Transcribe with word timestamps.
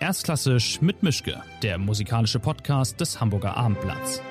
Erstklassisch 0.00 0.80
mit 0.80 1.02
Mischke, 1.02 1.42
der 1.60 1.76
musikalische 1.76 2.38
Podcast 2.38 3.00
des 3.00 3.20
Hamburger 3.20 3.56
Abendblatts. 3.56 4.22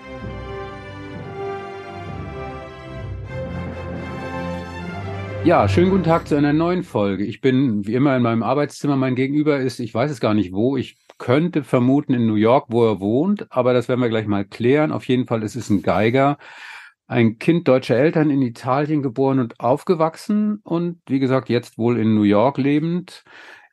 Ja, 5.43 5.67
schönen 5.67 5.89
guten 5.89 6.03
Tag 6.03 6.25
zu 6.25 6.37
einer 6.37 6.53
neuen 6.53 6.83
Folge. 6.83 7.25
Ich 7.25 7.41
bin 7.41 7.85
wie 7.85 7.95
immer 7.95 8.15
in 8.15 8.23
meinem 8.23 8.43
Arbeitszimmer. 8.43 8.95
Mein 8.95 9.15
Gegenüber 9.15 9.59
ist, 9.59 9.79
ich 9.79 9.93
weiß 9.93 10.09
es 10.09 10.21
gar 10.21 10.33
nicht 10.33 10.53
wo. 10.53 10.77
Ich 10.77 10.97
könnte 11.17 11.65
vermuten 11.65 12.13
in 12.13 12.27
New 12.27 12.35
York, 12.35 12.67
wo 12.69 12.85
er 12.85 13.01
wohnt, 13.01 13.51
aber 13.51 13.73
das 13.73 13.89
werden 13.89 13.99
wir 13.99 14.09
gleich 14.09 14.25
mal 14.25 14.45
klären. 14.45 14.93
Auf 14.93 15.05
jeden 15.09 15.27
Fall 15.27 15.43
ist 15.43 15.55
es 15.57 15.69
ein 15.69 15.81
Geiger, 15.81 16.37
ein 17.07 17.39
Kind 17.39 17.67
deutscher 17.67 17.97
Eltern 17.97 18.29
in 18.29 18.41
Italien 18.41 19.01
geboren 19.01 19.39
und 19.39 19.59
aufgewachsen 19.59 20.61
und 20.63 21.01
wie 21.07 21.19
gesagt 21.19 21.49
jetzt 21.49 21.77
wohl 21.77 21.99
in 21.99 22.15
New 22.15 22.23
York 22.23 22.57
lebend. 22.57 23.25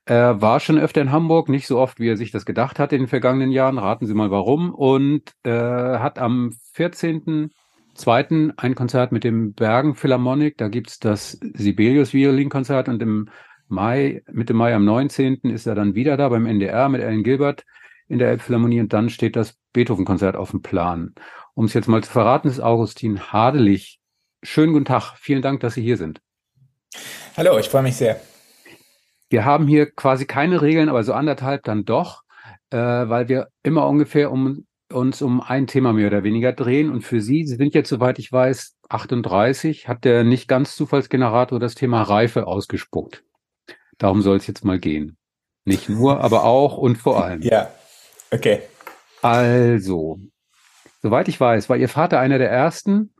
Er 0.06 0.42
war 0.42 0.60
schon 0.60 0.78
öfter 0.78 1.00
in 1.00 1.12
Hamburg, 1.12 1.48
nicht 1.48 1.66
so 1.66 1.78
oft, 1.78 1.98
wie 1.98 2.08
er 2.08 2.16
sich 2.16 2.30
das 2.30 2.44
gedacht 2.44 2.78
hat 2.78 2.92
in 2.92 3.00
den 3.00 3.08
vergangenen 3.08 3.50
Jahren. 3.50 3.78
Raten 3.78 4.06
Sie 4.06 4.14
mal 4.14 4.30
warum. 4.30 4.74
Und 4.74 5.32
äh, 5.44 5.50
hat 5.50 6.18
am 6.18 6.52
14.02. 6.76 8.52
ein 8.56 8.74
Konzert 8.74 9.12
mit 9.12 9.24
dem 9.24 9.54
Bergen 9.54 9.94
Philharmonic. 9.94 10.58
Da 10.58 10.68
gibt's 10.68 10.98
das 10.98 11.38
Sibelius 11.54 12.12
Violinkonzert 12.12 12.88
und 12.88 13.00
im 13.00 13.30
Mai, 13.68 14.22
Mitte 14.30 14.52
Mai 14.52 14.74
am 14.74 14.84
19. 14.84 15.40
ist 15.44 15.66
er 15.66 15.74
dann 15.74 15.94
wieder 15.94 16.18
da 16.18 16.28
beim 16.28 16.44
NDR 16.44 16.90
mit 16.90 17.02
Alan 17.02 17.22
Gilbert 17.22 17.64
in 18.06 18.18
der 18.18 18.28
Elbphilharmonie 18.28 18.80
und 18.80 18.92
dann 18.92 19.08
steht 19.08 19.36
das 19.36 19.56
Beethoven-Konzert 19.72 20.36
auf 20.36 20.50
dem 20.50 20.60
Plan. 20.60 21.14
Um 21.54 21.64
es 21.64 21.72
jetzt 21.72 21.88
mal 21.88 22.04
zu 22.04 22.10
verraten, 22.10 22.48
ist 22.48 22.60
Augustin 22.60 23.32
Hadelich. 23.32 24.00
Schönen 24.42 24.74
guten 24.74 24.84
Tag. 24.84 25.16
Vielen 25.16 25.40
Dank, 25.40 25.60
dass 25.60 25.74
Sie 25.74 25.82
hier 25.82 25.96
sind. 25.96 26.20
Hallo, 27.38 27.58
ich 27.58 27.70
freue 27.70 27.82
mich 27.82 27.96
sehr. 27.96 28.20
Wir 29.34 29.44
haben 29.44 29.66
hier 29.66 29.90
quasi 29.90 30.26
keine 30.26 30.62
Regeln, 30.62 30.88
aber 30.88 31.02
so 31.02 31.12
anderthalb 31.12 31.64
dann 31.64 31.84
doch, 31.84 32.22
äh, 32.70 32.76
weil 32.76 33.28
wir 33.28 33.48
immer 33.64 33.88
ungefähr 33.88 34.30
um 34.30 34.64
uns 34.92 35.22
um 35.22 35.40
ein 35.40 35.66
Thema 35.66 35.92
mehr 35.92 36.06
oder 36.06 36.22
weniger 36.22 36.52
drehen. 36.52 36.88
Und 36.88 37.02
für 37.02 37.20
Sie, 37.20 37.44
Sie 37.44 37.56
sind 37.56 37.74
jetzt, 37.74 37.88
soweit 37.88 38.20
ich 38.20 38.30
weiß, 38.30 38.76
38, 38.90 39.88
hat 39.88 40.04
der 40.04 40.22
nicht 40.22 40.46
ganz 40.46 40.76
Zufallsgenerator 40.76 41.58
das 41.58 41.74
Thema 41.74 42.02
Reife 42.02 42.46
ausgespuckt. 42.46 43.24
Darum 43.98 44.22
soll 44.22 44.36
es 44.36 44.46
jetzt 44.46 44.64
mal 44.64 44.78
gehen. 44.78 45.16
Nicht 45.64 45.88
nur, 45.88 46.20
aber 46.20 46.44
auch 46.44 46.78
und 46.78 46.96
vor 46.96 47.24
allem. 47.24 47.42
Ja, 47.42 47.72
okay. 48.30 48.60
Also, 49.20 50.20
soweit 51.02 51.26
ich 51.26 51.40
weiß, 51.40 51.68
war 51.68 51.76
Ihr 51.76 51.88
Vater 51.88 52.20
einer 52.20 52.38
der 52.38 52.52
ersten, 52.52 53.12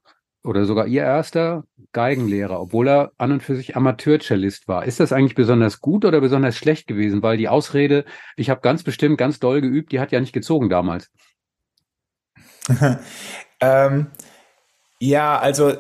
oder 0.45 0.67
sogar 0.67 0.87
ihr 0.87 1.03
erster 1.03 1.65
Geigenlehrer, 1.93 2.61
obwohl 2.61 2.89
er 2.89 3.13
an 3.19 3.33
und 3.33 3.43
für 3.43 3.57
sich 3.57 3.77
Amateurcellist 3.77 4.69
war. 4.69 4.85
Ist 4.85 5.01
das 5.01 5.13
eigentlich 5.13 5.35
besonders 5.35 5.81
gut 5.81 6.05
oder 6.05 6.21
besonders 6.21 6.57
schlecht 6.57 6.87
gewesen? 6.87 7.23
Weil 7.23 7.39
die 7.39 7.49
Ausrede, 7.49 8.05
ich 8.37 8.51
habe 8.51 8.61
ganz 8.61 8.83
bestimmt 8.83 9.17
ganz 9.17 9.41
doll 9.41 9.61
geübt, 9.61 9.91
die 9.93 10.01
hat 10.01 10.13
ja 10.13 10.21
nicht 10.21 10.33
gezogen 10.33 10.69
damals. 10.69 11.11
ähm, 13.61 14.07
ja, 14.99 15.39
also 15.39 15.75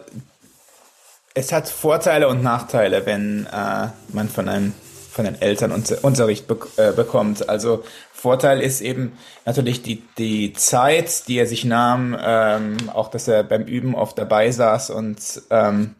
es 1.34 1.52
hat 1.52 1.68
Vorteile 1.68 2.28
und 2.28 2.42
Nachteile, 2.42 3.04
wenn 3.06 3.46
äh, 3.46 3.88
man 4.12 4.28
von 4.28 4.48
einem 4.48 4.72
von 5.14 5.24
den 5.24 5.40
Eltern 5.40 5.70
Unterricht 5.70 6.48
be 6.48 6.58
äh, 6.76 6.92
bekommt. 6.92 7.48
Also 7.48 7.84
Vorteil 8.12 8.60
ist 8.60 8.80
eben 8.80 9.16
natürlich 9.46 9.82
die, 9.82 10.02
die 10.18 10.52
Zeit, 10.54 11.28
die 11.28 11.38
er 11.38 11.46
sich 11.46 11.64
nahm, 11.64 12.16
ähm, 12.20 12.76
auch 12.92 13.08
dass 13.08 13.28
er 13.28 13.44
beim 13.44 13.62
Üben 13.62 13.94
oft 13.94 14.18
dabei 14.18 14.50
saß 14.50 14.90
und 14.90 15.42
ähm, 15.50 15.94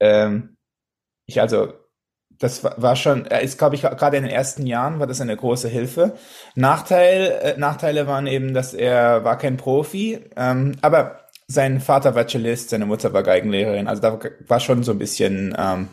ähm, 0.00 0.56
ich 1.26 1.40
also 1.40 1.72
das 2.38 2.64
war 2.64 2.96
schon, 2.96 3.26
er 3.26 3.42
ist, 3.42 3.58
glaube 3.58 3.76
ich, 3.76 3.82
gerade 3.82 4.16
in 4.16 4.24
den 4.24 4.32
ersten 4.32 4.66
Jahren 4.66 4.98
war 4.98 5.06
das 5.06 5.20
eine 5.20 5.36
große 5.36 5.68
Hilfe. 5.68 6.14
Nachteil, 6.56 7.30
äh, 7.42 7.58
Nachteile 7.58 8.08
waren 8.08 8.26
eben, 8.26 8.52
dass 8.54 8.74
er 8.74 9.24
war 9.24 9.38
kein 9.38 9.56
Profi, 9.56 10.20
ähm, 10.36 10.72
aber 10.82 11.20
sein 11.46 11.80
Vater 11.80 12.14
war 12.16 12.26
Cellist, 12.26 12.70
seine 12.70 12.86
Mutter 12.86 13.12
war 13.12 13.22
Geigenlehrerin, 13.22 13.86
also 13.86 14.02
da 14.02 14.18
war 14.48 14.60
schon 14.60 14.82
so 14.82 14.92
ein 14.92 14.98
bisschen 14.98 15.54
ähm, 15.56 15.88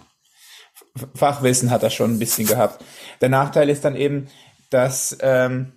Fachwissen 1.16 1.72
hat 1.72 1.84
er 1.84 1.90
schon 1.90 2.16
ein 2.16 2.20
bisschen 2.20 2.48
gehabt. 2.48 2.84
Der 3.22 3.30
Nachteil 3.30 3.70
ist 3.70 3.86
dann 3.86 3.96
eben, 3.96 4.28
dass 4.70 5.18
ähm, 5.22 5.74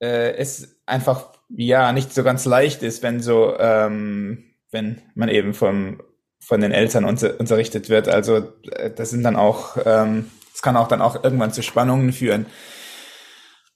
äh, 0.00 0.36
es 0.36 0.80
einfach 0.86 1.32
ja 1.48 1.92
nicht 1.92 2.12
so 2.12 2.22
ganz 2.22 2.44
leicht 2.44 2.82
ist, 2.82 3.02
wenn 3.02 3.20
so 3.20 3.58
ähm, 3.58 4.44
wenn 4.70 5.00
man 5.14 5.28
eben 5.28 5.54
vom 5.54 6.00
von 6.40 6.60
den 6.60 6.72
Eltern 6.72 7.04
unter, 7.04 7.38
unterrichtet 7.38 7.88
wird. 7.88 8.08
Also 8.08 8.52
äh, 8.70 8.90
das 8.90 9.10
sind 9.10 9.22
dann 9.22 9.36
auch, 9.36 9.76
ähm, 9.84 10.30
das 10.52 10.62
kann 10.62 10.76
auch 10.76 10.88
dann 10.88 11.02
auch 11.02 11.22
irgendwann 11.22 11.52
zu 11.52 11.62
Spannungen 11.62 12.12
führen. 12.12 12.46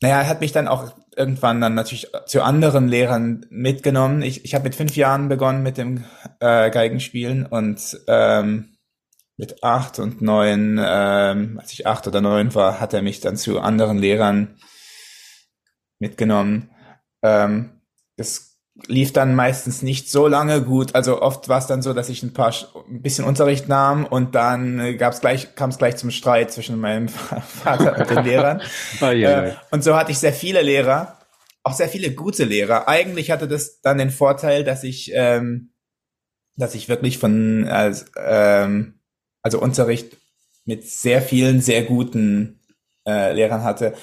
Naja, 0.01 0.23
er 0.23 0.29
hat 0.29 0.41
mich 0.41 0.53
dann 0.53 0.69
auch 0.69 0.93
irgendwann 1.15 1.61
dann 1.61 1.75
natürlich 1.75 2.09
zu 2.27 2.43
anderen 2.43 2.89
Lehrern 2.89 3.47
mitgenommen. 3.51 4.23
Ich, 4.23 4.45
ich 4.45 4.55
habe 4.55 4.65
mit 4.65 4.75
fünf 4.75 4.97
Jahren 4.97 5.29
begonnen 5.29 5.63
mit 5.63 5.77
dem 5.77 6.05
äh, 6.41 6.71
Geigenspielen 6.71 7.47
und 7.47 8.01
ähm, 8.09 8.72
mit 9.43 9.65
acht 9.65 9.99
und 9.99 10.23
neun, 10.23 10.81
ähm, 10.81 11.59
als 11.61 11.73
ich 11.73 11.85
acht 11.85 12.07
oder 12.07 12.21
neun 12.21 12.55
war, 12.55 12.79
hat 12.79 12.95
er 12.95 13.03
mich 13.03 13.19
dann 13.19 13.37
zu 13.37 13.59
anderen 13.59 13.99
Lehrern 13.99 14.57
mitgenommen. 15.99 16.71
Ähm, 17.25 17.81
das 18.17 18.61
lief 18.87 19.13
dann 19.13 19.35
meistens 19.35 19.83
nicht 19.83 20.09
so 20.09 20.29
lange 20.29 20.63
gut. 20.63 20.95
Also 20.95 21.21
oft 21.21 21.49
war 21.49 21.59
es 21.59 21.67
dann 21.67 21.83
so, 21.83 21.93
dass 21.93 22.09
ich 22.09 22.23
ein 22.23 22.33
paar 22.33 22.55
ein 22.89 23.03
bisschen 23.03 23.25
Unterricht 23.25 23.67
nahm 23.67 24.07
und 24.07 24.37
dann 24.37 24.97
gab's 24.97 25.21
gleich 25.21 25.57
kam 25.57 25.71
es 25.71 25.79
gleich 25.79 25.97
zum 25.97 26.13
Streit 26.13 26.53
zwischen 26.53 26.79
meinem 26.79 27.09
Vater 27.09 27.99
und 27.99 28.11
den 28.11 28.25
Lehrern. 28.25 28.63
oh, 29.01 29.07
yeah. 29.07 29.47
äh, 29.47 29.55
und 29.73 29.83
so 29.83 29.97
hatte 29.97 30.13
ich 30.13 30.21
sehr 30.21 30.33
viele 30.33 30.63
Lehrer, 30.63 31.19
auch 31.65 31.75
sehr 31.75 31.89
viele 31.89 32.13
gute 32.13 32.45
Lehrer. 32.45 32.87
Eigentlich 32.87 33.33
hatte 33.33 33.49
das 33.49 33.81
dann 33.81 33.99
den 33.99 34.11
Vorteil, 34.11 34.63
dass 34.63 34.85
ich 34.85 35.11
ähm, 35.13 35.73
dass 36.55 36.77
ich 36.77 36.89
wirklich 36.89 37.19
von 37.19 37.67
äh, 37.67 37.93
ähm, 38.25 39.01
also 39.43 39.61
Unterricht 39.61 40.17
mit 40.65 40.85
sehr 40.89 41.23
vielen, 41.23 41.61
sehr 41.61 41.83
guten 41.83 42.61
äh, 43.07 43.33
Lehrern 43.33 43.65
hatte. 43.65 43.95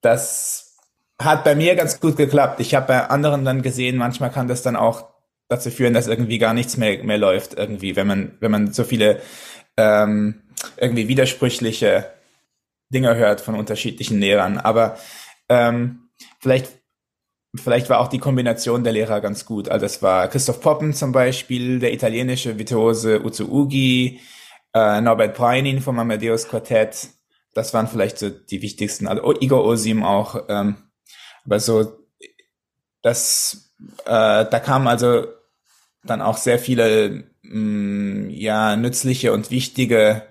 Das 0.00 0.76
hat 1.20 1.44
bei 1.44 1.54
mir 1.54 1.76
ganz 1.76 2.00
gut 2.00 2.16
geklappt. 2.16 2.60
Ich 2.60 2.74
habe 2.74 2.86
bei 2.86 3.06
anderen 3.08 3.44
dann 3.44 3.62
gesehen, 3.62 3.96
manchmal 3.96 4.30
kann 4.30 4.48
das 4.48 4.62
dann 4.62 4.76
auch 4.76 5.08
dazu 5.48 5.70
führen, 5.70 5.94
dass 5.94 6.06
irgendwie 6.06 6.38
gar 6.38 6.54
nichts 6.54 6.76
mehr, 6.76 7.02
mehr 7.04 7.18
läuft, 7.18 7.54
irgendwie, 7.54 7.96
wenn 7.96 8.06
man, 8.06 8.36
wenn 8.40 8.50
man 8.50 8.72
so 8.72 8.84
viele 8.84 9.20
ähm, 9.76 10.42
irgendwie 10.76 11.08
widersprüchliche 11.08 12.10
Dinge 12.88 13.14
hört 13.16 13.40
von 13.40 13.54
unterschiedlichen 13.54 14.18
Lehrern. 14.20 14.58
Aber 14.58 14.98
ähm, 15.48 16.10
vielleicht, 16.38 16.79
vielleicht 17.54 17.88
war 17.90 18.00
auch 18.00 18.08
die 18.08 18.18
Kombination 18.18 18.84
der 18.84 18.92
Lehrer 18.92 19.20
ganz 19.20 19.44
gut. 19.44 19.68
Also 19.68 19.86
es 19.86 20.02
war 20.02 20.28
Christoph 20.28 20.60
Poppen 20.60 20.94
zum 20.94 21.12
Beispiel, 21.12 21.78
der 21.78 21.92
italienische 21.92 22.58
Virtuose 22.58 23.24
Uzu 23.24 23.50
Ugi, 23.50 24.20
äh, 24.74 25.00
Norbert 25.00 25.34
Preinin 25.34 25.80
vom 25.80 25.98
Amadeus 25.98 26.48
Quartett. 26.48 27.08
Das 27.54 27.74
waren 27.74 27.88
vielleicht 27.88 28.18
so 28.18 28.30
die 28.30 28.62
wichtigsten. 28.62 29.08
Also 29.08 29.34
Igor 29.40 29.64
Osim 29.64 30.04
auch. 30.04 30.44
Ähm, 30.48 30.76
aber 31.44 31.58
so, 31.58 32.06
das, 33.02 33.74
äh, 34.04 34.44
da 34.44 34.60
kamen 34.60 34.86
also 34.86 35.26
dann 36.04 36.22
auch 36.22 36.36
sehr 36.36 36.58
viele 36.58 37.24
mh, 37.42 38.28
mm, 38.28 38.30
ja 38.30 38.76
nützliche 38.76 39.32
und 39.32 39.50
wichtige 39.50 40.22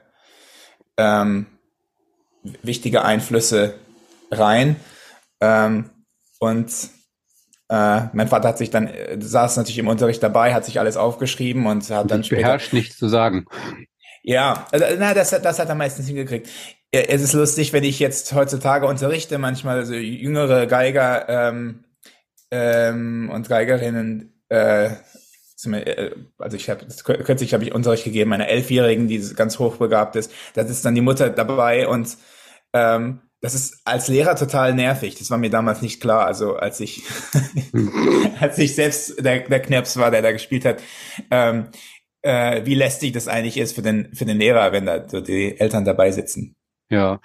ähm, 0.97 1.47
wichtige 2.61 3.03
Einflüsse 3.03 3.75
rein. 4.31 4.75
Ähm, 5.41 5.89
und 6.39 6.71
äh, 7.69 8.01
mein 8.13 8.27
Vater 8.27 8.49
hat 8.49 8.57
sich 8.57 8.71
dann, 8.71 8.87
äh, 8.87 9.17
saß 9.19 9.57
natürlich 9.57 9.77
im 9.77 9.87
Unterricht 9.87 10.23
dabei, 10.23 10.53
hat 10.53 10.65
sich 10.65 10.79
alles 10.79 10.97
aufgeschrieben 10.97 11.67
und 11.67 11.87
hat 11.91 12.09
dann 12.09 12.23
später. 12.23 12.41
Beherrscht 12.41 12.73
nichts 12.73 12.97
zu 12.97 13.07
sagen. 13.07 13.45
Ja, 14.23 14.67
also, 14.71 14.85
na, 14.97 15.13
das, 15.13 15.29
das 15.29 15.59
hat 15.59 15.69
er 15.69 15.75
meistens 15.75 16.07
hingekriegt. 16.07 16.49
Es 16.91 17.21
ist 17.21 17.33
lustig, 17.33 17.71
wenn 17.71 17.83
ich 17.83 17.99
jetzt 17.99 18.33
heutzutage 18.33 18.87
unterrichte, 18.87 19.37
manchmal 19.37 19.85
so 19.85 19.93
jüngere 19.93 20.65
Geiger 20.65 21.29
ähm, 21.29 21.83
ähm, 22.49 23.29
und 23.31 23.47
Geigerinnen, 23.47 24.33
äh, 24.49 24.85
äh 24.85 26.11
also 26.39 26.57
ich 26.57 26.69
habe 26.71 26.87
kürzlich 27.03 27.53
habe 27.53 27.63
ich 27.63 27.75
Unterricht 27.75 28.05
gegeben 28.05 28.33
einer 28.33 28.47
Elfjährigen, 28.47 29.07
die 29.07 29.19
ganz 29.35 29.59
hochbegabt 29.59 30.15
ist. 30.15 30.31
Da 30.55 30.63
ist 30.63 30.83
dann 30.83 30.95
die 30.95 31.01
Mutter 31.01 31.29
dabei 31.29 31.87
und 31.87 32.17
ähm, 32.73 33.21
das 33.41 33.55
ist 33.55 33.81
als 33.85 34.07
Lehrer 34.07 34.35
total 34.35 34.73
nervig. 34.73 35.15
Das 35.15 35.31
war 35.31 35.37
mir 35.37 35.49
damals 35.49 35.81
nicht 35.81 36.01
klar. 36.01 36.25
Also 36.25 36.55
als 36.55 36.79
ich, 36.79 37.03
als 38.39 38.57
ich 38.57 38.75
selbst 38.75 39.23
der, 39.23 39.47
der 39.47 39.61
Knirps 39.61 39.97
war, 39.97 40.11
der 40.11 40.21
da 40.21 40.31
gespielt 40.31 40.65
hat, 40.65 40.81
ähm, 41.31 41.67
äh, 42.21 42.65
wie 42.65 42.75
lästig 42.75 43.13
das 43.13 43.27
eigentlich 43.27 43.57
ist 43.57 43.75
für 43.75 43.81
den, 43.81 44.13
für 44.13 44.25
den 44.25 44.37
Lehrer, 44.37 44.71
wenn 44.73 44.85
da 44.85 45.07
so 45.07 45.21
die 45.21 45.57
Eltern 45.57 45.85
dabei 45.85 46.11
sitzen. 46.11 46.55
Ja. 46.89 47.21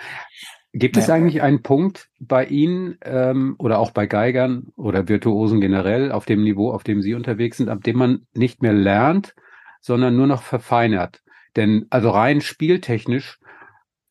Gibt 0.72 0.96
es 0.96 1.08
eigentlich 1.08 1.40
einen 1.40 1.62
Punkt 1.62 2.08
bei 2.19 2.44
Ihnen 2.46 2.99
ähm, 3.05 3.55
oder 3.58 3.78
auch 3.78 3.93
bei 3.93 4.06
Geigern 4.06 4.72
oder 4.76 5.08
Virtuosen 5.08 5.61
generell 5.61 6.11
auf 6.11 6.25
dem 6.25 6.43
Niveau, 6.43 6.72
auf 6.72 6.82
dem 6.82 7.00
Sie 7.00 7.14
unterwegs 7.14 7.58
sind, 7.58 7.69
ab 7.69 7.84
dem 7.84 7.96
man 7.96 8.26
nicht 8.34 8.61
mehr 8.61 8.72
lernt, 8.72 9.37
sondern 9.81 10.16
nur 10.16 10.26
noch 10.26 10.43
verfeinert? 10.43 11.22
Denn 11.55 11.87
also 11.90 12.11
rein 12.11 12.40
spieltechnisch 12.40 13.38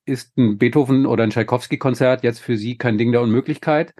ist 0.05 0.38
ein 0.38 0.57
Beethoven 0.57 1.05
oder 1.05 1.23
ein 1.23 1.29
Tchaikovsky-Konzert 1.29 2.23
jetzt 2.23 2.39
für 2.39 2.57
Sie 2.57 2.77
kein 2.77 2.97
Ding 2.97 3.11
der 3.11 3.21
Unmöglichkeit. 3.21 3.94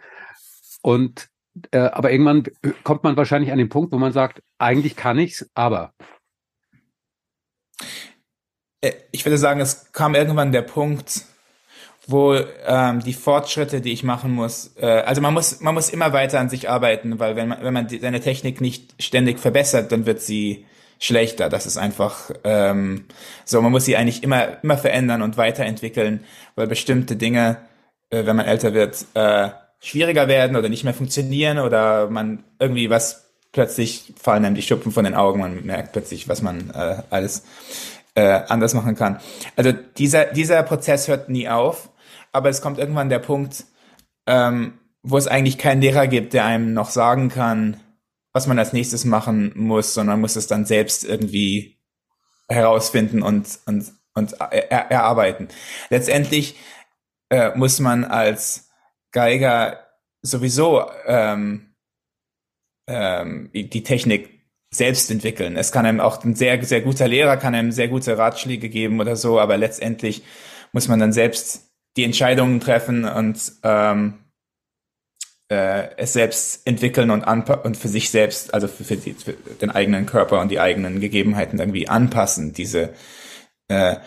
Und 0.82 1.30
äh, 1.72 1.78
aber 1.78 2.12
irgendwann 2.12 2.44
kommt 2.84 3.04
man 3.04 3.16
wahrscheinlich 3.16 3.52
an 3.52 3.58
den 3.58 3.70
Punkt, 3.70 3.92
wo 3.92 3.98
man 3.98 4.12
sagt, 4.12 4.42
eigentlich 4.58 4.96
kann 4.96 5.20
ich's, 5.20 5.50
aber. 5.54 5.94
Äh, 8.82 8.94
ich 9.12 9.26
würde 9.26 9.38
sagen, 9.38 9.60
es 9.60 9.92
kam 9.92 10.16
irgendwann 10.16 10.52
der 10.52 10.64
Punkt, 10.64 11.26
wo 12.08 12.36
ähm, 12.66 13.00
die 13.00 13.14
Fortschritte, 13.14 13.82
die 13.82 13.94
ich 13.94 14.04
machen 14.04 14.32
muss, 14.32 14.76
äh, 14.78 15.04
also 15.06 15.22
man 15.22 15.34
muss, 15.34 15.62
man 15.62 15.74
muss 15.74 15.90
immer 15.90 16.12
weiter 16.12 16.40
an 16.40 16.50
sich 16.50 16.70
arbeiten, 16.70 17.20
weil 17.20 17.36
wenn 17.36 17.48
man, 17.48 17.64
wenn 17.64 17.74
man 17.74 17.88
die, 17.88 18.00
seine 18.00 18.20
Technik 18.20 18.60
nicht 18.60 18.96
ständig 19.02 19.40
verbessert, 19.40 19.92
dann 19.92 20.06
wird 20.06 20.22
sie 20.22 20.66
schlechter. 21.04 21.50
Das 21.50 21.66
ist 21.66 21.78
einfach 21.78 22.32
ähm, 22.46 23.06
so, 23.44 23.62
man 23.62 23.72
muss 23.72 23.86
sie 23.86 23.98
eigentlich 23.98 24.24
immer, 24.24 24.64
immer 24.64 24.78
verändern 24.78 25.22
und 25.22 25.36
weiterentwickeln, 25.36 26.24
weil 26.56 26.68
bestimmte 26.68 27.18
Dinge, 27.18 27.58
äh, 28.10 28.26
wenn 28.26 28.38
man 28.38 28.46
älter 28.46 28.74
wird, 28.74 29.06
äh, 29.14 29.50
schwieriger 29.82 30.30
werden 30.30 30.56
oder 30.56 30.70
nicht 30.70 30.86
mehr 30.86 30.94
funktionieren 30.94 31.60
oder 31.60 32.10
man 32.10 32.46
irgendwie 32.58 32.90
was 32.90 33.32
plötzlich 33.52 34.14
fallen 34.20 34.46
einem 34.46 34.56
die 34.56 34.62
Schuppen 34.62 34.94
von 34.94 35.04
den 35.04 35.14
Augen, 35.14 35.42
man 35.42 35.66
merkt 35.66 35.92
plötzlich, 35.92 36.30
was 36.30 36.42
man 36.42 36.70
äh, 36.72 37.04
alles 37.10 37.44
äh, 38.16 38.42
anders 38.48 38.74
machen 38.74 38.96
kann. 38.96 39.20
Also 39.58 39.74
dieser, 39.74 40.26
dieser 40.26 40.64
Prozess 40.64 41.10
hört 41.10 41.28
nie 41.28 41.50
auf, 41.50 41.90
aber 42.32 42.48
es 42.48 42.62
kommt 42.62 42.80
irgendwann 42.80 43.10
der 43.10 43.20
Punkt, 43.20 43.66
ähm, 44.26 44.76
wo 45.04 45.18
es 45.18 45.28
eigentlich 45.28 45.58
keinen 45.58 45.82
Lehrer 45.82 46.08
gibt, 46.08 46.34
der 46.34 46.46
einem 46.46 46.74
noch 46.74 46.90
sagen 46.90 47.28
kann, 47.28 47.78
was 48.34 48.48
man 48.48 48.60
als 48.60 48.74
nächstes 48.74 49.06
machen 49.06 49.54
muss, 49.56 49.94
sondern 49.94 50.20
muss 50.20 50.36
es 50.36 50.48
dann 50.48 50.66
selbst 50.66 51.06
irgendwie 51.06 51.78
herausfinden 52.50 53.22
und, 53.22 53.60
und, 53.66 53.94
und 54.16 54.34
er, 54.34 54.92
erarbeiten. 54.92 55.48
Letztendlich 55.90 56.58
äh, 57.30 57.56
muss 57.56 57.80
man 57.80 58.04
als 58.04 58.70
Geiger 59.12 59.88
sowieso 60.22 60.86
ähm, 61.06 61.76
ähm, 62.88 63.50
die 63.54 63.84
Technik 63.84 64.30
selbst 64.72 65.12
entwickeln. 65.12 65.56
Es 65.56 65.72
kann 65.72 65.86
einem 65.86 66.00
auch 66.00 66.24
ein 66.24 66.36
sehr, 66.36 66.64
sehr 66.64 66.82
guter 66.82 67.08
Lehrer, 67.08 67.38
kann 67.38 67.54
einem 67.54 67.72
sehr 67.72 67.88
gute 67.88 68.18
Ratschläge 68.18 68.70
geben 68.70 69.00
oder 69.00 69.16
so, 69.16 69.40
aber 69.40 69.58
letztendlich 69.58 70.24
muss 70.72 70.88
man 70.88 71.00
dann 71.00 71.14
selbst 71.14 71.72
die 71.96 72.04
Entscheidungen 72.04 72.60
treffen 72.60 73.06
und 73.06 73.54
ähm, 73.62 74.23
äh, 75.50 75.90
es 75.98 76.14
selbst 76.14 76.66
entwickeln 76.66 77.12
und, 77.12 77.24
und 77.24 77.78
für 77.78 77.88
sich 77.88 78.10
selbst, 78.10 78.54
also 78.54 78.68
für, 78.68 78.84
für, 78.84 78.98
die, 78.98 79.14
für, 79.14 79.34
den 79.34 79.72
eigenen 79.72 80.06
Körper 80.06 80.40
und 80.42 80.50
die 80.50 80.60
eigenen 80.60 81.00
Gegebenheiten 81.00 81.60
irgendwie 81.60 81.88
anpassen. 81.88 82.54
Diese 82.54 82.94
äh, 83.68 83.98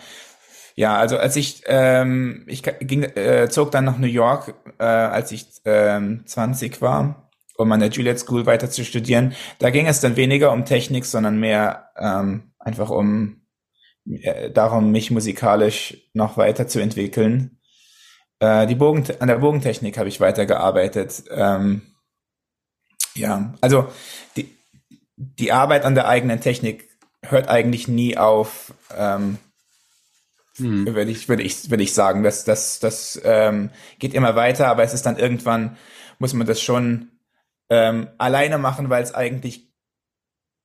ja, 0.75 0.95
also 0.97 1.17
als 1.17 1.35
ich 1.35 1.63
ähm, 1.65 2.43
ich 2.47 2.61
ging 2.61 3.03
äh, 3.03 3.49
zog 3.49 3.71
dann 3.71 3.85
nach 3.85 3.97
New 3.97 4.07
York, 4.07 4.53
äh, 4.77 4.83
als 4.83 5.31
ich 5.31 5.47
ähm, 5.65 6.23
20 6.27 6.81
war, 6.83 7.31
um 7.57 7.71
an 7.71 7.79
der 7.79 7.89
Juilliard 7.89 8.19
School 8.19 8.45
weiter 8.45 8.69
zu 8.69 8.85
studieren. 8.85 9.33
Da 9.57 9.71
ging 9.71 9.87
es 9.87 10.01
dann 10.01 10.15
weniger 10.15 10.51
um 10.51 10.65
Technik, 10.65 11.05
sondern 11.05 11.39
mehr 11.39 11.89
ähm, 11.97 12.51
einfach 12.59 12.91
um 12.91 13.41
äh, 14.05 14.51
darum, 14.51 14.91
mich 14.91 15.11
musikalisch 15.11 15.97
noch 16.13 16.37
weiterzuentwickeln. 16.37 17.56
Äh, 18.39 18.67
die 18.67 18.75
Bogen, 18.75 19.05
an 19.19 19.27
der 19.27 19.37
Bogentechnik 19.37 19.97
habe 19.97 20.09
ich 20.09 20.19
weitergearbeitet. 20.19 21.23
Ähm, 21.31 21.81
ja, 23.15 23.53
also 23.61 23.91
die, 24.35 24.55
die 25.15 25.51
Arbeit 25.51 25.85
an 25.85 25.95
der 25.95 26.07
eigenen 26.07 26.39
Technik 26.39 26.87
hört 27.23 27.47
eigentlich 27.47 27.87
nie 27.87 28.17
auf, 28.17 28.73
ähm, 28.95 29.39
hm. 30.57 30.85
würde 30.85 31.11
ich, 31.11 31.27
würde 31.27 31.43
ich, 31.43 31.69
würde 31.69 31.83
ich 31.83 31.93
sagen. 31.93 32.23
Das, 32.23 32.43
das, 32.43 32.79
das 32.79 33.19
ähm, 33.23 33.71
geht 33.99 34.13
immer 34.13 34.35
weiter, 34.35 34.67
aber 34.67 34.83
es 34.83 34.93
ist 34.93 35.05
dann 35.05 35.17
irgendwann, 35.17 35.77
muss 36.19 36.33
man 36.33 36.47
das 36.47 36.61
schon 36.61 37.09
ähm, 37.69 38.07
alleine 38.17 38.57
machen, 38.57 38.89
weil 38.89 39.03
es 39.03 39.13
eigentlich, 39.13 39.67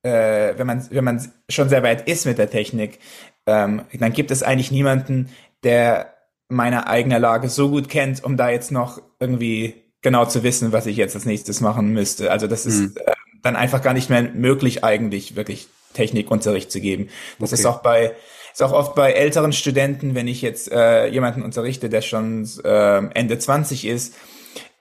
äh, 0.03 0.57
wenn 0.57 0.67
man, 0.67 0.87
wenn 0.91 1.03
man 1.03 1.31
schon 1.49 1.69
sehr 1.69 1.83
weit 1.83 2.07
ist 2.07 2.25
mit 2.25 2.37
der 2.37 2.49
Technik, 2.49 2.99
ähm, 3.45 3.83
dann 3.93 4.13
gibt 4.13 4.31
es 4.31 4.43
eigentlich 4.43 4.71
niemanden, 4.71 5.29
der 5.63 6.12
meine 6.53 6.87
eigene 6.87 7.19
Lage 7.19 7.49
so 7.49 7.69
gut 7.69 7.89
kennt, 7.89 8.23
um 8.23 8.37
da 8.37 8.49
jetzt 8.49 8.71
noch 8.71 9.01
irgendwie 9.19 9.75
genau 10.01 10.25
zu 10.25 10.43
wissen, 10.43 10.71
was 10.71 10.85
ich 10.85 10.97
jetzt 10.97 11.15
als 11.15 11.25
nächstes 11.25 11.61
machen 11.61 11.93
müsste. 11.93 12.31
Also 12.31 12.47
das 12.47 12.65
ist 12.65 12.79
mhm. 12.79 12.93
äh, 13.05 13.11
dann 13.41 13.55
einfach 13.55 13.81
gar 13.81 13.93
nicht 13.93 14.09
mehr 14.09 14.23
möglich, 14.23 14.83
eigentlich 14.83 15.35
wirklich 15.35 15.67
Technikunterricht 15.93 16.71
zu 16.71 16.79
geben. 16.79 17.09
Das 17.39 17.51
okay. 17.51 17.61
ist 17.61 17.65
auch 17.65 17.81
bei 17.81 18.15
ist 18.51 18.61
auch 18.61 18.71
oft 18.71 18.93
bei 18.93 19.13
älteren 19.13 19.51
Studenten, 19.51 20.13
wenn 20.13 20.27
ich 20.27 20.43
jetzt 20.43 20.71
äh, 20.71 21.07
jemanden 21.07 21.41
unterrichte, 21.41 21.89
der 21.89 22.01
schon 22.01 22.47
äh, 22.63 22.97
Ende 23.15 23.39
20 23.39 23.85
ist, 23.85 24.13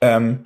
ähm, 0.03 0.45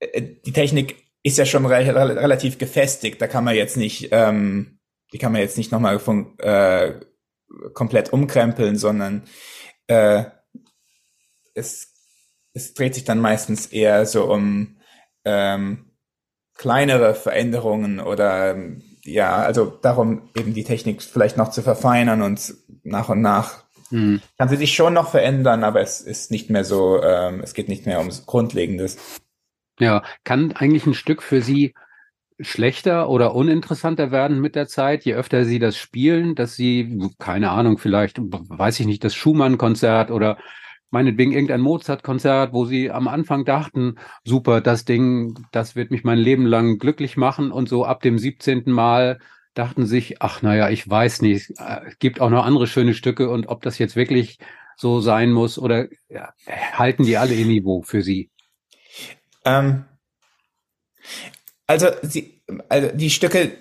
äh, 0.00 0.22
die 0.46 0.52
Technik 0.52 0.96
ist 1.22 1.36
ja 1.36 1.44
schon 1.44 1.66
re 1.66 1.76
relativ 1.76 2.56
gefestigt. 2.56 3.20
Da 3.20 3.26
kann 3.26 3.44
man 3.44 3.54
jetzt 3.54 3.76
nicht, 3.76 4.08
ähm, 4.12 4.78
die 5.12 5.18
kann 5.18 5.32
man 5.32 5.42
jetzt 5.42 5.58
nicht 5.58 5.72
nochmal 5.72 6.00
äh, 6.38 6.92
komplett 7.74 8.14
umkrempeln, 8.14 8.76
sondern 8.76 9.24
äh, 9.88 10.24
es, 11.58 11.94
es 12.54 12.74
dreht 12.74 12.94
sich 12.94 13.04
dann 13.04 13.20
meistens 13.20 13.66
eher 13.66 14.06
so 14.06 14.32
um 14.32 14.76
ähm, 15.24 15.90
kleinere 16.54 17.14
Veränderungen 17.14 18.00
oder 18.00 18.56
ja, 19.04 19.36
also 19.36 19.66
darum 19.66 20.28
eben 20.36 20.54
die 20.54 20.64
Technik 20.64 21.02
vielleicht 21.02 21.36
noch 21.36 21.50
zu 21.50 21.62
verfeinern 21.62 22.22
und 22.22 22.54
nach 22.82 23.08
und 23.08 23.20
nach 23.20 23.64
hm. 23.90 24.20
kann 24.36 24.48
sie 24.48 24.56
sich 24.56 24.74
schon 24.74 24.94
noch 24.94 25.10
verändern, 25.10 25.64
aber 25.64 25.80
es 25.80 26.00
ist 26.00 26.30
nicht 26.30 26.50
mehr 26.50 26.64
so, 26.64 27.02
ähm, 27.02 27.40
es 27.42 27.54
geht 27.54 27.68
nicht 27.68 27.86
mehr 27.86 27.98
ums 27.98 28.26
Grundlegendes. 28.26 28.98
Ja, 29.80 30.02
kann 30.24 30.52
eigentlich 30.52 30.86
ein 30.86 30.94
Stück 30.94 31.22
für 31.22 31.40
Sie 31.40 31.74
schlechter 32.40 33.08
oder 33.08 33.34
uninteressanter 33.34 34.10
werden 34.10 34.40
mit 34.40 34.54
der 34.54 34.68
Zeit, 34.68 35.04
je 35.04 35.14
öfter 35.14 35.44
Sie 35.44 35.58
das 35.58 35.76
spielen, 35.76 36.34
dass 36.34 36.54
Sie, 36.54 37.10
keine 37.18 37.50
Ahnung, 37.50 37.78
vielleicht, 37.78 38.18
weiß 38.20 38.80
ich 38.80 38.86
nicht, 38.86 39.04
das 39.04 39.14
Schumann-Konzert 39.14 40.10
oder 40.10 40.38
meinetwegen 40.90 41.32
irgendein 41.32 41.60
Mozart-Konzert, 41.60 42.52
wo 42.52 42.64
sie 42.64 42.90
am 42.90 43.08
Anfang 43.08 43.44
dachten, 43.44 43.96
super, 44.24 44.60
das 44.60 44.84
Ding, 44.84 45.34
das 45.52 45.76
wird 45.76 45.90
mich 45.90 46.04
mein 46.04 46.18
Leben 46.18 46.46
lang 46.46 46.78
glücklich 46.78 47.16
machen 47.16 47.52
und 47.52 47.68
so 47.68 47.84
ab 47.84 48.00
dem 48.00 48.18
17. 48.18 48.64
Mal 48.66 49.18
dachten 49.54 49.86
sich, 49.86 50.22
ach 50.22 50.42
naja, 50.42 50.70
ich 50.70 50.88
weiß 50.88 51.22
nicht, 51.22 51.50
es 51.50 51.98
gibt 51.98 52.20
auch 52.20 52.30
noch 52.30 52.44
andere 52.44 52.66
schöne 52.66 52.94
Stücke 52.94 53.28
und 53.28 53.48
ob 53.48 53.62
das 53.62 53.78
jetzt 53.78 53.96
wirklich 53.96 54.38
so 54.76 55.00
sein 55.00 55.32
muss 55.32 55.58
oder 55.58 55.88
ja, 56.08 56.32
halten 56.72 57.02
die 57.02 57.16
alle 57.16 57.34
ihr 57.34 57.46
Niveau 57.46 57.82
für 57.82 58.02
sie? 58.02 58.30
Ähm, 59.44 59.84
also, 61.66 61.88
sie, 62.02 62.40
also 62.68 62.88
die 62.94 63.10
Stücke, 63.10 63.52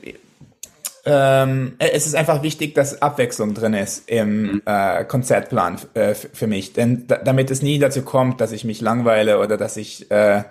ähm, 1.09 1.75
es 1.79 2.05
ist 2.05 2.15
einfach 2.15 2.43
wichtig, 2.43 2.75
dass 2.75 3.01
Abwechslung 3.01 3.53
drin 3.53 3.73
ist 3.73 4.09
im 4.09 4.41
mhm. 4.41 4.61
äh, 4.65 5.05
Konzertplan 5.05 5.79
äh, 5.93 6.13
für 6.13 6.47
mich. 6.47 6.73
Denn 6.73 7.07
damit 7.07 7.49
es 7.49 7.61
nie 7.61 7.79
dazu 7.79 8.01
kommt, 8.01 8.41
dass 8.41 8.51
ich 8.51 8.65
mich 8.65 8.81
langweile 8.81 9.39
oder 9.39 9.55
dass 9.55 9.77
ich 9.77 10.11
äh, 10.11 10.43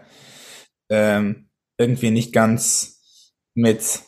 ähm, 0.88 1.50
irgendwie 1.78 2.10
nicht 2.10 2.32
ganz 2.32 3.02
mit 3.54 4.00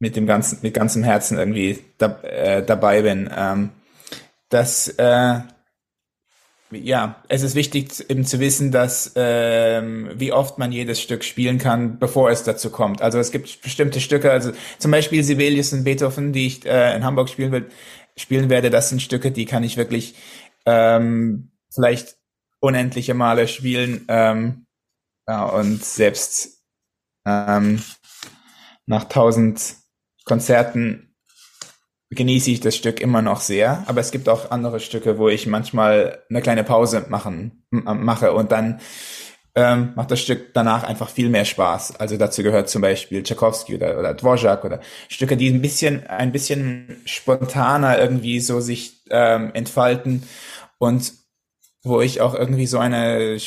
mit 0.00 0.16
dem 0.16 0.26
ganzen 0.26 0.58
mit 0.62 0.74
ganzem 0.74 1.04
Herzen 1.04 1.38
irgendwie 1.38 1.84
da, 1.98 2.20
äh, 2.22 2.64
dabei 2.64 3.02
bin. 3.02 3.30
Ähm, 3.34 3.70
dass 4.48 4.88
äh, 4.88 5.40
ja, 6.70 7.22
es 7.28 7.42
ist 7.42 7.54
wichtig 7.54 8.08
eben 8.10 8.24
zu 8.24 8.40
wissen, 8.40 8.70
dass 8.70 9.12
ähm, 9.16 10.10
wie 10.14 10.32
oft 10.32 10.58
man 10.58 10.72
jedes 10.72 11.00
Stück 11.00 11.24
spielen 11.24 11.58
kann, 11.58 11.98
bevor 11.98 12.30
es 12.30 12.42
dazu 12.42 12.70
kommt. 12.70 13.00
Also 13.00 13.18
es 13.18 13.30
gibt 13.30 13.62
bestimmte 13.62 14.00
Stücke, 14.00 14.30
also 14.30 14.52
zum 14.78 14.90
Beispiel 14.90 15.24
Sibelius 15.24 15.72
und 15.72 15.84
Beethoven, 15.84 16.32
die 16.32 16.46
ich 16.46 16.66
äh, 16.66 16.94
in 16.94 17.04
Hamburg 17.04 17.28
spielen 17.30 17.52
will, 17.52 17.70
spielen 18.16 18.50
werde. 18.50 18.70
Das 18.70 18.90
sind 18.90 19.00
Stücke, 19.00 19.30
die 19.30 19.46
kann 19.46 19.64
ich 19.64 19.76
wirklich 19.76 20.14
ähm, 20.66 21.52
vielleicht 21.72 22.16
unendliche 22.60 23.14
Male 23.14 23.48
spielen. 23.48 24.04
Ähm, 24.08 24.66
ja, 25.26 25.44
und 25.44 25.84
selbst 25.84 26.62
ähm, 27.26 27.82
nach 28.86 29.04
tausend 29.04 29.76
Konzerten 30.24 31.07
genieße 32.10 32.50
ich 32.50 32.60
das 32.60 32.76
Stück 32.76 33.00
immer 33.00 33.22
noch 33.22 33.40
sehr, 33.40 33.84
aber 33.86 34.00
es 34.00 34.10
gibt 34.10 34.28
auch 34.28 34.50
andere 34.50 34.80
Stücke, 34.80 35.18
wo 35.18 35.28
ich 35.28 35.46
manchmal 35.46 36.22
eine 36.30 36.40
kleine 36.40 36.64
Pause 36.64 37.06
machen, 37.08 37.64
mache 37.70 38.32
und 38.32 38.50
dann 38.50 38.80
ähm, 39.54 39.92
macht 39.96 40.10
das 40.10 40.20
Stück 40.20 40.54
danach 40.54 40.84
einfach 40.84 41.10
viel 41.10 41.28
mehr 41.28 41.44
Spaß. 41.44 41.96
Also 41.96 42.16
dazu 42.16 42.42
gehört 42.42 42.68
zum 42.70 42.80
Beispiel 42.80 43.22
Tchaikovsky 43.22 43.74
oder, 43.74 43.98
oder 43.98 44.14
Dvorak 44.14 44.64
oder 44.64 44.80
Stücke, 45.08 45.36
die 45.36 45.48
ein 45.48 45.60
bisschen, 45.60 46.06
ein 46.06 46.32
bisschen 46.32 47.00
spontaner 47.04 47.98
irgendwie 47.98 48.40
so 48.40 48.60
sich 48.60 49.02
ähm, 49.10 49.50
entfalten 49.54 50.22
und 50.78 51.12
wo 51.82 52.00
ich 52.00 52.20
auch 52.20 52.34
irgendwie 52.34 52.66
so 52.66 52.78
eine 52.78 53.38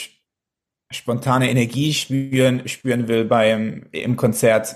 spontane 0.92 1.50
Energie 1.50 1.94
spüren, 1.94 2.68
spüren 2.68 3.08
will 3.08 3.26
beim, 3.26 3.88
im 3.92 4.18
Konzert, 4.18 4.76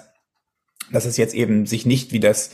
dass 0.92 1.06
es 1.06 1.18
jetzt 1.18 1.34
eben 1.34 1.66
sich 1.66 1.86
nicht 1.86 2.14
wie 2.14 2.20
das 2.20 2.52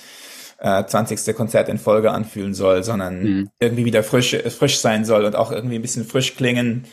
äh, 0.62 0.86
20. 0.86 1.36
Konzert 1.36 1.70
in 1.70 1.78
Folge 1.78 2.12
anfühlen 2.12 2.54
soll, 2.54 2.84
sondern 2.84 3.24
mhm. 3.24 3.50
irgendwie 3.60 3.86
wieder 3.86 4.04
frisch, 4.04 4.36
frisch 4.50 4.80
sein 4.80 5.06
soll 5.06 5.26
und 5.26 5.36
auch 5.36 5.52
irgendwie 5.52 5.76
ein 5.76 5.82
bisschen 5.82 6.06
frisch 6.06 6.36
klingen, 6.36 6.86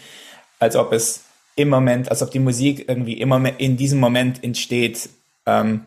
als 0.59 0.75
ob 0.75 0.93
es 0.93 1.25
im 1.55 1.69
Moment, 1.69 2.11
als 2.11 2.23
ob 2.23 2.31
die 2.31 2.39
Musik 2.39 2.89
irgendwie 2.89 3.21
immer 3.21 3.59
in 3.61 3.77
diesem 3.77 4.01
Moment 4.01 4.43
entsteht. 4.43 5.11
Ähm, 5.45 5.87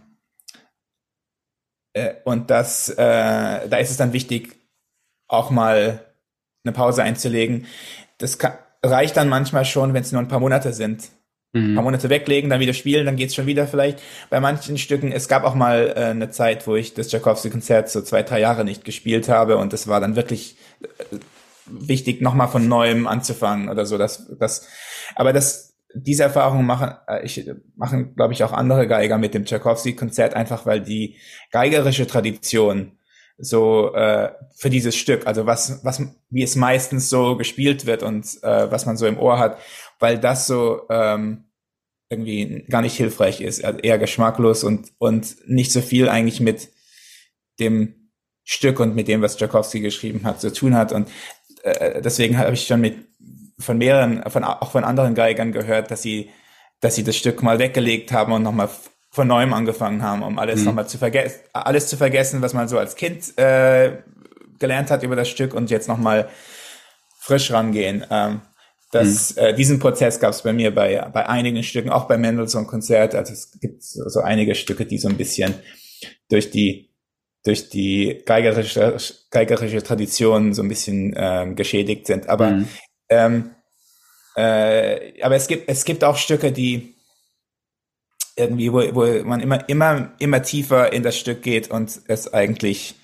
äh, 1.94 2.14
und 2.24 2.50
das, 2.50 2.90
äh, 2.90 2.96
da 2.98 3.78
ist 3.78 3.90
es 3.90 3.98
dann 3.98 4.14
wichtig, 4.14 4.56
auch 5.28 5.50
mal 5.50 6.06
eine 6.64 6.74
Pause 6.74 7.02
einzulegen. 7.02 7.66
Das 8.20 8.38
kann, 8.38 8.54
reicht 8.84 9.18
dann 9.18 9.30
manchmal 9.30 9.66
schon, 9.66 9.94
wenn 9.94 10.04
es 10.04 10.12
nur 10.12 10.22
ein 10.22 10.28
paar 10.28 10.40
Monate 10.40 10.74
sind. 10.74 11.10
Mhm. 11.54 11.72
Ein 11.72 11.76
paar 11.76 11.84
Monate 11.84 12.10
weglegen, 12.10 12.50
dann 12.50 12.60
wieder 12.60 12.74
spielen, 12.74 13.06
dann 13.06 13.18
geht's 13.18 13.36
schon 13.36 13.46
wieder 13.46 13.68
vielleicht. 13.68 14.00
Bei 14.30 14.40
manchen 14.40 14.78
Stücken, 14.78 15.12
es 15.12 15.28
gab 15.28 15.44
auch 15.44 15.56
mal 15.56 15.94
äh, 15.96 16.00
eine 16.06 16.30
Zeit, 16.30 16.66
wo 16.68 16.76
ich 16.76 16.94
das 16.94 17.10
Tchaikovsky-Konzert 17.10 17.90
so 17.90 18.02
zwei, 18.02 18.24
drei 18.24 18.40
Jahre 18.40 18.64
nicht 18.64 18.86
gespielt 18.86 19.28
habe 19.28 19.58
und 19.58 19.74
das 19.74 19.88
war 19.88 20.00
dann 20.00 20.16
wirklich 20.16 20.56
äh, 20.82 21.18
wichtig, 21.66 22.22
nochmal 22.22 22.48
von 22.48 22.68
neuem 22.68 23.06
anzufangen 23.06 23.70
oder 23.70 23.86
so. 23.86 23.98
Das, 23.98 24.30
das, 24.40 24.68
aber 25.16 25.34
das, 25.34 25.78
diese 25.94 26.24
Erfahrungen 26.24 26.66
machen, 26.66 26.94
äh, 27.08 27.28
machen, 27.76 28.16
glaube 28.16 28.34
ich, 28.34 28.44
auch 28.46 28.54
andere 28.54 28.88
Geiger 28.88 29.18
mit 29.18 29.34
dem 29.34 29.44
Tchaikovsky-Konzert, 29.44 30.34
einfach 30.36 30.66
weil 30.66 30.80
die 30.80 31.18
geigerische 31.52 32.08
Tradition 32.08 32.94
so 33.42 33.94
äh, 33.94 34.32
für 34.56 34.70
dieses 34.70 34.96
Stück, 34.96 35.28
also 35.28 35.46
was, 35.46 35.84
was, 35.84 36.02
wie 36.30 36.44
es 36.44 36.56
meistens 36.56 37.10
so 37.10 37.36
gespielt 37.36 37.86
wird 37.86 38.04
und 38.04 38.26
äh, 38.44 38.72
was 38.72 38.86
man 38.86 38.98
so 38.98 39.08
im 39.08 39.20
Ohr 39.20 39.40
hat, 39.40 39.58
weil 40.00 40.20
das 40.20 40.48
so 40.48 40.84
ähm, 40.90 41.46
irgendwie 42.10 42.66
gar 42.70 42.82
nicht 42.82 42.96
hilfreich 42.96 43.42
ist, 43.42 43.64
also 43.64 43.80
eher 43.80 43.98
geschmacklos 43.98 44.64
und, 44.64 44.92
und 44.98 45.36
nicht 45.48 45.72
so 45.72 45.82
viel 45.82 46.10
eigentlich 46.10 46.40
mit 46.40 46.70
dem 47.60 48.12
Stück 48.44 48.80
und 48.80 48.96
mit 48.96 49.08
dem, 49.08 49.22
was 49.22 49.38
Tchaikovsky 49.38 49.80
geschrieben 49.80 50.24
hat, 50.24 50.42
zu 50.42 50.52
tun 50.52 50.76
hat. 50.76 50.92
Und 50.92 51.10
äh, 51.64 52.02
deswegen 52.02 52.38
habe 52.38 52.54
ich 52.54 52.68
schon 52.68 52.82
mit 52.82 53.08
von 53.60 53.78
mehreren, 53.78 54.24
von, 54.30 54.44
auch 54.44 54.72
von 54.72 54.84
anderen 54.84 55.16
Geigern 55.16 55.52
gehört, 55.52 55.92
dass 55.92 56.02
sie, 56.02 56.32
dass 56.80 56.96
sie 56.96 57.04
das 57.04 57.16
Stück 57.16 57.44
mal 57.44 57.60
weggelegt 57.60 58.12
haben 58.12 58.34
und 58.34 58.44
nochmal 58.44 58.70
von 59.12 59.28
neuem 59.28 59.54
angefangen 59.54 60.02
haben, 60.02 60.24
um 60.24 60.40
alles 60.40 60.62
mhm. 60.62 60.68
nochmal 60.68 60.88
zu 60.88 60.98
vergessen, 60.98 61.42
alles 61.54 61.88
zu 61.88 61.98
vergessen, 61.98 62.42
was 62.42 62.54
man 62.54 62.68
so 62.68 62.80
als 62.80 62.96
Kind 62.96 63.38
äh, 63.38 63.98
gelernt 64.58 64.90
hat 64.90 65.04
über 65.04 65.18
das 65.18 65.28
Stück 65.28 65.54
und 65.54 65.70
jetzt 65.70 65.90
nochmal 65.90 66.30
frisch 67.20 67.52
rangehen. 67.52 68.06
Ähm, 68.10 68.42
das, 68.92 69.36
mhm. 69.36 69.42
äh, 69.42 69.54
diesen 69.54 69.80
Prozess 69.80 70.20
gab 70.20 70.32
es 70.32 70.42
bei 70.42 70.54
mir 70.54 70.74
bei, 70.74 70.98
bei 71.14 71.28
einigen 71.28 71.64
Stücken, 71.64 71.90
auch 71.90 72.08
bei 72.08 72.18
Mendelssohn-Konzert. 72.18 73.14
Also 73.16 73.34
es 73.34 73.52
gibt 73.60 73.84
so, 73.84 74.08
so 74.08 74.22
einige 74.22 74.56
Stücke, 74.56 74.86
die 74.86 74.98
so 74.98 75.10
ein 75.10 75.18
bisschen 75.18 75.56
durch 76.30 76.50
die 76.50 76.90
durch 77.44 77.70
die 77.70 78.22
geigerische, 78.26 78.98
geigerische 79.32 79.82
Tradition 79.82 80.54
so 80.54 80.62
ein 80.62 80.70
bisschen 80.70 81.14
ähm, 81.18 81.56
geschädigt 81.56 82.06
sind. 82.06 82.30
Aber 82.30 82.52
mhm. 82.52 82.68
ähm, 83.10 83.52
äh, 84.36 85.22
aber 85.22 85.36
es 85.36 85.48
gibt 85.48 85.68
es 85.68 85.84
gibt 85.84 86.04
auch 86.04 86.18
Stücke, 86.18 86.52
die 86.52 86.91
irgendwie, 88.36 88.72
wo, 88.72 88.80
wo 88.96 89.24
man 89.24 89.40
immer, 89.40 89.68
immer, 89.70 90.12
immer 90.20 90.42
tiefer 90.42 90.94
in 90.94 91.04
das 91.04 91.18
Stück 91.18 91.42
geht 91.42 91.70
und 91.70 92.02
es 92.08 92.34
eigentlich, 92.34 92.96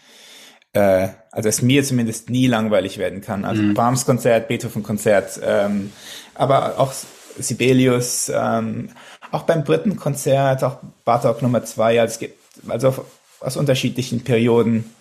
äh, 0.74 1.10
also 1.32 1.50
es 1.50 1.62
mir 1.62 1.84
zumindest 1.84 2.30
nie 2.30 2.48
langweilig 2.48 2.98
werden 2.98 3.22
kann. 3.22 3.46
Also 3.46 3.62
mhm. 3.62 3.74
Brahms 3.74 4.06
Konzert, 4.06 4.48
Beethoven 4.48 4.84
Konzert, 4.84 5.40
ähm, 5.44 5.92
aber 6.36 6.80
auch 6.80 6.94
Sibelius, 7.38 8.32
ähm, 8.34 8.90
auch 9.32 9.44
beim 9.44 9.64
dritten 9.64 9.98
Konzert, 9.98 10.64
auch 10.64 10.80
Bartok 11.06 11.42
Nummer 11.42 11.64
zwei, 11.64 12.00
also 12.00 12.14
es 12.14 12.20
gibt, 12.20 12.40
also 12.68 13.06
aus 13.40 13.58
unterschiedlichen 13.58 14.24
Perioden 14.24 14.96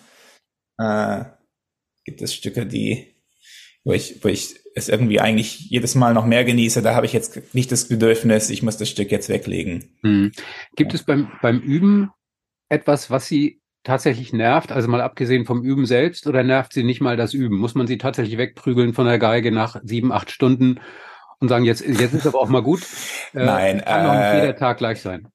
äh, 0.77 1.23
gibt 2.05 2.21
es 2.21 2.33
Stücke, 2.33 2.65
die, 2.65 3.15
wo 3.83 3.93
ich, 3.93 4.23
wo 4.23 4.27
ich 4.27 4.59
es 4.77 4.89
irgendwie 4.89 5.19
eigentlich 5.19 5.69
jedes 5.69 5.95
Mal 5.95 6.13
noch 6.13 6.25
mehr 6.25 6.45
genieße, 6.45 6.81
da 6.81 6.93
habe 6.93 7.05
ich 7.05 7.13
jetzt 7.13 7.53
nicht 7.53 7.71
das 7.71 7.87
Bedürfnis, 7.87 8.49
ich 8.49 8.61
muss 8.61 8.77
das 8.77 8.89
Stück 8.89 9.11
jetzt 9.11 9.27
weglegen. 9.27 9.89
Hm. 10.01 10.31
Gibt 10.75 10.93
es 10.93 11.03
beim, 11.03 11.31
beim 11.41 11.59
Üben 11.59 12.11
etwas, 12.69 13.09
was 13.09 13.27
Sie 13.27 13.59
tatsächlich 13.83 14.33
nervt, 14.33 14.71
also 14.71 14.87
mal 14.87 15.01
abgesehen 15.01 15.45
vom 15.45 15.63
Üben 15.63 15.85
selbst, 15.85 16.27
oder 16.27 16.43
nervt 16.43 16.73
Sie 16.73 16.83
nicht 16.83 17.01
mal 17.01 17.17
das 17.17 17.33
Üben? 17.33 17.57
Muss 17.57 17.73
man 17.73 17.87
Sie 17.87 17.97
tatsächlich 17.97 18.37
wegprügeln 18.37 18.93
von 18.93 19.07
der 19.07 19.17
Geige 19.17 19.51
nach 19.51 19.79
sieben, 19.83 20.11
acht 20.11 20.29
Stunden 20.29 20.79
und 21.39 21.47
sagen, 21.47 21.65
jetzt, 21.65 21.81
jetzt 21.81 22.13
ist 22.13 22.27
aber 22.27 22.39
auch 22.39 22.49
mal 22.49 22.63
gut? 22.63 22.81
Äh, 23.33 23.45
nein. 23.45 23.83
Kann 23.83 24.01
äh, 24.01 24.07
doch 24.07 24.13
nicht 24.13 24.41
jeder 24.41 24.55
Tag 24.55 24.77
gleich 24.77 25.01
sein. 25.01 25.27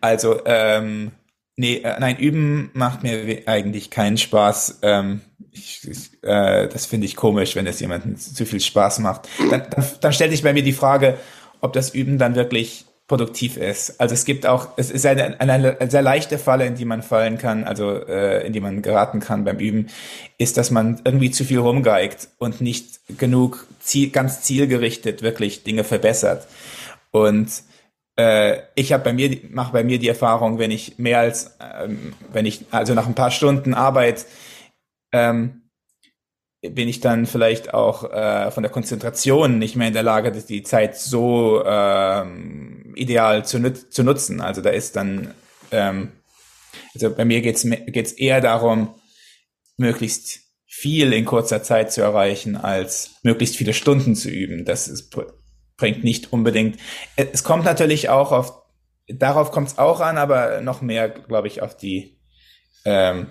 Also, 0.00 0.40
ähm, 0.46 1.12
nee, 1.56 1.76
äh, 1.76 1.98
nein, 1.98 2.16
Üben 2.18 2.70
macht 2.74 3.02
mir 3.02 3.42
eigentlich 3.46 3.90
keinen 3.90 4.18
Spaß. 4.18 4.80
Ähm, 4.82 5.20
ich, 5.52 5.88
ich, 5.88 6.22
äh, 6.22 6.68
das 6.68 6.86
finde 6.86 7.06
ich 7.06 7.16
komisch, 7.16 7.56
wenn 7.56 7.66
es 7.66 7.80
jemandem 7.80 8.16
zu 8.16 8.44
viel 8.44 8.60
Spaß 8.60 8.98
macht. 9.00 9.28
Dann, 9.50 9.66
dann, 9.70 9.84
dann 10.00 10.12
stellt 10.12 10.32
sich 10.32 10.42
bei 10.42 10.52
mir 10.52 10.62
die 10.62 10.72
Frage, 10.72 11.18
ob 11.60 11.72
das 11.72 11.94
Üben 11.94 12.18
dann 12.18 12.34
wirklich 12.34 12.86
produktiv 13.06 13.58
ist. 13.58 14.00
Also 14.00 14.14
es 14.14 14.24
gibt 14.24 14.46
auch, 14.46 14.68
es 14.76 14.90
ist 14.90 15.04
eine, 15.04 15.38
eine, 15.38 15.52
eine 15.78 15.90
sehr 15.90 16.00
leichte 16.00 16.38
Falle, 16.38 16.64
in 16.64 16.74
die 16.74 16.86
man 16.86 17.02
fallen 17.02 17.36
kann, 17.36 17.64
also 17.64 17.90
äh, 17.90 18.46
in 18.46 18.54
die 18.54 18.60
man 18.60 18.80
geraten 18.80 19.20
kann 19.20 19.44
beim 19.44 19.58
Üben, 19.58 19.88
ist, 20.38 20.56
dass 20.56 20.70
man 20.70 21.00
irgendwie 21.04 21.30
zu 21.30 21.44
viel 21.44 21.58
rumgeigt 21.58 22.28
und 22.38 22.62
nicht 22.62 23.00
genug 23.18 23.66
ziel, 23.80 24.08
ganz 24.08 24.40
zielgerichtet 24.40 25.20
wirklich 25.20 25.64
Dinge 25.64 25.84
verbessert. 25.84 26.46
Und 27.10 27.48
äh, 28.16 28.62
ich 28.74 28.92
habe 28.92 29.04
bei 29.04 29.12
mir 29.12 29.38
mache 29.50 29.72
bei 29.72 29.84
mir 29.84 29.98
die 29.98 30.08
Erfahrung, 30.08 30.58
wenn 30.58 30.70
ich 30.70 30.98
mehr 30.98 31.20
als 31.20 31.56
ähm, 31.60 32.14
wenn 32.32 32.46
ich 32.46 32.66
also 32.70 32.94
nach 32.94 33.06
ein 33.06 33.14
paar 33.14 33.30
Stunden 33.30 33.74
Arbeit 33.74 34.26
ähm, 35.12 35.64
bin 36.70 36.88
ich 36.88 37.00
dann 37.00 37.26
vielleicht 37.26 37.74
auch 37.74 38.10
äh, 38.10 38.50
von 38.50 38.62
der 38.62 38.72
Konzentration 38.72 39.58
nicht 39.58 39.76
mehr 39.76 39.88
in 39.88 39.94
der 39.94 40.02
Lage, 40.02 40.32
die 40.32 40.62
Zeit 40.62 40.96
so 40.96 41.62
ähm, 41.64 42.92
ideal 42.96 43.44
zu, 43.44 43.58
nut 43.58 43.92
zu 43.92 44.02
nutzen. 44.02 44.40
Also 44.40 44.62
da 44.62 44.70
ist 44.70 44.96
dann, 44.96 45.34
ähm, 45.70 46.12
also 46.94 47.14
bei 47.14 47.24
mir 47.24 47.42
geht's 47.42 47.66
geht's 47.86 48.12
eher 48.12 48.40
darum, 48.40 48.94
möglichst 49.76 50.40
viel 50.66 51.12
in 51.12 51.24
kurzer 51.24 51.62
Zeit 51.62 51.92
zu 51.92 52.00
erreichen, 52.00 52.56
als 52.56 53.16
möglichst 53.22 53.56
viele 53.56 53.74
Stunden 53.74 54.14
zu 54.14 54.30
üben. 54.30 54.64
Das 54.64 54.88
ist, 54.88 55.14
bringt 55.76 56.04
nicht 56.04 56.32
unbedingt. 56.32 56.78
Es 57.16 57.44
kommt 57.44 57.64
natürlich 57.64 58.08
auch 58.08 58.32
auf, 58.32 58.62
darauf 59.08 59.50
kommt 59.50 59.68
es 59.68 59.78
auch 59.78 60.00
an, 60.00 60.18
aber 60.18 60.60
noch 60.60 60.80
mehr, 60.82 61.08
glaube 61.08 61.48
ich, 61.48 61.62
auf 61.62 61.76
die 61.76 62.18
ähm, 62.84 63.28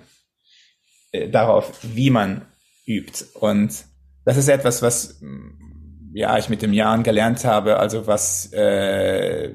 äh, 1.11 1.29
darauf, 1.29 1.71
wie 1.83 2.09
man 2.09 2.45
übt. 2.85 3.25
Und 3.35 3.85
das 4.25 4.37
ist 4.37 4.49
etwas, 4.49 4.81
was 4.81 5.21
mm, 5.21 6.15
ja 6.15 6.37
ich 6.37 6.49
mit 6.49 6.61
den 6.61 6.73
Jahren 6.73 7.03
gelernt 7.03 7.45
habe, 7.45 7.77
also 7.77 8.07
was 8.07 8.51
äh, 8.53 9.53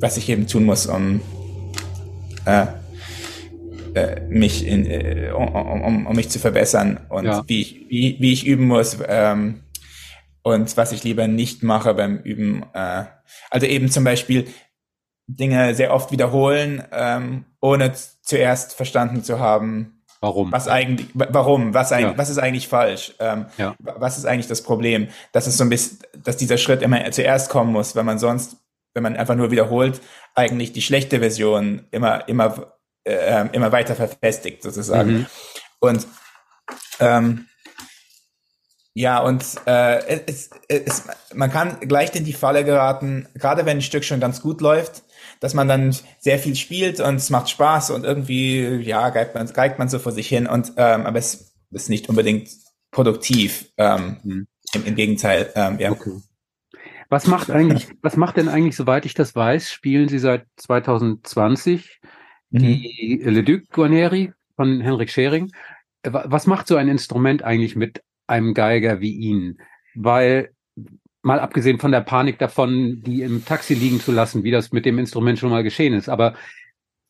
was 0.00 0.16
ich 0.16 0.28
eben 0.28 0.46
tun 0.46 0.64
muss, 0.64 0.86
um 0.86 1.20
äh, 2.44 2.66
äh, 3.94 4.20
mich 4.28 4.66
in, 4.66 4.86
äh, 4.86 5.30
um, 5.34 5.48
um, 5.54 6.06
um 6.06 6.16
mich 6.16 6.28
zu 6.28 6.38
verbessern 6.38 7.00
und 7.08 7.24
ja. 7.24 7.44
wie, 7.46 7.62
ich, 7.62 7.86
wie, 7.88 8.16
wie 8.20 8.32
ich 8.32 8.46
üben 8.46 8.66
muss 8.66 8.98
ähm, 9.08 9.62
und 10.46 10.76
was 10.76 10.92
ich 10.92 11.02
lieber 11.02 11.26
nicht 11.26 11.64
mache 11.64 11.92
beim 11.92 12.18
Üben. 12.18 12.64
Äh, 12.72 13.06
also 13.50 13.66
eben 13.66 13.90
zum 13.90 14.04
Beispiel 14.04 14.46
Dinge 15.26 15.74
sehr 15.74 15.92
oft 15.92 16.12
wiederholen, 16.12 16.84
ähm, 16.92 17.46
ohne 17.60 17.92
zuerst 18.22 18.74
verstanden 18.74 19.24
zu 19.24 19.40
haben, 19.40 20.04
Warum? 20.20 20.50
Was 20.50 20.66
eigentlich, 20.66 21.08
warum? 21.14 21.74
Was, 21.74 21.92
eigentlich, 21.92 22.12
ja. 22.12 22.18
was 22.18 22.30
ist 22.30 22.38
eigentlich 22.38 22.68
falsch? 22.68 23.14
Ähm, 23.18 23.46
ja. 23.58 23.74
Was 23.80 24.18
ist 24.18 24.24
eigentlich 24.24 24.46
das 24.46 24.62
Problem? 24.62 25.08
Das 25.32 25.46
ist 25.46 25.58
so 25.58 25.64
ein 25.64 25.68
bisschen, 25.68 25.98
dass 26.24 26.36
dieser 26.36 26.58
Schritt 26.58 26.80
immer 26.80 27.10
zuerst 27.10 27.50
kommen 27.50 27.70
muss, 27.72 27.96
wenn 27.96 28.06
man 28.06 28.18
sonst, 28.18 28.56
wenn 28.94 29.02
man 29.02 29.16
einfach 29.16 29.34
nur 29.34 29.50
wiederholt, 29.50 30.00
eigentlich 30.34 30.72
die 30.72 30.80
schlechte 30.80 31.18
Version 31.18 31.86
immer, 31.90 32.26
immer, 32.28 32.72
äh, 33.04 33.46
immer 33.52 33.72
weiter 33.72 33.94
verfestigt, 33.94 34.62
sozusagen. 34.62 35.10
Mhm. 35.10 35.26
Und, 35.80 36.06
ähm, 36.98 37.46
ja, 38.96 39.20
und 39.20 39.44
äh, 39.66 40.22
es, 40.26 40.48
es, 40.68 41.06
man 41.34 41.50
kann 41.50 41.80
gleich 41.80 42.14
in 42.14 42.24
die 42.24 42.32
Falle 42.32 42.64
geraten, 42.64 43.28
gerade 43.34 43.66
wenn 43.66 43.76
ein 43.76 43.82
Stück 43.82 44.04
schon 44.04 44.20
ganz 44.20 44.40
gut 44.40 44.62
läuft, 44.62 45.04
dass 45.38 45.52
man 45.52 45.68
dann 45.68 45.94
sehr 46.18 46.38
viel 46.38 46.56
spielt 46.56 47.00
und 47.00 47.16
es 47.16 47.28
macht 47.28 47.50
Spaß 47.50 47.90
und 47.90 48.04
irgendwie, 48.04 48.62
ja, 48.76 49.10
geigt 49.10 49.34
man, 49.34 49.52
geigt 49.52 49.78
man 49.78 49.90
so 49.90 49.98
vor 49.98 50.12
sich 50.12 50.26
hin 50.26 50.46
und 50.46 50.72
ähm, 50.78 51.04
aber 51.04 51.18
es 51.18 51.52
ist 51.72 51.90
nicht 51.90 52.08
unbedingt 52.08 52.48
produktiv. 52.90 53.70
Ähm, 53.76 54.16
mhm. 54.22 54.46
im, 54.72 54.86
im, 54.86 54.94
Gegenteil, 54.94 55.52
ähm, 55.56 55.78
ja. 55.78 55.90
Okay. 55.90 56.18
Was 57.10 57.26
macht 57.26 57.50
eigentlich, 57.50 57.88
was 58.00 58.16
macht 58.16 58.38
denn 58.38 58.48
eigentlich, 58.48 58.76
soweit 58.76 59.04
ich 59.04 59.12
das 59.12 59.36
weiß, 59.36 59.70
spielen 59.70 60.08
Sie 60.08 60.18
seit 60.18 60.46
2020 60.56 62.00
mhm. 62.48 62.58
die 62.58 63.20
Le 63.22 63.44
Duc 63.44 63.68
Guarneri 63.68 64.32
von 64.56 64.80
Henrik 64.80 65.10
Schering. 65.10 65.52
Was 66.02 66.46
macht 66.46 66.66
so 66.66 66.76
ein 66.76 66.88
Instrument 66.88 67.42
eigentlich 67.42 67.76
mit 67.76 68.00
einem 68.26 68.54
Geiger 68.54 69.00
wie 69.00 69.12
Ihnen? 69.12 69.58
Weil 69.94 70.50
mal 71.22 71.40
abgesehen 71.40 71.78
von 71.78 71.90
der 71.92 72.02
Panik 72.02 72.38
davon, 72.38 73.02
die 73.02 73.22
im 73.22 73.44
Taxi 73.44 73.74
liegen 73.74 74.00
zu 74.00 74.12
lassen, 74.12 74.44
wie 74.44 74.50
das 74.50 74.72
mit 74.72 74.86
dem 74.86 74.98
Instrument 74.98 75.38
schon 75.38 75.50
mal 75.50 75.64
geschehen 75.64 75.94
ist. 75.94 76.08
Aber 76.08 76.34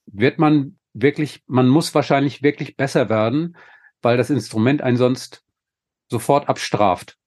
wird 0.06 0.38
man 0.38 0.78
wirklich, 0.94 1.42
man 1.46 1.68
muss 1.68 1.94
wahrscheinlich 1.94 2.42
wirklich 2.42 2.76
besser 2.76 3.08
werden, 3.08 3.56
weil 4.00 4.16
das 4.16 4.30
Instrument 4.30 4.82
einen 4.82 4.96
sonst 4.96 5.42
sofort 6.08 6.48
abstraft. 6.48 7.18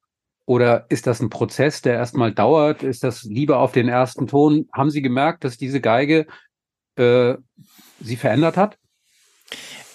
Oder 0.46 0.88
ist 0.89 1.05
das 1.05 1.19
ein 1.19 1.29
Prozess, 1.29 1.84
der 1.84 1.93
erstmal 1.93 2.34
dauert? 2.34 2.81
Ist 2.81 3.03
das 3.03 3.24
lieber 3.24 3.60
auf 3.60 3.72
den 3.72 3.88
ersten 3.88 4.25
Ton? 4.25 4.67
Haben 4.74 4.89
Sie 4.89 5.03
gemerkt, 5.03 5.43
dass 5.43 5.58
diese 5.58 5.79
Geige 5.79 6.25
äh, 6.96 7.36
Sie 8.00 8.15
verändert 8.15 8.58
hat? 8.58 8.79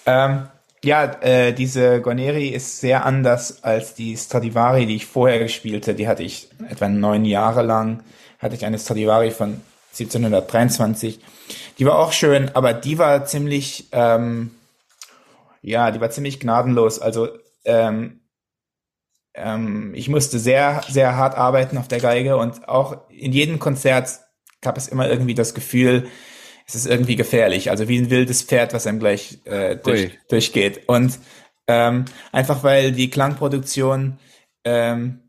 Ähm, 0.06 0.46
ja, 0.84 1.04
äh, 1.22 1.52
diese 1.52 2.00
Guarneri 2.00 2.48
ist 2.48 2.80
sehr 2.80 3.04
anders 3.04 3.62
als 3.64 3.94
die 3.94 4.16
Stradivari, 4.16 4.86
die 4.86 4.96
ich 4.96 5.06
vorher 5.06 5.38
gespielte. 5.38 5.94
Die 5.94 6.08
hatte 6.08 6.22
ich 6.22 6.48
etwa 6.68 6.88
neun 6.88 7.24
Jahre 7.24 7.62
lang. 7.62 8.02
Hatte 8.38 8.54
ich 8.54 8.64
eine 8.64 8.78
Stradivari 8.78 9.30
von 9.30 9.60
1723. 9.92 11.20
Die 11.78 11.86
war 11.86 11.98
auch 11.98 12.12
schön, 12.12 12.50
aber 12.54 12.72
die 12.72 12.98
war 12.98 13.24
ziemlich, 13.24 13.88
ähm, 13.92 14.50
ja, 15.62 15.90
die 15.90 16.00
war 16.00 16.10
ziemlich 16.10 16.40
gnadenlos. 16.40 16.98
Also 16.98 17.28
ähm, 17.64 18.20
ähm, 19.34 19.92
ich 19.94 20.08
musste 20.08 20.38
sehr, 20.38 20.82
sehr 20.88 21.16
hart 21.16 21.36
arbeiten 21.36 21.78
auf 21.78 21.88
der 21.88 22.00
Geige 22.00 22.36
und 22.36 22.68
auch 22.68 23.08
in 23.08 23.32
jedem 23.32 23.58
Konzert 23.58 24.20
gab 24.60 24.76
es 24.76 24.88
immer 24.88 25.08
irgendwie 25.08 25.34
das 25.34 25.54
Gefühl, 25.54 26.08
es 26.66 26.74
ist 26.74 26.86
irgendwie 26.86 27.16
gefährlich. 27.16 27.70
Also 27.70 27.88
wie 27.88 27.98
ein 27.98 28.10
wildes 28.10 28.42
Pferd, 28.42 28.72
was 28.72 28.86
einem 28.86 28.98
gleich 28.98 29.38
äh, 29.44 29.76
durch, 29.76 30.18
durchgeht. 30.28 30.88
Und 30.88 31.18
ähm, 31.66 32.04
einfach 32.32 32.62
weil 32.62 32.92
die 32.92 33.10
Klangproduktion 33.10 34.18
ähm, 34.64 35.24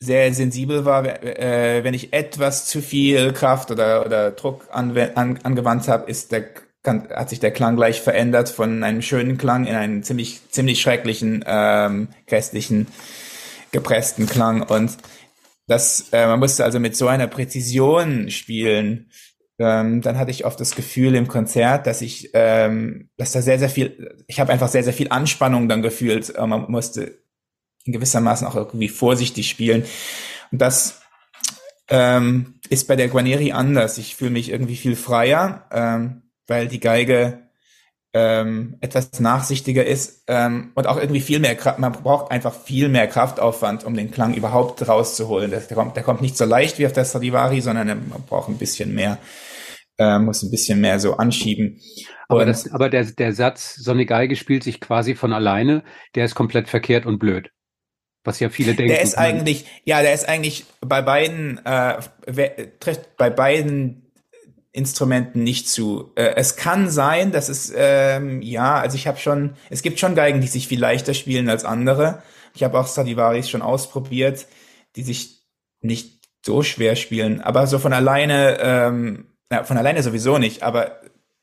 sehr 0.00 0.32
sensibel 0.32 0.84
war, 0.84 1.04
äh, 1.04 1.82
wenn 1.82 1.94
ich 1.94 2.12
etwas 2.12 2.66
zu 2.66 2.80
viel 2.80 3.32
Kraft 3.32 3.70
oder, 3.70 4.04
oder 4.06 4.30
Druck 4.30 4.68
ange 4.70 5.16
an, 5.16 5.38
angewandt 5.42 5.88
habe, 5.88 6.10
ist 6.10 6.32
der 6.32 6.44
kann, 6.82 7.08
hat 7.10 7.28
sich 7.28 7.40
der 7.40 7.50
Klang 7.50 7.76
gleich 7.76 8.00
verändert 8.00 8.48
von 8.48 8.84
einem 8.84 9.02
schönen 9.02 9.36
Klang 9.36 9.66
in 9.66 9.74
einen 9.74 10.02
ziemlich 10.04 10.40
ziemlich 10.50 10.80
schrecklichen 10.80 11.44
ähm, 11.46 12.08
grässlichen 12.26 12.86
gepressten 13.72 14.26
Klang 14.26 14.62
und 14.62 14.96
das 15.66 16.08
äh, 16.12 16.26
man 16.26 16.38
musste 16.38 16.64
also 16.64 16.78
mit 16.78 16.96
so 16.96 17.08
einer 17.08 17.26
Präzision 17.26 18.30
spielen. 18.30 19.10
Ähm, 19.58 20.02
dann 20.02 20.18
hatte 20.18 20.30
ich 20.30 20.44
oft 20.44 20.60
das 20.60 20.74
Gefühl 20.74 21.14
im 21.14 21.26
Konzert, 21.26 21.86
dass 21.86 22.00
ich, 22.00 22.30
ähm, 22.34 23.10
dass 23.16 23.32
da 23.32 23.42
sehr, 23.42 23.58
sehr 23.58 23.68
viel, 23.68 24.24
ich 24.28 24.38
habe 24.38 24.52
einfach 24.52 24.68
sehr, 24.68 24.84
sehr 24.84 24.92
viel 24.92 25.10
Anspannung 25.10 25.68
dann 25.68 25.82
gefühlt. 25.82 26.34
Äh, 26.34 26.46
man 26.46 26.70
musste 26.70 27.18
in 27.84 27.92
gewissermaßen 27.92 28.46
auch 28.46 28.54
irgendwie 28.54 28.88
vorsichtig 28.88 29.48
spielen. 29.48 29.84
Und 30.52 30.60
das 30.60 31.00
ähm, 31.88 32.60
ist 32.68 32.86
bei 32.86 32.96
der 32.96 33.08
Guarneri 33.08 33.52
anders. 33.52 33.98
Ich 33.98 34.14
fühle 34.14 34.30
mich 34.30 34.50
irgendwie 34.50 34.76
viel 34.76 34.94
freier, 34.94 35.66
ähm, 35.72 36.22
weil 36.46 36.68
die 36.68 36.80
Geige 36.80 37.48
ähm, 38.14 38.76
etwas 38.80 39.20
nachsichtiger 39.20 39.84
ist 39.84 40.24
ähm, 40.28 40.72
und 40.74 40.86
auch 40.86 40.96
irgendwie 40.96 41.20
viel 41.20 41.40
mehr 41.40 41.54
Kraft, 41.54 41.78
man 41.78 41.92
braucht 41.92 42.30
einfach 42.30 42.54
viel 42.54 42.88
mehr 42.88 43.06
Kraftaufwand, 43.06 43.84
um 43.84 43.94
den 43.94 44.10
Klang 44.10 44.34
überhaupt 44.34 44.86
rauszuholen. 44.86 45.50
Der, 45.50 45.60
der, 45.60 45.76
kommt, 45.76 45.96
der 45.96 46.02
kommt 46.02 46.22
nicht 46.22 46.36
so 46.36 46.44
leicht 46.44 46.78
wie 46.78 46.86
auf 46.86 46.92
der 46.92 47.04
Stradivari, 47.04 47.60
sondern 47.60 47.86
man 47.86 48.22
braucht 48.26 48.48
ein 48.48 48.56
bisschen 48.56 48.94
mehr, 48.94 49.18
äh, 49.98 50.18
muss 50.18 50.42
ein 50.42 50.50
bisschen 50.50 50.80
mehr 50.80 50.98
so 51.00 51.16
anschieben. 51.16 51.80
Aber, 52.28 52.44
das, 52.44 52.70
aber 52.70 52.90
der, 52.90 53.04
der 53.04 53.32
Satz, 53.32 53.74
so 53.74 53.90
eine 53.90 54.06
Geige 54.06 54.36
spielt 54.36 54.62
sich 54.62 54.80
quasi 54.80 55.14
von 55.14 55.32
alleine, 55.32 55.82
der 56.14 56.24
ist 56.24 56.34
komplett 56.34 56.68
verkehrt 56.68 57.06
und 57.06 57.18
blöd. 57.18 57.50
Was 58.24 58.40
ja 58.40 58.50
viele 58.50 58.74
denken. 58.74 58.92
Der 58.92 59.00
ist 59.00 59.16
eigentlich, 59.16 59.64
ja, 59.84 60.02
der 60.02 60.12
ist 60.12 60.28
eigentlich 60.28 60.66
bei 60.80 61.00
beiden, 61.00 61.64
äh, 61.64 62.00
trifft 62.80 63.16
bei 63.16 63.30
beiden 63.30 64.12
Instrumenten 64.72 65.42
nicht 65.42 65.68
zu. 65.68 66.12
Äh, 66.14 66.34
es 66.36 66.56
kann 66.56 66.90
sein, 66.90 67.32
dass 67.32 67.48
es 67.48 67.72
ähm, 67.74 68.42
ja, 68.42 68.74
also 68.78 68.96
ich 68.96 69.06
habe 69.06 69.18
schon, 69.18 69.54
es 69.70 69.82
gibt 69.82 69.98
schon 69.98 70.14
Geigen, 70.14 70.40
die 70.40 70.46
sich 70.46 70.68
viel 70.68 70.80
leichter 70.80 71.14
spielen 71.14 71.48
als 71.48 71.64
andere. 71.64 72.22
Ich 72.54 72.62
habe 72.62 72.78
auch 72.78 72.86
Stradivaris 72.86 73.48
schon 73.48 73.62
ausprobiert, 73.62 74.46
die 74.96 75.02
sich 75.02 75.46
nicht 75.80 76.20
so 76.44 76.62
schwer 76.62 76.96
spielen, 76.96 77.40
aber 77.40 77.66
so 77.66 77.78
von 77.78 77.92
alleine, 77.92 78.58
ähm, 78.60 79.26
na, 79.50 79.64
von 79.64 79.76
alleine 79.76 80.02
sowieso 80.02 80.38
nicht. 80.38 80.62
Aber 80.62 81.00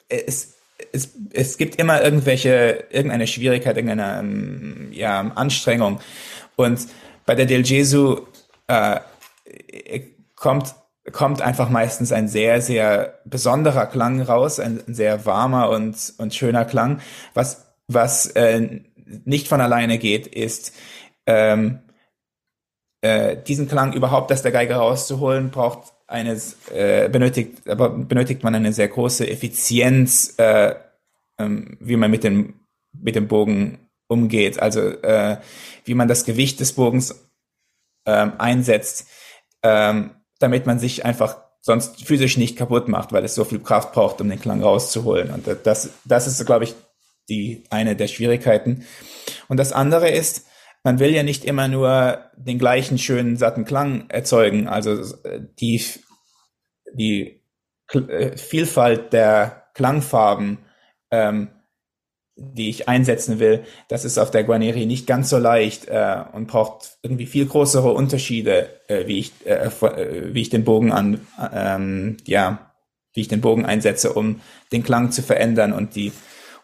es 0.10 0.56
es, 0.92 1.14
es 1.32 1.58
gibt 1.58 1.76
immer 1.76 2.02
irgendwelche 2.02 2.86
irgendeine 2.90 3.28
Schwierigkeit, 3.28 3.78
irgendeine 3.78 4.20
ähm, 4.20 4.90
ja 4.92 5.20
Anstrengung. 5.36 6.00
Und 6.56 6.88
bei 7.26 7.36
der 7.36 7.46
Del 7.46 7.64
Gesù 7.64 8.22
äh, 8.68 9.00
kommt 10.36 10.76
kommt 11.12 11.42
einfach 11.42 11.70
meistens 11.70 12.12
ein 12.12 12.28
sehr, 12.28 12.62
sehr 12.62 13.20
besonderer 13.26 13.86
Klang 13.86 14.22
raus, 14.22 14.60
ein, 14.60 14.82
sehr 14.88 15.26
warmer 15.28 15.70
und, 15.70 16.14
und 16.18 16.34
schöner 16.34 16.66
Klang. 16.66 17.00
Was, 17.36 17.76
was 17.88 18.26
äh, 18.28 18.82
nicht 19.24 19.48
von 19.48 19.62
alleine 19.62 20.00
geht, 20.00 20.26
ist, 20.26 20.74
ähm, 21.28 21.80
äh, 23.02 23.38
diesen 23.38 23.68
Klang 23.68 23.94
überhaupt 23.94 24.32
aus 24.32 24.42
der 24.42 24.52
Geige 24.52 24.76
rauszuholen, 24.78 25.52
braucht 25.52 25.94
eines, 26.08 26.70
äh, 26.72 27.10
benötigt, 27.10 27.68
aber 27.68 27.90
benötigt 27.90 28.44
man 28.44 28.56
eine 28.56 28.74
sehr 28.74 28.88
große 28.88 29.28
Effizienz, 29.28 30.36
äh, 30.38 30.76
ähm, 31.40 31.78
wie 31.80 31.96
man 31.96 32.12
mit 32.12 32.24
dem, 32.24 32.62
mit 32.94 33.16
dem 33.16 33.28
Bogen 33.28 33.90
umgeht. 34.08 34.60
Also 34.60 34.82
äh, 34.82 35.38
wie 35.84 35.96
man 35.96 36.08
das 36.08 36.26
Gewicht 36.26 36.60
des 36.60 36.74
Bogens 36.74 37.28
ähm, 38.06 38.34
einsetzt. 38.38 39.08
Ähm, 39.64 40.12
damit 40.40 40.66
man 40.66 40.80
sich 40.80 41.06
einfach 41.06 41.38
sonst 41.62 42.06
physisch 42.06 42.38
nicht 42.38 42.58
kaputt 42.58 42.88
macht, 42.88 43.12
weil 43.12 43.26
es 43.26 43.36
so 43.36 43.44
viel 43.44 43.60
Kraft 43.60 43.94
braucht, 43.94 44.22
um 44.22 44.30
den 44.30 44.40
Klang 44.40 44.62
rauszuholen. 44.62 45.32
Und 45.32 45.48
das, 45.64 45.90
das 46.04 46.28
ist, 46.28 46.46
glaube 46.46 46.66
ich, 46.66 46.76
die 47.30 47.64
eine 47.70 47.96
der 47.96 48.08
Schwierigkeiten. 48.08 48.86
Und 49.48 49.58
das 49.58 49.72
andere 49.72 50.10
ist, 50.10 50.46
man 50.86 51.00
will 51.00 51.10
ja 51.10 51.24
nicht 51.24 51.44
immer 51.44 51.68
nur 51.68 52.20
den 52.38 52.60
gleichen 52.60 52.98
schönen 52.98 53.36
satten 53.36 53.66
Klang 53.66 54.06
erzeugen. 54.10 54.70
Also 54.70 55.04
die, 55.60 55.84
die 56.94 57.42
äh, 57.92 58.38
Vielfalt 58.38 59.12
der 59.12 59.64
Klangfarben 59.74 60.60
ähm, 61.12 61.50
die 62.38 62.70
ich 62.70 62.90
einsetzen 62.90 63.40
will, 63.40 63.64
das 63.88 64.04
ist 64.04 64.18
auf 64.18 64.30
der 64.30 64.44
Guarneri 64.44 64.86
nicht 64.86 65.08
ganz 65.08 65.30
so 65.30 65.38
leicht 65.38 65.88
äh, 65.88 66.18
und 66.34 66.48
braucht 66.48 66.98
irgendwie 67.02 67.28
viel 67.28 67.46
größere 67.46 67.94
Unterschiede, 67.94 68.82
äh, 68.90 69.08
wie 69.08 69.20
ich 69.20 69.32
äh, 69.46 69.68
äh, 69.68 70.34
wie 70.34 70.42
ich 70.42 70.50
den 70.50 70.66
Bogen 70.66 70.92
an 70.92 71.22
ähm, 71.54 72.18
ja 72.26 72.74
wie 73.14 73.22
ich 73.22 73.30
den 73.30 73.40
Bogen 73.40 73.66
einsetze, 73.66 74.12
um 74.12 74.42
den 74.74 74.84
Klang 74.84 75.12
zu 75.12 75.22
verändern 75.22 75.72
und 75.72 75.96
die 75.96 76.12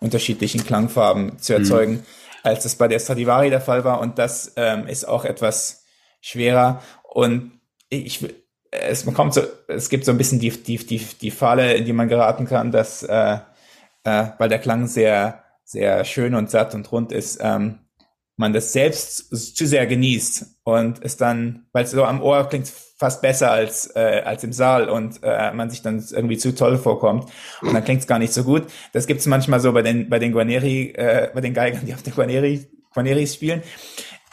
unterschiedlichen 0.02 0.66
Klangfarben 0.66 1.40
zu 1.40 1.54
mhm. 1.54 1.60
erzeugen, 1.60 1.94
mhm. 1.94 2.04
Als 2.44 2.66
es 2.66 2.76
bei 2.76 2.88
der 2.88 3.00
Stradivari 3.00 3.50
der 3.50 3.62
Fall 3.62 3.84
war. 3.84 4.00
Und 4.00 4.18
das 4.18 4.54
ähm, 4.56 4.88
ist 4.88 5.08
auch 5.08 5.26
etwas 5.26 5.86
schwerer. 6.22 6.82
Und 7.04 7.60
ich 7.90 8.26
es 8.72 9.06
kommt 9.06 9.34
so 9.34 9.42
es 9.68 9.90
gibt 9.90 10.06
so 10.06 10.12
ein 10.12 10.18
bisschen 10.18 10.40
die 10.40 10.52
die 10.52 10.78
die 10.78 11.00
die 11.00 11.32
Falle, 11.32 11.74
in 11.74 11.86
die 11.86 11.94
man 11.94 12.08
geraten 12.08 12.46
kann, 12.46 12.72
dass 12.72 13.04
äh, 13.04 13.40
äh, 14.04 14.28
weil 14.38 14.50
der 14.50 14.60
Klang 14.60 14.88
sehr 14.88 15.44
sehr 15.64 16.04
schön 16.06 16.36
und 16.36 16.50
satt 16.50 16.74
und 16.74 16.92
rund 16.92 17.12
ist, 17.12 17.40
ähm, 17.42 17.80
man 18.38 18.54
das 18.54 18.74
selbst 18.74 19.56
zu 19.56 19.68
sehr 19.68 19.86
genießt 19.88 20.60
und 20.64 21.04
es 21.04 21.18
dann, 21.18 21.68
weil 21.74 21.84
es 21.84 21.92
so 21.92 22.04
am 22.04 22.22
Ohr 22.22 22.48
klingt 22.50 22.72
fast 23.02 23.24
besser 23.24 23.50
als 23.50 23.88
äh, 23.96 24.22
als 24.24 24.44
im 24.44 24.54
Saal 24.54 24.88
und 24.88 25.22
äh, 25.24 25.52
man 25.54 25.72
sich 25.72 25.82
dann 25.82 26.06
irgendwie 26.12 26.38
zu 26.38 26.54
toll 26.54 26.78
vorkommt 26.78 27.32
und 27.64 27.74
dann 27.74 27.84
klingt 27.84 28.02
es 28.02 28.08
gar 28.08 28.20
nicht 28.20 28.32
so 28.32 28.44
gut. 28.44 28.68
Das 28.94 29.08
gibt 29.08 29.22
es 29.22 29.26
manchmal 29.26 29.60
so 29.60 29.74
bei 29.74 29.82
den 29.82 30.08
bei 30.08 30.20
den 30.20 30.32
Guarneri, 30.32 30.92
äh, 30.92 31.32
bei 31.34 31.42
den 31.42 31.56
Geigern, 31.56 31.84
die 31.84 31.96
auf 31.96 32.04
der 32.04 32.14
Guarneri 32.14 32.68
Guarneris 32.94 33.34
spielen. 33.34 33.64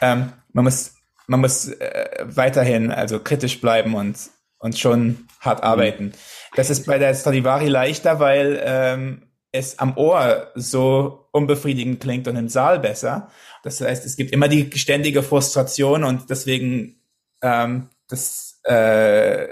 Ähm, 0.01 0.33
man 0.53 0.65
muss 0.65 0.93
man 1.25 1.41
muss 1.41 1.67
äh, 1.67 2.25
weiterhin 2.25 2.91
also 2.91 3.19
kritisch 3.19 3.59
bleiben 3.59 3.95
und 3.95 4.17
und 4.59 4.77
schon 4.77 5.27
hart 5.39 5.63
arbeiten. 5.63 6.11
Das 6.55 6.69
ist 6.69 6.85
bei 6.85 6.99
der 6.99 7.15
Stradivari 7.15 7.69
leichter, 7.69 8.19
weil 8.19 8.61
ähm, 8.63 9.23
es 9.51 9.79
am 9.79 9.97
Ohr 9.97 10.51
so 10.53 11.25
unbefriedigend 11.31 12.01
klingt 12.01 12.27
und 12.27 12.35
im 12.35 12.49
Saal 12.49 12.79
besser. 12.79 13.31
Das 13.63 13.81
heißt, 13.81 14.05
es 14.05 14.15
gibt 14.15 14.31
immer 14.31 14.47
die 14.47 14.69
ständige 14.77 15.23
Frustration 15.23 16.03
und 16.03 16.29
deswegen 16.29 17.01
ähm, 17.41 17.89
das 18.07 18.48
äh, 18.63 19.47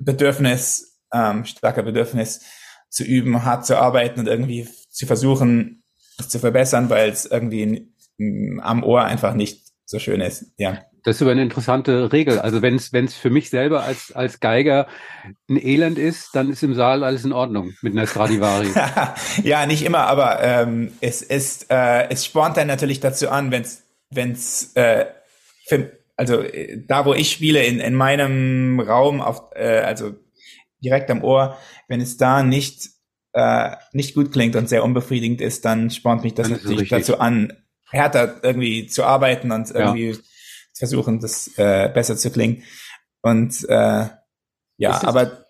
Bedürfnis, 0.00 1.00
ähm, 1.12 1.44
starke 1.44 1.82
Bedürfnis 1.82 2.40
zu 2.88 3.04
üben, 3.04 3.44
hart 3.44 3.66
zu 3.66 3.78
arbeiten 3.78 4.20
und 4.20 4.28
irgendwie 4.28 4.68
zu 4.90 5.06
versuchen, 5.06 5.82
es 6.18 6.28
zu 6.28 6.38
verbessern, 6.38 6.90
weil 6.90 7.10
es 7.10 7.24
irgendwie 7.26 7.92
am 8.60 8.84
Ohr 8.84 9.04
einfach 9.04 9.34
nicht 9.34 9.62
so 9.84 9.98
schön 9.98 10.20
ist. 10.20 10.46
Ja. 10.58 10.78
Das 11.04 11.16
ist 11.16 11.22
aber 11.22 11.32
eine 11.32 11.42
interessante 11.42 12.12
Regel. 12.12 12.38
Also 12.38 12.62
wenn 12.62 12.76
es 12.76 12.92
wenn 12.92 13.06
es 13.06 13.14
für 13.14 13.30
mich 13.30 13.50
selber 13.50 13.82
als 13.82 14.12
als 14.12 14.38
Geiger 14.38 14.86
ein 15.50 15.56
Elend 15.56 15.98
ist, 15.98 16.30
dann 16.34 16.50
ist 16.50 16.62
im 16.62 16.74
Saal 16.74 17.02
alles 17.02 17.24
in 17.24 17.32
Ordnung 17.32 17.72
mit 17.82 17.92
einer 17.92 18.06
Stradivari. 18.06 18.68
ja, 19.42 19.66
nicht 19.66 19.84
immer, 19.84 20.06
aber 20.06 20.40
ähm, 20.42 20.92
es 21.00 21.22
ist 21.22 21.66
äh, 21.70 22.08
es 22.08 22.24
spornt 22.24 22.56
dann 22.56 22.68
natürlich 22.68 23.00
dazu 23.00 23.30
an, 23.30 23.50
wenn 23.50 23.62
es 23.62 23.82
wenn 24.10 24.32
es 24.32 24.74
äh, 24.74 25.06
also 26.22 26.40
äh, 26.40 26.82
da 26.86 27.04
wo 27.04 27.14
ich 27.14 27.32
spiele 27.32 27.64
in 27.64 27.80
in 27.80 27.94
meinem 27.94 28.80
Raum 28.80 29.20
auf 29.20 29.50
äh, 29.54 29.80
also 29.80 30.14
direkt 30.82 31.10
am 31.10 31.22
Ohr, 31.24 31.56
wenn 31.88 32.00
es 32.00 32.16
da 32.16 32.42
nicht 32.42 32.88
äh, 33.32 33.76
nicht 33.92 34.14
gut 34.14 34.32
klingt 34.32 34.56
und 34.56 34.68
sehr 34.68 34.84
unbefriedigend 34.84 35.40
ist, 35.40 35.64
dann 35.64 35.90
spornt 35.90 36.22
mich 36.22 36.34
das 36.34 36.48
es 36.50 36.62
natürlich 36.62 36.88
dazu 36.88 37.18
an, 37.18 37.52
härter 37.90 38.40
irgendwie 38.42 38.86
zu 38.86 39.04
arbeiten 39.04 39.50
und 39.52 39.68
Ja. 39.70 39.94
irgendwie 39.94 40.14
zu 40.14 40.78
versuchen, 40.78 41.20
das 41.20 41.50
äh, 41.58 41.88
besser 41.92 42.16
zu 42.16 42.30
klingen. 42.30 42.62
Und 43.20 43.68
äh, 43.68 44.06
ja, 44.78 45.02
aber 45.04 45.46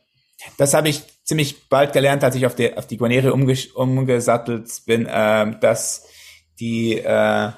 das 0.59 0.75
habe 0.75 0.89
ich 0.89 1.03
ziemlich 1.25 1.69
bald 1.69 1.93
gelernt, 1.93 2.25
als 2.25 2.35
ich 2.35 2.47
auf 2.47 2.55
die, 2.55 2.77
auf 2.77 2.87
die 2.87 2.97
Guarneri 2.97 3.31
umges 3.31 3.67
umgesattelt 3.67 4.69
bin, 4.87 5.07
äh, 5.07 5.59
dass 5.61 6.07
die, 6.61 6.99
äh, 6.99 7.51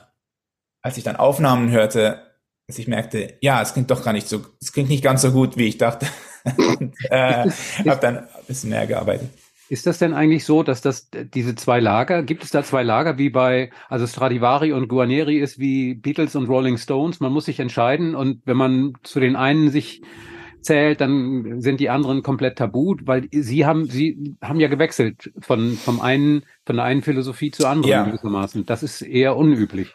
als 0.82 0.96
ich 0.98 1.04
dann 1.04 1.16
Aufnahmen 1.16 1.70
hörte, 1.70 2.33
dass 2.66 2.78
ich 2.78 2.88
merkte, 2.88 3.34
ja, 3.40 3.60
es 3.60 3.72
klingt 3.74 3.90
doch 3.90 4.02
gar 4.04 4.12
nicht 4.12 4.28
so, 4.28 4.42
es 4.60 4.72
klingt 4.72 4.88
nicht 4.88 5.04
ganz 5.04 5.22
so 5.22 5.32
gut, 5.32 5.56
wie 5.56 5.66
ich 5.66 5.78
dachte. 5.78 6.06
Und 6.44 6.94
äh, 7.10 7.50
habe 7.50 8.00
dann 8.00 8.18
ein 8.18 8.26
bisschen 8.46 8.70
mehr 8.70 8.86
gearbeitet. 8.86 9.28
Ist 9.68 9.86
das 9.86 9.98
denn 9.98 10.12
eigentlich 10.12 10.44
so, 10.44 10.62
dass 10.62 10.82
das 10.82 11.08
diese 11.10 11.54
zwei 11.54 11.80
Lager, 11.80 12.22
gibt 12.22 12.44
es 12.44 12.50
da 12.50 12.62
zwei 12.62 12.82
Lager 12.82 13.16
wie 13.16 13.30
bei, 13.30 13.70
also 13.88 14.06
Stradivari 14.06 14.72
und 14.72 14.88
Guarneri 14.88 15.38
ist 15.38 15.58
wie 15.58 15.94
Beatles 15.94 16.36
und 16.36 16.48
Rolling 16.48 16.76
Stones, 16.76 17.20
man 17.20 17.32
muss 17.32 17.46
sich 17.46 17.60
entscheiden 17.60 18.14
und 18.14 18.42
wenn 18.44 18.58
man 18.58 18.92
zu 19.02 19.20
den 19.20 19.36
einen 19.36 19.70
sich 19.70 20.02
zählt, 20.60 21.00
dann 21.00 21.60
sind 21.60 21.80
die 21.80 21.90
anderen 21.90 22.22
komplett 22.22 22.56
tabu, 22.58 22.96
weil 23.04 23.28
sie 23.32 23.64
haben, 23.66 23.88
sie 23.88 24.36
haben 24.42 24.60
ja 24.60 24.68
gewechselt 24.68 25.30
von, 25.40 25.72
vom 25.72 26.00
einen, 26.00 26.44
von 26.66 26.76
der 26.76 26.84
einen 26.84 27.02
Philosophie 27.02 27.50
zur 27.50 27.68
anderen 27.68 27.90
Ja. 27.90 28.04
gewissermaßen. 28.04 28.66
Das 28.66 28.82
ist 28.82 29.02
eher 29.02 29.36
unüblich. 29.36 29.94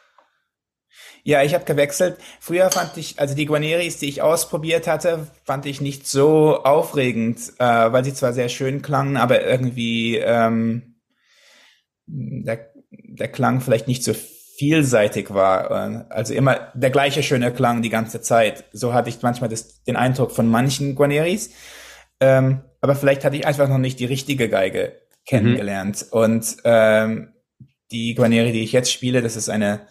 Ja, 1.24 1.44
ich 1.44 1.54
habe 1.54 1.66
gewechselt. 1.66 2.18
Früher 2.40 2.72
fand 2.72 2.98
ich, 2.98 3.20
also 3.20 3.36
die 3.36 3.46
Guarneris, 3.46 3.98
die 3.98 4.10
ich 4.10 4.22
ausprobiert 4.22 4.88
hatte, 4.88 5.28
fand 5.44 5.66
ich 5.66 5.82
nicht 5.82 6.08
so 6.08 6.64
aufregend, 6.64 7.40
äh, 7.60 7.64
weil 7.64 8.04
sie 8.04 8.14
zwar 8.14 8.34
sehr 8.34 8.50
schön 8.50 8.82
klangen, 8.82 9.18
aber 9.18 9.46
irgendwie 9.46 10.18
ähm, 10.18 10.96
der, 12.08 12.72
der 12.92 13.28
Klang 13.28 13.62
vielleicht 13.62 13.88
nicht 13.88 14.04
so 14.04 14.14
vielseitig 14.58 15.34
war. 15.34 15.72
Äh, 15.72 16.06
Also 16.10 16.34
immer 16.34 16.72
der 16.74 16.90
gleiche 16.90 17.24
schöne 17.24 17.54
Klang 17.54 17.82
die 17.82 17.90
ganze 17.90 18.22
Zeit. 18.22 18.66
So 18.72 18.94
hatte 18.94 19.10
ich 19.10 19.22
manchmal 19.22 19.50
das, 19.50 19.84
den 19.84 19.96
Eindruck 19.96 20.32
von 20.32 20.48
manchen 20.48 20.96
Guarneris. 20.96 21.52
Ähm, 22.20 22.62
aber 22.82 22.96
vielleicht 22.96 23.24
hatte 23.24 23.36
ich 23.36 23.46
einfach 23.46 23.70
noch 23.70 23.78
nicht 23.78 24.00
die 24.00 24.06
richtige 24.06 24.50
Geige 24.50 24.94
kennengelernt. 25.26 26.06
Und 26.12 26.58
ähm, 26.64 27.34
die 27.92 28.16
Guarneri, 28.16 28.52
die 28.52 28.64
ich 28.64 28.72
jetzt 28.72 28.92
spiele, 28.92 29.22
das 29.22 29.36
ist 29.36 29.50
eine 29.50 29.88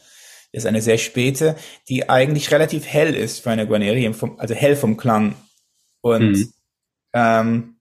ist 0.59 0.67
eine 0.67 0.83
sehr 0.83 0.99
späte, 0.99 1.57
die 1.89 2.09
eigentlich 2.09 2.51
relativ 2.51 2.87
hell 2.87 3.15
ist 3.15 3.41
für 3.41 3.51
eine 3.51 3.67
Guarneri, 3.67 4.13
also 4.39 4.55
hell 4.55 4.77
vom 4.77 4.97
Klang. 4.97 5.35
Und 6.01 6.33
Mhm. 6.33 6.53
ähm, 7.15 7.77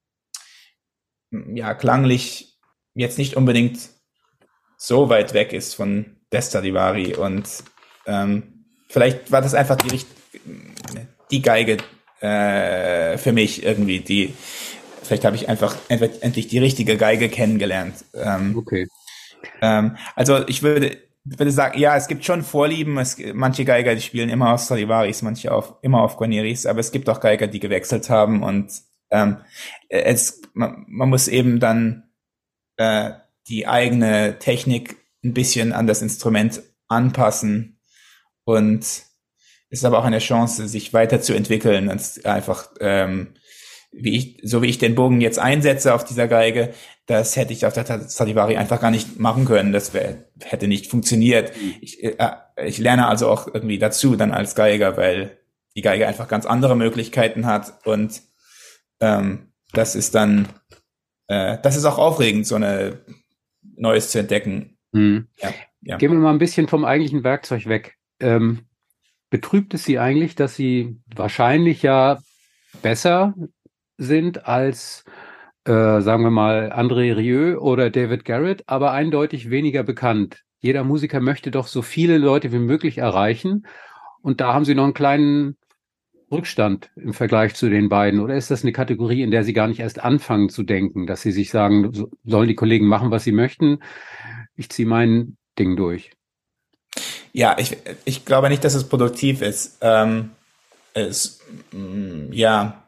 ja, 1.54 1.74
klanglich 1.74 2.58
jetzt 2.94 3.18
nicht 3.18 3.36
unbedingt 3.36 3.90
so 4.78 5.10
weit 5.10 5.34
weg 5.34 5.54
ist 5.54 5.74
von 5.76 6.18
Destadivari. 6.32 7.16
Und 7.16 7.48
ähm, 8.06 8.66
vielleicht 8.90 9.32
war 9.32 9.42
das 9.42 9.54
einfach 9.54 9.76
die, 9.76 10.02
die 11.32 11.42
Geige 11.42 11.78
äh, 12.22 13.18
für 13.18 13.34
mich 13.34 13.64
irgendwie, 13.64 14.00
die 14.00 14.34
vielleicht 15.04 15.26
habe 15.26 15.36
ich 15.36 15.48
einfach 15.50 15.76
endlich 15.88 16.22
endlich 16.22 16.48
die 16.48 16.60
richtige 16.60 16.98
Geige 16.98 17.30
kennengelernt. 17.30 18.04
Ähm, 18.14 18.58
Okay. 18.58 18.88
ähm, 19.62 19.98
also 20.16 20.48
ich 20.48 20.64
würde, 20.64 20.98
würde 21.38 21.52
sagen, 21.52 21.80
ja, 21.80 21.96
es 21.96 22.08
gibt 22.08 22.24
schon 22.26 22.44
Vorlieben. 22.44 22.98
Es, 22.98 23.18
manche 23.34 23.66
Geiger, 23.66 23.96
die 23.96 24.02
spielen 24.02 24.30
immer 24.30 24.54
auf 24.54 24.62
Stradivaris, 24.62 25.22
manche 25.22 25.52
auf, 25.52 25.76
immer 25.82 26.02
auf 26.02 26.18
Guarneris, 26.18 26.66
aber 26.66 26.80
es 26.80 26.92
gibt 26.92 27.10
auch 27.10 27.20
Geiger, 27.20 27.48
die 27.48 27.60
gewechselt 27.60 28.10
haben 28.10 28.44
und 28.44 28.72
ähm, 29.10 29.38
es, 29.90 30.42
man, 30.54 30.86
man 30.88 31.10
muss 31.10 31.28
eben 31.28 31.60
dann 31.60 32.10
äh, 32.78 33.12
die 33.48 33.68
eigene 33.68 34.40
Technik 34.40 34.98
ein 35.24 35.34
bisschen 35.34 35.74
an 35.74 35.88
das 35.88 36.02
Instrument 36.02 36.62
anpassen 36.88 37.80
und 38.44 38.84
es 39.70 39.80
ist 39.80 39.86
aber 39.86 40.00
auch 40.00 40.06
eine 40.06 40.20
Chance, 40.20 40.68
sich 40.68 40.94
weiterzuentwickeln 40.94 41.90
und 41.90 42.26
einfach 42.26 42.70
ähm, 42.80 43.34
wie 44.00 44.16
ich, 44.16 44.40
so 44.44 44.62
wie 44.62 44.68
ich 44.68 44.78
den 44.78 44.96
Bogen 44.96 45.22
jetzt 45.22 45.40
einsetze 45.40 45.94
auf 45.94 46.04
dieser 46.04 46.28
Geige, 46.28 46.74
das 47.08 47.36
hätte 47.36 47.54
ich 47.54 47.66
auf 47.66 47.74
der 47.74 47.86
Stradivari 48.10 48.58
einfach 48.58 48.80
gar 48.80 48.92
nicht 48.92 49.20
machen 49.20 49.46
können. 49.46 49.72
Das 49.72 49.94
wär, 49.94 50.26
hätte 50.44 50.68
nicht 50.68 50.88
funktioniert. 50.88 51.52
Ich, 51.82 52.04
äh, 52.04 52.16
ich 52.64 52.78
lerne 52.78 53.08
also 53.08 53.30
auch 53.30 53.48
irgendwie 53.48 53.80
dazu 53.80 54.16
dann 54.16 54.32
als 54.32 54.56
Geiger, 54.56 54.98
weil 54.98 55.38
die 55.76 55.82
Geige 55.82 56.08
einfach 56.08 56.28
ganz 56.28 56.46
andere 56.46 56.76
Möglichkeiten 56.76 57.46
hat 57.46 57.86
und 57.86 58.22
ähm, 59.00 59.52
das 59.74 59.96
ist 59.96 60.16
dann, 60.16 60.48
äh, 61.28 61.58
das 61.62 61.76
ist 61.76 61.86
auch 61.86 61.98
aufregend, 61.98 62.48
so 62.48 62.56
eine 62.56 63.00
Neues 63.76 64.12
zu 64.12 64.20
entdecken. 64.20 64.78
Mhm. 64.92 65.28
Ja, 65.38 65.54
ja. 65.82 65.98
Gehen 65.98 66.12
wir 66.12 66.20
mal 66.20 66.32
ein 66.32 66.40
bisschen 66.40 66.68
vom 66.68 66.86
eigentlichen 66.86 67.24
Werkzeug 67.24 67.68
weg. 67.68 67.96
Ähm, 68.20 68.62
betrübt 69.30 69.74
es 69.74 69.86
Sie 69.86 70.00
eigentlich, 70.00 70.36
dass 70.36 70.56
Sie 70.56 71.00
wahrscheinlich 71.16 71.84
ja 71.84 72.20
besser 72.82 73.36
sind 73.98 74.48
als, 74.48 75.04
äh, 75.66 76.02
sagen 76.02 76.24
wir 76.24 76.32
mal, 76.32 76.72
André 76.74 77.16
Rieu 77.16 77.58
oder 77.60 77.90
David 77.90 78.26
Garrett, 78.26 78.64
aber 78.68 78.92
eindeutig 78.92 79.50
weniger 79.50 79.84
bekannt. 79.84 80.44
Jeder 80.60 80.84
Musiker 80.84 81.20
möchte 81.20 81.52
doch 81.52 81.68
so 81.68 81.82
viele 81.82 82.18
Leute 82.18 82.52
wie 82.52 82.60
möglich 82.60 82.98
erreichen. 83.00 83.66
Und 84.22 84.42
da 84.42 84.54
haben 84.54 84.66
Sie 84.66 84.76
noch 84.76 84.86
einen 84.86 84.94
kleinen 84.94 85.58
Rückstand 86.32 86.92
im 86.98 87.14
Vergleich 87.14 87.56
zu 87.56 87.70
den 87.70 87.90
beiden. 87.90 88.20
Oder 88.20 88.36
ist 88.36 88.52
das 88.52 88.64
eine 88.64 88.74
Kategorie, 88.74 89.22
in 89.24 89.32
der 89.32 89.44
Sie 89.44 89.54
gar 89.54 89.68
nicht 89.68 89.80
erst 89.80 90.00
anfangen 90.04 90.50
zu 90.50 90.64
denken, 90.64 91.08
dass 91.08 91.22
Sie 91.22 91.32
sich 91.32 91.50
sagen, 91.52 91.94
so- 91.94 92.10
sollen 92.26 92.48
die 92.50 92.56
Kollegen 92.56 92.88
machen, 92.88 93.12
was 93.12 93.24
sie 93.24 93.32
möchten? 93.32 93.80
Ich 94.56 94.70
ziehe 94.70 94.88
mein 94.88 95.38
Ding 95.60 95.76
durch. 95.78 96.12
Ja, 97.34 97.56
ich, 97.60 97.78
ich 98.06 98.26
glaube 98.26 98.50
nicht, 98.50 98.64
dass 98.64 98.74
es 98.74 98.88
produktiv 98.88 99.42
ist, 99.42 99.78
ähm, 99.82 100.32
es, 100.94 101.40
mm, 101.72 102.32
ja, 102.34 102.84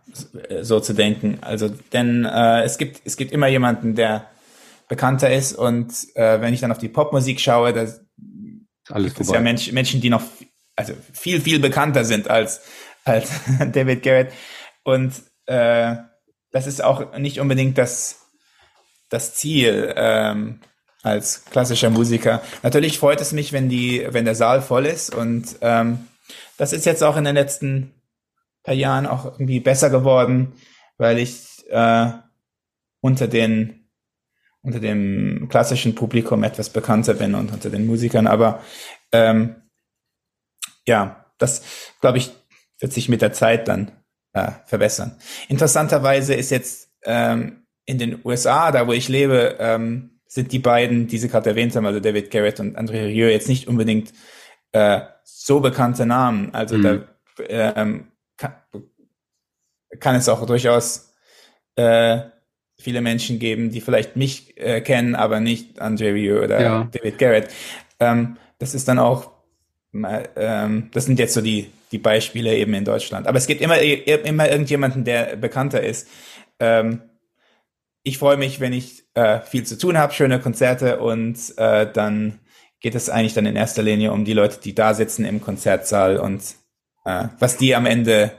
so 0.61 0.79
zu 0.79 0.93
denken. 0.93 1.39
Also, 1.41 1.69
denn 1.93 2.25
äh, 2.25 2.63
es 2.63 2.77
gibt 2.77 3.01
es 3.05 3.17
gibt 3.17 3.31
immer 3.31 3.47
jemanden, 3.47 3.95
der 3.95 4.29
bekannter 4.87 5.31
ist 5.31 5.53
und 5.53 5.91
äh, 6.15 6.41
wenn 6.41 6.53
ich 6.53 6.61
dann 6.61 6.71
auf 6.71 6.77
die 6.77 6.89
Popmusik 6.89 7.39
schaue, 7.39 7.73
da 7.73 7.85
gibt 8.99 9.19
es 9.19 9.31
ja. 9.31 9.39
Mensch, 9.39 9.71
Menschen, 9.71 10.01
die 10.01 10.09
noch 10.09 10.23
also 10.75 10.93
viel 11.13 11.41
viel 11.41 11.59
bekannter 11.59 12.05
sind 12.05 12.29
als 12.29 12.61
als 13.05 13.29
David 13.71 14.03
Garrett 14.03 14.31
und 14.83 15.13
äh, 15.45 15.95
das 16.51 16.67
ist 16.67 16.83
auch 16.83 17.17
nicht 17.17 17.39
unbedingt 17.39 17.77
das 17.77 18.25
das 19.09 19.35
Ziel 19.35 19.93
ähm, 19.95 20.59
als 21.01 21.45
klassischer 21.45 21.89
Musiker. 21.89 22.41
Natürlich 22.63 22.99
freut 22.99 23.21
es 23.21 23.31
mich, 23.31 23.53
wenn 23.53 23.69
die, 23.69 24.05
wenn 24.09 24.25
der 24.25 24.35
Saal 24.35 24.61
voll 24.61 24.85
ist 24.85 25.13
und 25.13 25.55
ähm, 25.61 26.07
das 26.57 26.73
ist 26.73 26.85
jetzt 26.85 27.03
auch 27.03 27.17
in 27.17 27.23
den 27.23 27.35
letzten 27.35 27.93
Jahren 28.73 29.05
auch 29.05 29.25
irgendwie 29.25 29.59
besser 29.59 29.89
geworden, 29.89 30.53
weil 30.97 31.17
ich 31.17 31.65
äh, 31.69 32.11
unter 33.01 33.27
den 33.27 33.75
unter 34.61 34.81
dem 34.81 35.47
klassischen 35.49 35.95
Publikum 35.95 36.43
etwas 36.43 36.69
bekannter 36.69 37.13
bin 37.13 37.33
und 37.33 37.51
unter 37.51 37.69
den 37.69 37.87
Musikern, 37.87 38.27
aber 38.27 38.61
ähm, 39.13 39.55
ja, 40.85 41.25
das 41.37 41.63
glaube 42.01 42.17
ich 42.17 42.31
wird 42.79 42.93
sich 42.93 43.09
mit 43.09 43.21
der 43.21 43.33
Zeit 43.33 43.67
dann 43.67 43.91
äh, 44.33 44.51
verbessern. 44.65 45.17
Interessanterweise 45.47 46.33
ist 46.33 46.51
jetzt 46.51 46.89
ähm, 47.03 47.63
in 47.85 47.97
den 47.97 48.19
USA, 48.23 48.71
da 48.71 48.87
wo 48.87 48.93
ich 48.93 49.09
lebe, 49.09 49.57
ähm, 49.59 50.19
sind 50.27 50.51
die 50.51 50.59
beiden, 50.59 51.07
die 51.07 51.17
Sie 51.17 51.27
gerade 51.27 51.49
erwähnt 51.49 51.75
haben, 51.75 51.85
also 51.85 51.99
David 51.99 52.29
Garrett 52.29 52.59
und 52.59 52.77
André 52.77 53.05
Rieu, 53.07 53.29
jetzt 53.29 53.49
nicht 53.49 53.67
unbedingt 53.67 54.13
äh, 54.71 55.01
so 55.23 55.59
bekannte 55.59 56.05
Namen. 56.05 56.53
Also 56.53 56.77
Mhm. 56.77 56.83
da 56.83 56.97
ähm, 57.47 58.11
kann, 58.39 58.53
kann 59.99 60.15
es 60.15 60.29
auch 60.29 60.45
durchaus 60.45 61.13
äh, 61.75 62.21
viele 62.79 63.01
Menschen 63.01 63.37
geben, 63.39 63.69
die 63.69 63.81
vielleicht 63.81 64.15
mich 64.15 64.57
äh, 64.57 64.81
kennen, 64.81 65.15
aber 65.15 65.39
nicht 65.39 65.81
André 65.81 66.13
Rieu 66.13 66.43
oder 66.43 66.61
Ja. 66.61 66.89
David 66.91 67.17
Garrett. 67.19 67.49
Ähm, 67.99 68.37
das 68.57 68.73
ist 68.73 68.87
dann 68.87 68.99
auch, 68.99 69.31
ähm, 69.93 70.89
das 70.93 71.05
sind 71.05 71.19
jetzt 71.19 71.33
so 71.33 71.41
die, 71.41 71.69
die 71.91 71.97
Beispiele 71.97 72.55
eben 72.55 72.73
in 72.73 72.85
Deutschland. 72.85 73.27
Aber 73.27 73.37
es 73.37 73.47
gibt 73.47 73.61
immer, 73.61 73.79
immer 73.79 74.49
irgendjemanden, 74.49 75.03
der 75.03 75.35
bekannter 75.35 75.83
ist. 75.83 76.07
Ähm, 76.59 77.01
ich 78.03 78.17
freue 78.17 78.37
mich, 78.37 78.59
wenn 78.59 78.73
ich 78.73 79.03
äh, 79.13 79.41
viel 79.41 79.65
zu 79.65 79.77
tun 79.77 79.97
habe, 79.97 80.13
schöne 80.13 80.39
Konzerte 80.39 80.99
und 80.99 81.37
äh, 81.57 81.91
dann 81.91 82.39
geht 82.79 82.95
es 82.95 83.09
eigentlich 83.09 83.33
dann 83.33 83.45
in 83.45 83.57
erster 83.57 83.83
Linie 83.83 84.13
um 84.13 84.23
die 84.23 84.33
Leute, 84.33 84.59
die 84.63 84.73
da 84.73 84.93
sitzen 84.93 85.25
im 85.25 85.41
Konzertsaal 85.41 86.17
und 86.17 86.55
äh, 87.09 87.29
was 87.39 87.57
die 87.57 87.75
am 87.75 87.85
Ende 87.85 88.31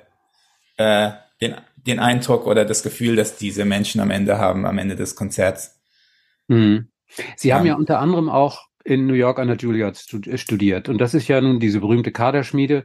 äh, 0.77 1.11
den, 1.41 1.57
den 1.77 1.99
Eindruck 1.99 2.47
oder 2.47 2.65
das 2.65 2.83
Gefühl, 2.83 3.17
dass 3.17 3.37
diese 3.37 3.65
Menschen 3.65 4.01
am 4.01 4.11
Ende 4.11 4.39
haben, 4.39 4.67
am 4.67 4.79
Ende 4.79 4.97
des 4.97 5.17
Konzerts. 5.17 5.81
Mhm. 6.49 6.89
Sie 7.37 7.53
haben 7.53 7.67
Ja. 7.67 7.75
unter 7.75 7.99
anderem 7.99 8.29
auch 8.29 8.67
in 8.85 9.07
New 9.07 9.15
York 9.15 9.39
an 9.39 9.49
der 9.49 9.57
Juilliard 9.57 9.97
äh, 10.27 10.39
studiert. 10.39 10.89
Und 10.89 10.99
das 10.99 11.15
ist 11.15 11.29
ja 11.29 11.41
nun 11.41 11.59
diese 11.61 11.81
berühmte 11.81 12.13
Kaderschmiede. 12.13 12.85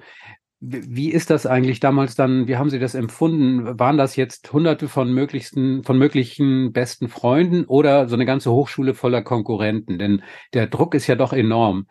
wie 0.61 1.11
ist 1.11 1.29
das 1.29 1.45
eigentlich 1.45 1.79
damals 1.79 2.15
dann? 2.15 2.47
Wie 2.47 2.55
haben 2.57 2.69
Sie 2.71 2.79
das 2.79 2.95
empfunden? 2.95 3.77
Waren 3.77 3.97
das 3.97 4.15
jetzt 4.15 4.51
hunderte 4.51 4.87
von 4.87 5.13
möglichsten, 5.13 5.83
von 5.83 5.97
möglichen 5.99 6.71
besten 6.71 7.07
Freunden 7.09 7.65
oder 7.65 8.07
so 8.07 8.15
eine 8.15 8.25
ganze 8.25 8.51
Hochschule 8.51 8.93
voller 8.95 9.21
Konkurrenten? 9.21 9.99
Denn 9.99 10.23
der 10.53 10.67
Druck 10.67 10.95
ist 10.95 11.07
ja 11.07 11.15
doch 11.15 11.33
enorm. 11.33 11.87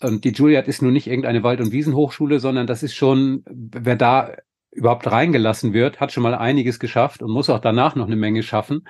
Und 0.00 0.24
die 0.24 0.32
Juilliard 0.32 0.68
ist 0.68 0.82
nun 0.82 0.92
nicht 0.92 1.08
irgendeine 1.08 1.42
Wald- 1.42 1.60
und 1.60 1.72
Wiesenhochschule, 1.72 2.38
sondern 2.40 2.66
das 2.66 2.82
ist 2.82 2.94
schon, 2.94 3.42
wer 3.46 3.96
da 3.96 4.32
überhaupt 4.70 5.10
reingelassen 5.10 5.72
wird, 5.72 6.00
hat 6.00 6.12
schon 6.12 6.22
mal 6.22 6.34
einiges 6.34 6.78
geschafft 6.78 7.22
und 7.22 7.30
muss 7.30 7.50
auch 7.50 7.58
danach 7.58 7.96
noch 7.96 8.06
eine 8.06 8.16
Menge 8.16 8.42
schaffen. 8.42 8.86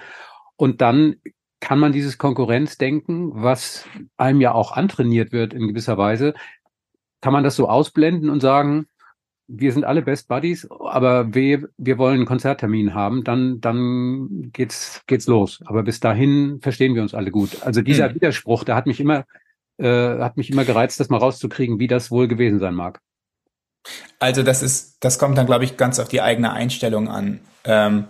Und 0.57 0.81
dann 0.81 1.17
kann 1.61 1.79
man 1.79 1.93
dieses 1.93 2.19
Konkurrenzdenken, 2.19 3.31
was 3.35 3.87
einem 4.17 4.41
ja 4.41 4.53
auch 4.53 4.73
antrainiert 4.73 5.33
wird 5.33 5.55
in 5.55 5.69
gewisser 5.69 5.97
Weise, 5.97 6.35
kann 7.21 7.33
man 7.33 7.43
das 7.43 7.57
so 7.57 7.69
ausblenden 7.69 8.31
und 8.31 8.41
sagen, 8.41 8.87
wir 9.49 9.73
sind 9.73 9.85
alle 9.85 10.03
Best 10.03 10.29
Buddies, 10.29 10.69
aber 10.71 11.35
wir, 11.35 11.69
wir 11.79 11.97
wollen 11.97 12.17
einen 12.17 12.27
Konzerttermin 12.27 12.95
haben, 12.95 13.25
dann, 13.25 13.61
dann 13.61 14.51
geht's, 14.53 15.03
geht's 15.07 15.27
los. 15.27 15.61
Aber 15.65 15.83
bis 15.83 16.01
dahin 16.01 16.61
verstehen 16.61 16.95
wir 16.95 17.03
uns 17.03 17.15
alle 17.15 17.31
gut. 17.31 17.63
Also 17.63 17.81
dieser 17.81 18.09
hm. 18.09 18.17
Widerspruch, 18.17 18.65
der 18.65 18.77
hat 18.77 18.87
mich 18.87 19.01
immer, 19.01 19.25
äh, 19.79 20.19
hat 20.19 20.37
mich 20.37 20.51
immer 20.51 20.65
gereizt, 20.65 21.01
das 21.01 21.09
mal 21.09 21.19
rauszukriegen, 21.19 21.79
wie 21.79 21.87
das 21.87 22.11
wohl 22.11 22.29
gewesen 22.29 22.59
sein 22.59 22.75
mag. 22.75 23.01
Also 24.19 24.43
das 24.43 24.63
ist, 24.63 24.97
das 25.01 25.19
kommt 25.19 25.39
dann, 25.39 25.47
glaube 25.47 25.65
ich, 25.65 25.77
ganz 25.77 25.99
auf 25.99 26.09
die 26.09 26.21
eigene 26.21 26.53
Einstellung 26.53 27.09
an. 27.09 27.41
Ähm, 27.65 28.09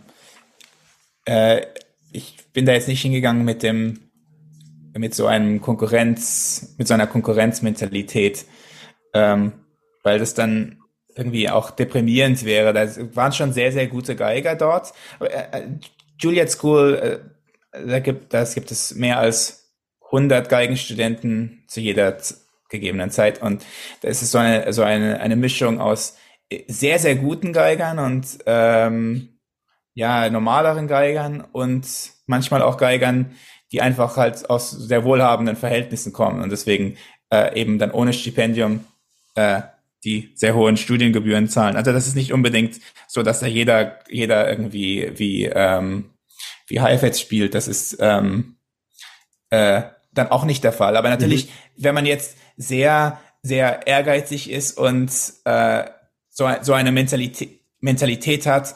äh, 1.24 1.62
ich 2.11 2.37
bin 2.52 2.66
da 2.66 2.72
jetzt 2.72 2.88
nicht 2.88 3.02
hingegangen 3.02 3.44
mit 3.44 3.62
dem, 3.62 4.00
mit 4.96 5.14
so 5.14 5.26
einem 5.26 5.61
Konkurrenz, 5.61 6.74
mit 6.78 6.88
so 6.88 6.94
einer 6.94 7.07
Konkurrenzmentalität, 7.07 8.46
ähm, 9.14 9.52
weil 10.02 10.18
das 10.18 10.35
dann 10.35 10.78
irgendwie 11.14 11.50
auch 11.50 11.70
deprimierend 11.70 12.44
wäre. 12.44 12.72
Da 12.72 12.87
waren 13.14 13.33
schon 13.33 13.52
sehr, 13.52 13.72
sehr 13.72 13.88
gute 13.88 14.16
Geiger 14.16 14.54
dort. 14.54 14.92
Äh, 15.20 15.26
äh, 15.26 15.68
Juliet 16.18 16.50
School, 16.50 16.94
äh, 16.94 17.87
da 17.87 18.00
gibt, 18.00 18.33
das 18.33 18.54
gibt 18.54 18.70
es 18.70 18.94
mehr 18.94 19.18
als 19.18 19.67
100 20.09 20.49
Geigenstudenten 20.49 21.64
zu 21.66 21.81
jeder 21.81 22.16
gegebenen 22.68 23.11
Zeit. 23.11 23.40
Und 23.40 23.64
das 24.03 24.23
ist 24.23 24.33
so 24.33 24.38
eine, 24.38 24.73
so 24.73 24.83
eine, 24.83 25.21
eine 25.21 25.37
Mischung 25.37 25.81
aus 25.81 26.16
sehr, 26.66 26.99
sehr 26.99 27.16
guten 27.16 27.53
Geigern 27.53 27.99
und 27.99 28.38
ähm, 28.47 29.38
ja, 29.94 30.31
normaleren 30.31 30.87
Geigern 30.87 31.44
und 31.53 31.87
manchmal 32.27 32.62
auch 32.62 32.77
Geigern, 32.77 33.33
die 33.73 33.83
einfach 33.83 34.16
halt 34.16 34.49
aus 34.49 34.71
sehr 34.71 35.05
wohlhabenden 35.05 35.57
Verhältnissen 35.57 36.12
kommen 36.12 36.42
und 36.42 36.51
deswegen 36.51 36.97
äh, 37.31 37.61
eben 37.61 37.79
dann 37.79 37.90
ohne 37.90 38.12
Stipendium 38.12 38.85
äh, 39.35 39.62
die 40.05 40.33
sehr 40.35 40.55
hohen 40.55 40.77
Studiengebühren 40.77 41.49
zahlen. 41.49 41.77
Also 41.77 41.92
das 41.92 42.07
ist 42.07 42.14
nicht 42.14 42.33
unbedingt 42.33 42.81
so, 43.09 43.23
dass 43.23 43.40
da 43.40 43.47
jeder, 43.47 43.99
jeder 44.09 44.49
irgendwie 44.49 45.11
wie, 45.16 45.44
ähm, 45.47 46.11
wie 46.68 46.81
Heifetz 46.81 47.21
spielt. 47.21 47.55
Das 47.55 47.66
ist 47.66 47.97
ähm, 48.01 48.57
äh, 49.51 49.83
dann 50.18 50.28
auch 50.28 50.44
nicht 50.44 50.64
der 50.64 50.72
Fall. 50.72 50.96
Aber 50.96 51.09
natürlich, 51.09 51.46
mhm. 51.46 51.85
wenn 51.85 51.94
man 51.94 52.07
jetzt 52.07 52.37
sehr, 52.57 53.18
sehr 53.42 53.87
ehrgeizig 53.87 54.50
ist 54.50 54.76
und 54.76 55.11
äh, 55.44 55.85
so, 56.28 56.48
so 56.61 56.72
eine 56.72 56.92
Mentalität, 56.92 57.61
Mentalität 57.81 58.46
hat, 58.46 58.74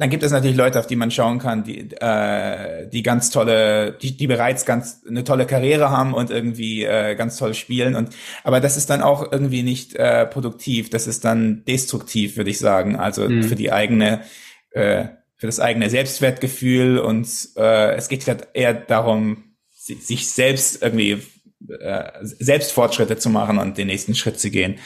dann 0.00 0.08
gibt 0.08 0.22
es 0.22 0.32
natürlich 0.32 0.56
Leute, 0.56 0.78
auf 0.78 0.86
die 0.86 0.96
man 0.96 1.10
schauen 1.10 1.38
kann, 1.38 1.62
die, 1.62 1.90
äh, 1.92 2.88
die 2.88 3.02
ganz 3.02 3.28
tolle, 3.28 3.92
die, 3.92 4.16
die 4.16 4.26
bereits 4.26 4.64
ganz 4.64 5.02
eine 5.06 5.24
tolle 5.24 5.44
Karriere 5.44 5.90
haben 5.90 6.14
und 6.14 6.30
irgendwie 6.30 6.84
äh, 6.84 7.14
ganz 7.16 7.36
toll 7.36 7.52
spielen. 7.52 7.94
Und 7.94 8.08
aber 8.42 8.60
das 8.60 8.78
ist 8.78 8.88
dann 8.88 9.02
auch 9.02 9.30
irgendwie 9.30 9.62
nicht 9.62 9.96
äh, 9.96 10.24
produktiv. 10.24 10.88
Das 10.88 11.06
ist 11.06 11.26
dann 11.26 11.66
destruktiv, 11.66 12.38
würde 12.38 12.48
ich 12.48 12.58
sagen. 12.58 12.96
Also 12.96 13.28
mhm. 13.28 13.42
für 13.42 13.56
die 13.56 13.72
eigene, 13.72 14.22
äh, 14.70 15.04
für 15.36 15.46
das 15.46 15.60
eigene 15.60 15.90
Selbstwertgefühl 15.90 16.98
und 16.98 17.28
äh, 17.56 17.94
es 17.94 18.08
geht 18.08 18.26
halt 18.26 18.48
eher 18.54 18.72
darum, 18.72 19.49
sich 19.94 20.30
selbst 20.30 20.82
irgendwie 20.82 21.22
äh, 21.68 22.10
selbst 22.22 22.72
Fortschritte 22.72 23.16
zu 23.16 23.30
machen 23.30 23.58
und 23.58 23.78
den 23.78 23.88
nächsten 23.88 24.14
Schritt 24.14 24.40
zu 24.40 24.50
gehen. 24.50 24.78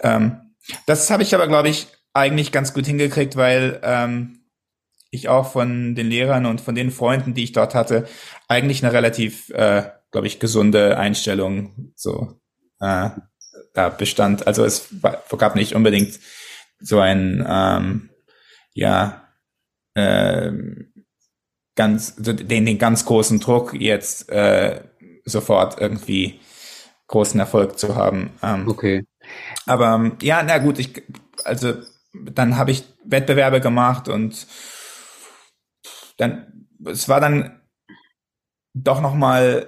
Ähm, 0.00 0.54
das 0.86 1.10
habe 1.10 1.22
ich 1.22 1.34
aber, 1.34 1.48
glaube 1.48 1.68
ich, 1.68 1.88
eigentlich 2.12 2.52
ganz 2.52 2.74
gut 2.74 2.86
hingekriegt, 2.86 3.36
weil 3.36 3.80
ähm, 3.82 4.40
ich 5.10 5.28
auch 5.28 5.50
von 5.50 5.94
den 5.94 6.08
Lehrern 6.08 6.46
und 6.46 6.60
von 6.60 6.74
den 6.74 6.90
Freunden, 6.90 7.34
die 7.34 7.44
ich 7.44 7.52
dort 7.52 7.74
hatte, 7.74 8.06
eigentlich 8.48 8.84
eine 8.84 8.92
relativ, 8.92 9.50
äh, 9.50 9.84
glaube 10.10 10.26
ich, 10.26 10.38
gesunde 10.38 10.98
Einstellung 10.98 11.92
so 11.96 12.40
äh, 12.80 13.10
da 13.74 13.88
bestand. 13.88 14.46
Also 14.46 14.64
es 14.64 14.88
gab 15.36 15.56
nicht 15.56 15.74
unbedingt 15.74 16.18
so 16.80 16.98
ein 17.00 17.44
ähm, 17.48 18.10
ja 18.72 19.28
äh, 19.94 20.52
ganz 21.80 22.14
den, 22.16 22.66
den 22.66 22.78
ganz 22.78 23.06
großen 23.06 23.40
Druck 23.40 23.72
jetzt 23.72 24.28
äh, 24.28 24.82
sofort 25.24 25.80
irgendwie 25.80 26.40
großen 27.06 27.40
Erfolg 27.40 27.78
zu 27.78 27.96
haben. 27.96 28.32
Ähm, 28.42 28.68
okay. 28.68 29.06
Aber 29.64 30.12
ja, 30.20 30.42
na 30.42 30.58
gut, 30.58 30.78
ich 30.78 31.02
also 31.44 31.72
dann 32.12 32.58
habe 32.58 32.70
ich 32.70 32.84
Wettbewerbe 33.04 33.62
gemacht 33.62 34.08
und 34.08 34.46
dann, 36.18 36.66
es 36.84 37.08
war 37.08 37.20
dann 37.20 37.62
doch 38.74 39.00
nochmal, 39.00 39.66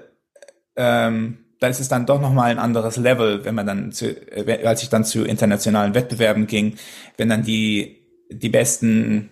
ähm, 0.77 1.39
da 1.61 1.69
ist 1.69 1.81
es 1.81 1.89
dann 1.89 2.05
doch 2.05 2.21
nochmal 2.21 2.51
ein 2.51 2.59
anderes 2.59 2.99
Level, 2.99 3.47
wenn 3.47 3.55
man 3.55 3.67
dann 3.67 3.93
zu, 3.93 4.11
äh, 4.31 4.67
als 4.67 4.83
ich 4.83 4.91
dann 4.91 5.07
zu 5.07 5.25
internationalen 5.25 5.95
Wettbewerben 5.95 6.47
ging, 6.47 6.77
wenn 7.17 7.31
dann 7.31 7.43
die, 7.43 8.07
die 8.31 8.51
besten 8.51 9.31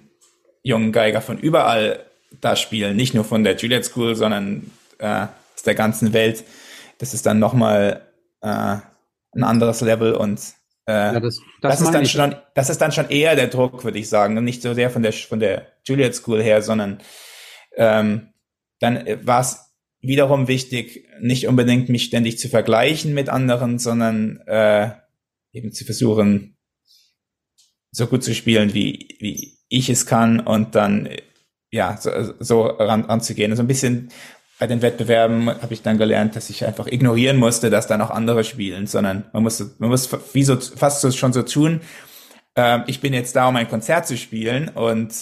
jungen 0.62 0.92
Geiger 0.92 1.20
von 1.20 1.36
überall 1.38 2.09
da 2.40 2.56
spielen, 2.56 2.96
nicht 2.96 3.14
nur 3.14 3.24
von 3.24 3.44
der 3.44 3.56
Juliet 3.56 3.84
School, 3.84 4.14
sondern 4.14 4.70
äh, 4.98 5.26
aus 5.54 5.62
der 5.64 5.74
ganzen 5.74 6.12
Welt, 6.12 6.44
das 6.98 7.14
ist 7.14 7.26
dann 7.26 7.38
nochmal 7.38 8.02
äh, 8.40 8.76
ein 9.32 9.44
anderes 9.44 9.80
Level 9.80 10.14
und 10.14 10.40
äh, 10.86 10.92
ja, 10.92 11.20
das, 11.20 11.40
das, 11.60 11.72
das 11.78 11.80
ist 11.80 11.92
dann 11.92 12.06
schon, 12.06 12.34
das 12.54 12.70
ist 12.70 12.80
dann 12.80 12.92
schon 12.92 13.08
eher 13.10 13.36
der 13.36 13.48
Druck, 13.48 13.84
würde 13.84 13.98
ich 13.98 14.08
sagen, 14.08 14.38
und 14.38 14.44
nicht 14.44 14.62
so 14.62 14.74
sehr 14.74 14.90
von 14.90 15.02
der 15.02 15.12
von 15.12 15.40
der 15.40 15.66
Juliet 15.84 16.14
School 16.14 16.42
her, 16.42 16.62
sondern 16.62 17.00
ähm, 17.76 18.28
dann 18.80 19.04
war 19.24 19.40
es 19.40 19.70
wiederum 20.00 20.48
wichtig, 20.48 21.06
nicht 21.20 21.46
unbedingt 21.46 21.88
mich 21.88 22.04
ständig 22.04 22.38
zu 22.38 22.48
vergleichen 22.48 23.12
mit 23.14 23.28
anderen, 23.28 23.78
sondern 23.78 24.40
äh, 24.46 24.90
eben 25.52 25.72
zu 25.72 25.84
versuchen, 25.84 26.56
so 27.90 28.06
gut 28.06 28.24
zu 28.24 28.34
spielen, 28.34 28.72
wie, 28.72 29.16
wie 29.20 29.58
ich 29.68 29.90
es 29.90 30.06
kann 30.06 30.40
und 30.40 30.74
dann 30.74 31.08
ja 31.70 31.96
so, 31.98 32.10
so 32.38 32.62
ran, 32.62 33.04
ranzugehen. 33.04 33.50
So 33.50 33.54
also 33.54 33.62
ein 33.62 33.68
bisschen 33.68 34.10
bei 34.58 34.66
den 34.66 34.82
Wettbewerben 34.82 35.48
habe 35.48 35.72
ich 35.72 35.82
dann 35.82 35.96
gelernt, 35.96 36.36
dass 36.36 36.50
ich 36.50 36.66
einfach 36.66 36.86
ignorieren 36.86 37.38
musste, 37.38 37.70
dass 37.70 37.86
da 37.86 37.96
noch 37.96 38.10
andere 38.10 38.44
spielen, 38.44 38.86
sondern 38.86 39.24
man 39.32 39.42
musste, 39.42 39.70
man 39.78 39.88
muss 39.88 40.08
wie 40.34 40.44
so, 40.44 40.58
fast 40.60 41.00
so, 41.00 41.10
schon 41.10 41.32
so 41.32 41.42
tun, 41.42 41.80
äh, 42.56 42.80
ich 42.86 43.00
bin 43.00 43.14
jetzt 43.14 43.34
da, 43.36 43.48
um 43.48 43.56
ein 43.56 43.68
Konzert 43.68 44.06
zu 44.06 44.18
spielen 44.18 44.68
und 44.68 45.12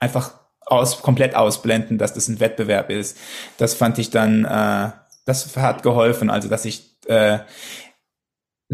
einfach 0.00 0.32
aus, 0.64 1.02
komplett 1.02 1.34
ausblenden, 1.34 1.98
dass 1.98 2.14
das 2.14 2.28
ein 2.28 2.40
Wettbewerb 2.40 2.90
ist. 2.90 3.18
Das 3.58 3.74
fand 3.74 3.98
ich 3.98 4.10
dann, 4.10 4.44
äh, 4.44 4.90
das 5.26 5.56
hat 5.56 5.82
geholfen, 5.82 6.30
also 6.30 6.48
dass 6.48 6.64
ich, 6.64 6.96
äh, 7.06 7.40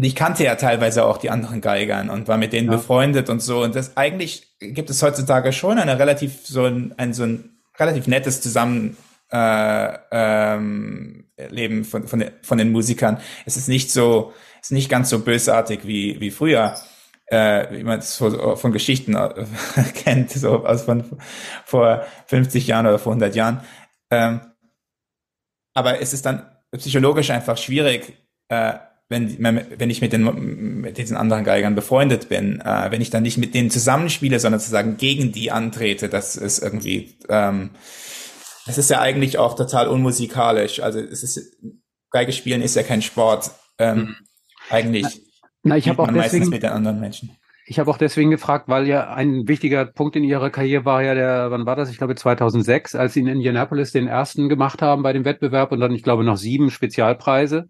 ich 0.03 0.15
kannte 0.15 0.43
ja 0.43 0.55
teilweise 0.55 1.05
auch 1.05 1.17
die 1.17 1.29
anderen 1.29 1.61
Geigern 1.61 2.09
und 2.09 2.27
war 2.27 2.37
mit 2.37 2.51
denen 2.51 2.69
ja. 2.69 2.75
befreundet 2.75 3.29
und 3.29 3.41
so. 3.41 3.63
Und 3.63 3.75
das 3.75 3.95
eigentlich 3.95 4.57
gibt 4.59 4.89
es 4.89 5.01
heutzutage 5.01 5.53
schon 5.53 5.77
eine 5.77 5.97
relativ 5.97 6.45
so 6.45 6.65
ein, 6.65 6.93
ein 6.97 7.13
so 7.13 7.23
ein 7.23 7.61
relativ 7.79 8.07
nettes 8.07 8.41
Zusammen 8.41 8.97
äh, 9.31 9.97
ähm, 10.11 11.25
Leben 11.49 11.85
von, 11.85 12.07
von, 12.07 12.25
von 12.41 12.57
den 12.57 12.71
Musikern. 12.71 13.19
Es 13.45 13.57
ist 13.57 13.69
nicht 13.69 13.91
so, 13.91 14.33
es 14.61 14.67
ist 14.67 14.71
nicht 14.71 14.89
ganz 14.89 15.09
so 15.09 15.19
bösartig 15.19 15.81
wie, 15.85 16.19
wie 16.19 16.31
früher, 16.31 16.75
äh, 17.27 17.67
wie 17.71 17.83
man 17.83 17.99
es 17.99 18.17
von, 18.17 18.57
von 18.57 18.71
Geschichten 18.71 19.15
äh, 19.15 19.45
kennt, 19.93 20.31
so 20.31 20.65
aus 20.65 20.83
von 20.83 21.17
vor 21.65 22.05
50 22.27 22.67
Jahren 22.67 22.85
oder 22.85 22.99
vor 22.99 23.13
100 23.13 23.35
Jahren. 23.35 23.61
Ähm, 24.11 24.41
aber 25.73 26.01
es 26.01 26.13
ist 26.13 26.25
dann 26.25 26.49
psychologisch 26.71 27.31
einfach 27.31 27.57
schwierig, 27.57 28.13
äh, 28.49 28.73
wenn, 29.07 29.37
wenn 29.39 29.89
ich 29.89 30.01
mit, 30.01 30.13
den, 30.13 30.81
mit 30.81 30.97
diesen 30.97 31.15
anderen 31.15 31.43
Geigern 31.43 31.75
befreundet 31.75 32.27
bin, 32.29 32.59
äh, 32.61 32.89
wenn 32.89 33.01
ich 33.01 33.11
dann 33.11 33.23
nicht 33.23 33.37
mit 33.37 33.53
denen 33.53 33.69
zusammenspiele, 33.69 34.39
sondern 34.39 34.59
sozusagen 34.59 34.97
gegen 34.97 35.31
die 35.31 35.51
antrete, 35.51 36.09
das 36.09 36.35
ist 36.35 36.63
irgendwie 36.63 37.17
ähm, 37.29 37.71
es 38.67 38.77
ist 38.77 38.89
ja 38.89 38.99
eigentlich 38.99 39.37
auch 39.37 39.55
total 39.55 39.87
unmusikalisch. 39.87 40.79
Also 40.81 40.99
es 40.99 41.23
ist 41.23 41.57
Geige 42.09 42.31
spielen 42.31 42.61
ist 42.61 42.75
ja 42.75 42.83
kein 42.83 43.01
Sport. 43.01 43.51
Ähm, 43.77 43.97
mhm. 43.97 44.15
Eigentlich. 44.69 45.21
Na, 45.63 45.77
ich 45.77 45.89
habe 45.89 46.01
auch 46.01 46.11
deswegen 46.11 46.49
mit 46.49 46.63
den 46.63 46.71
anderen 46.71 46.99
Menschen. 46.99 47.31
Ich 47.67 47.79
habe 47.79 47.89
auch 47.89 47.97
deswegen 47.97 48.29
gefragt, 48.29 48.67
weil 48.67 48.87
ja 48.87 49.11
ein 49.13 49.47
wichtiger 49.47 49.85
Punkt 49.85 50.15
in 50.15 50.23
Ihrer 50.23 50.51
Karriere 50.51 50.85
war 50.85 51.01
ja 51.01 51.15
der, 51.15 51.49
wann 51.49 51.65
war 51.65 51.75
das? 51.75 51.89
Ich 51.89 51.97
glaube 51.97 52.15
2006, 52.15 52.95
als 52.95 53.13
Sie 53.13 53.21
in 53.21 53.27
Indianapolis 53.27 53.91
den 53.91 54.07
ersten 54.07 54.49
gemacht 54.49 54.83
haben 54.83 55.01
bei 55.01 55.13
dem 55.13 55.25
Wettbewerb 55.25 55.71
und 55.71 55.79
dann, 55.79 55.91
ich 55.91 56.03
glaube, 56.03 56.23
noch 56.23 56.37
sieben 56.37 56.69
Spezialpreise 56.69 57.69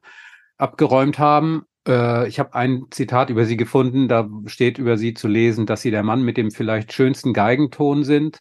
abgeräumt 0.57 1.19
haben. 1.19 1.65
Äh, 1.87 2.27
ich 2.27 2.39
habe 2.39 2.53
ein 2.55 2.85
Zitat 2.91 3.29
über 3.29 3.45
Sie 3.45 3.57
gefunden, 3.57 4.07
da 4.07 4.29
steht 4.45 4.77
über 4.77 4.97
Sie 4.97 5.13
zu 5.13 5.27
lesen, 5.27 5.65
dass 5.65 5.81
Sie 5.81 5.91
der 5.91 6.03
Mann 6.03 6.23
mit 6.23 6.37
dem 6.37 6.51
vielleicht 6.51 6.93
schönsten 6.93 7.33
Geigenton 7.33 8.03
sind. 8.03 8.39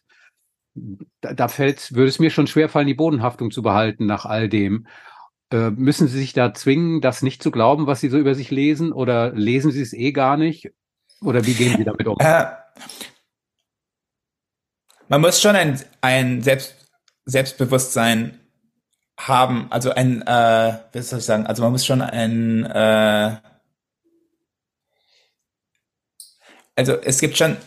Da, 1.21 1.33
da 1.33 1.47
fällt, 1.47 1.93
würde 1.93 2.09
es 2.09 2.19
mir 2.19 2.29
schon 2.29 2.47
schwerfallen, 2.47 2.87
die 2.87 2.93
Bodenhaftung 2.93 3.51
zu 3.51 3.61
behalten 3.61 4.05
nach 4.05 4.25
all 4.25 4.49
dem. 4.49 4.87
Äh, 5.51 5.71
müssen 5.71 6.07
Sie 6.07 6.17
sich 6.17 6.33
da 6.33 6.53
zwingen, 6.53 7.01
das 7.01 7.21
nicht 7.21 7.41
zu 7.41 7.51
glauben, 7.51 7.87
was 7.87 8.01
Sie 8.01 8.09
so 8.09 8.17
über 8.17 8.35
sich 8.35 8.51
lesen, 8.51 8.91
oder 8.91 9.31
lesen 9.33 9.71
Sie 9.71 9.81
es 9.81 9.93
eh 9.93 10.11
gar 10.11 10.37
nicht? 10.37 10.71
Oder 11.21 11.45
wie 11.45 11.53
gehen 11.53 11.77
Sie 11.77 11.83
damit 11.83 12.07
um? 12.07 12.17
Äh, 12.19 12.45
man 15.07 15.21
muss 15.21 15.39
schon 15.39 15.55
ein, 15.55 15.79
ein 16.01 16.41
Selbst, 16.41 16.89
Selbstbewusstsein 17.25 18.39
haben, 19.17 19.67
also 19.71 19.91
ein, 19.91 20.21
äh, 20.23 20.79
wie 20.91 21.01
soll 21.01 21.19
ich 21.19 21.25
sagen, 21.25 21.45
also 21.47 21.63
man 21.63 21.71
muss 21.71 21.85
schon 21.85 22.01
ein, 22.01 22.65
äh, 22.65 23.37
also 26.75 26.93
es 26.93 27.19
gibt 27.19 27.37
schon, 27.37 27.57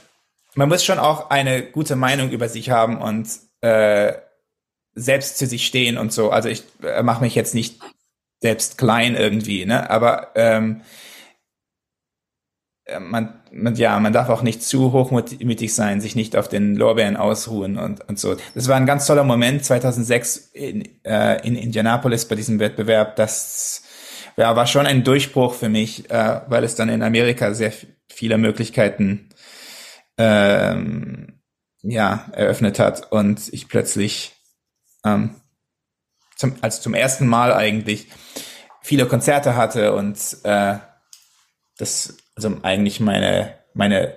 man 0.55 0.69
muss 0.69 0.85
schon 0.85 0.99
auch 0.99 1.31
eine 1.31 1.63
gute 1.63 1.97
Meinung 1.97 2.31
über 2.31 2.49
sich 2.49 2.71
haben 2.71 2.99
und 3.01 3.29
äh, 3.61 4.13
selbst 4.95 5.39
zu 5.39 5.47
sich 5.47 5.67
stehen 5.67 5.97
und 5.97 6.13
so. 6.13 6.31
Also 6.31 6.49
ich 6.49 6.65
äh, 6.83 7.03
mache 7.03 7.23
mich 7.23 7.35
jetzt 7.35 7.55
nicht 7.55 7.81
selbst 8.41 8.79
klein 8.79 9.17
irgendwie, 9.17 9.65
ne? 9.67 9.89
Aber 9.91 10.33
ähm, 10.35 10.83
äh, 10.83 10.85
man, 13.01 13.41
man, 13.53 13.75
ja, 13.77 13.99
man 14.01 14.13
darf 14.13 14.29
auch 14.29 14.43
nicht 14.43 14.63
zu 14.63 14.93
hochmütig 14.93 15.75
sein, 15.75 16.01
sich 16.01 16.17
nicht 16.17 16.37
auf 16.37 16.49
den 16.49 16.75
Lorbeeren 16.75 17.17
ausruhen 17.17 17.77
und, 17.77 18.09
und 18.09 18.19
so. 18.19 18.37
Das 18.55 18.69
war 18.69 18.77
ein 18.77 18.87
ganz 18.87 19.07
toller 19.07 19.25
Moment 19.25 19.65
2006 19.65 20.51
in, 20.55 20.89
äh, 21.05 21.47
in 21.47 21.55
Indianapolis 21.55 22.25
bei 22.27 22.35
diesem 22.35 22.59
Wettbewerb. 22.61 23.17
Das 23.17 23.83
ja, 24.37 24.55
war 24.57 24.67
schon 24.67 24.87
ein 24.87 25.05
Durchbruch 25.05 25.55
für 25.55 25.69
mich, 25.69 26.11
äh, 26.11 26.41
weil 26.49 26.65
es 26.65 26.77
dann 26.77 26.89
in 26.89 27.03
Amerika 27.03 27.53
sehr 27.55 27.73
viele 28.09 28.39
Möglichkeiten 28.39 29.29
ähm, 30.17 31.41
ja, 31.83 32.27
eröffnet 32.33 32.79
hat 32.79 33.13
und 33.13 33.53
ich 33.53 33.69
plötzlich 33.69 34.35
ähm, 35.05 35.37
zum, 36.37 36.57
also 36.61 36.81
zum 36.81 36.95
ersten 36.95 37.27
Mal 37.27 37.53
eigentlich 37.53 38.09
viele 38.81 39.07
Konzerte 39.07 39.57
hatte 39.57 39.95
und 39.95 40.19
äh, 40.45 40.79
das 41.77 42.17
also 42.39 42.57
eigentlich 42.63 43.01
meine 43.01 43.55
meine 43.75 44.15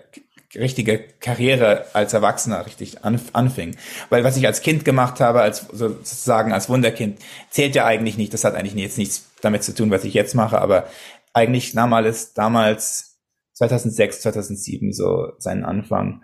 richtige 0.53 0.99
Karriere 0.99 1.85
als 1.93 2.13
Erwachsener 2.13 2.65
richtig 2.65 3.03
anfing. 3.03 3.77
Weil 4.09 4.23
was 4.23 4.37
ich 4.37 4.45
als 4.45 4.61
Kind 4.61 4.85
gemacht 4.85 5.19
habe, 5.19 5.41
als 5.41 5.65
sozusagen 5.71 6.51
als 6.51 6.69
Wunderkind, 6.69 7.19
zählt 7.49 7.73
ja 7.73 7.85
eigentlich 7.85 8.17
nicht. 8.17 8.33
Das 8.33 8.43
hat 8.43 8.53
eigentlich 8.53 8.73
jetzt 8.73 8.97
nichts 8.97 9.31
damit 9.41 9.63
zu 9.63 9.73
tun, 9.73 9.91
was 9.91 10.03
ich 10.03 10.13
jetzt 10.13 10.35
mache, 10.35 10.59
aber 10.59 10.87
eigentlich 11.33 11.73
nahm 11.73 11.93
alles 11.93 12.33
damals 12.33 13.17
2006, 13.53 14.21
2007 14.21 14.93
so 14.93 15.31
seinen 15.37 15.63
Anfang. 15.63 16.23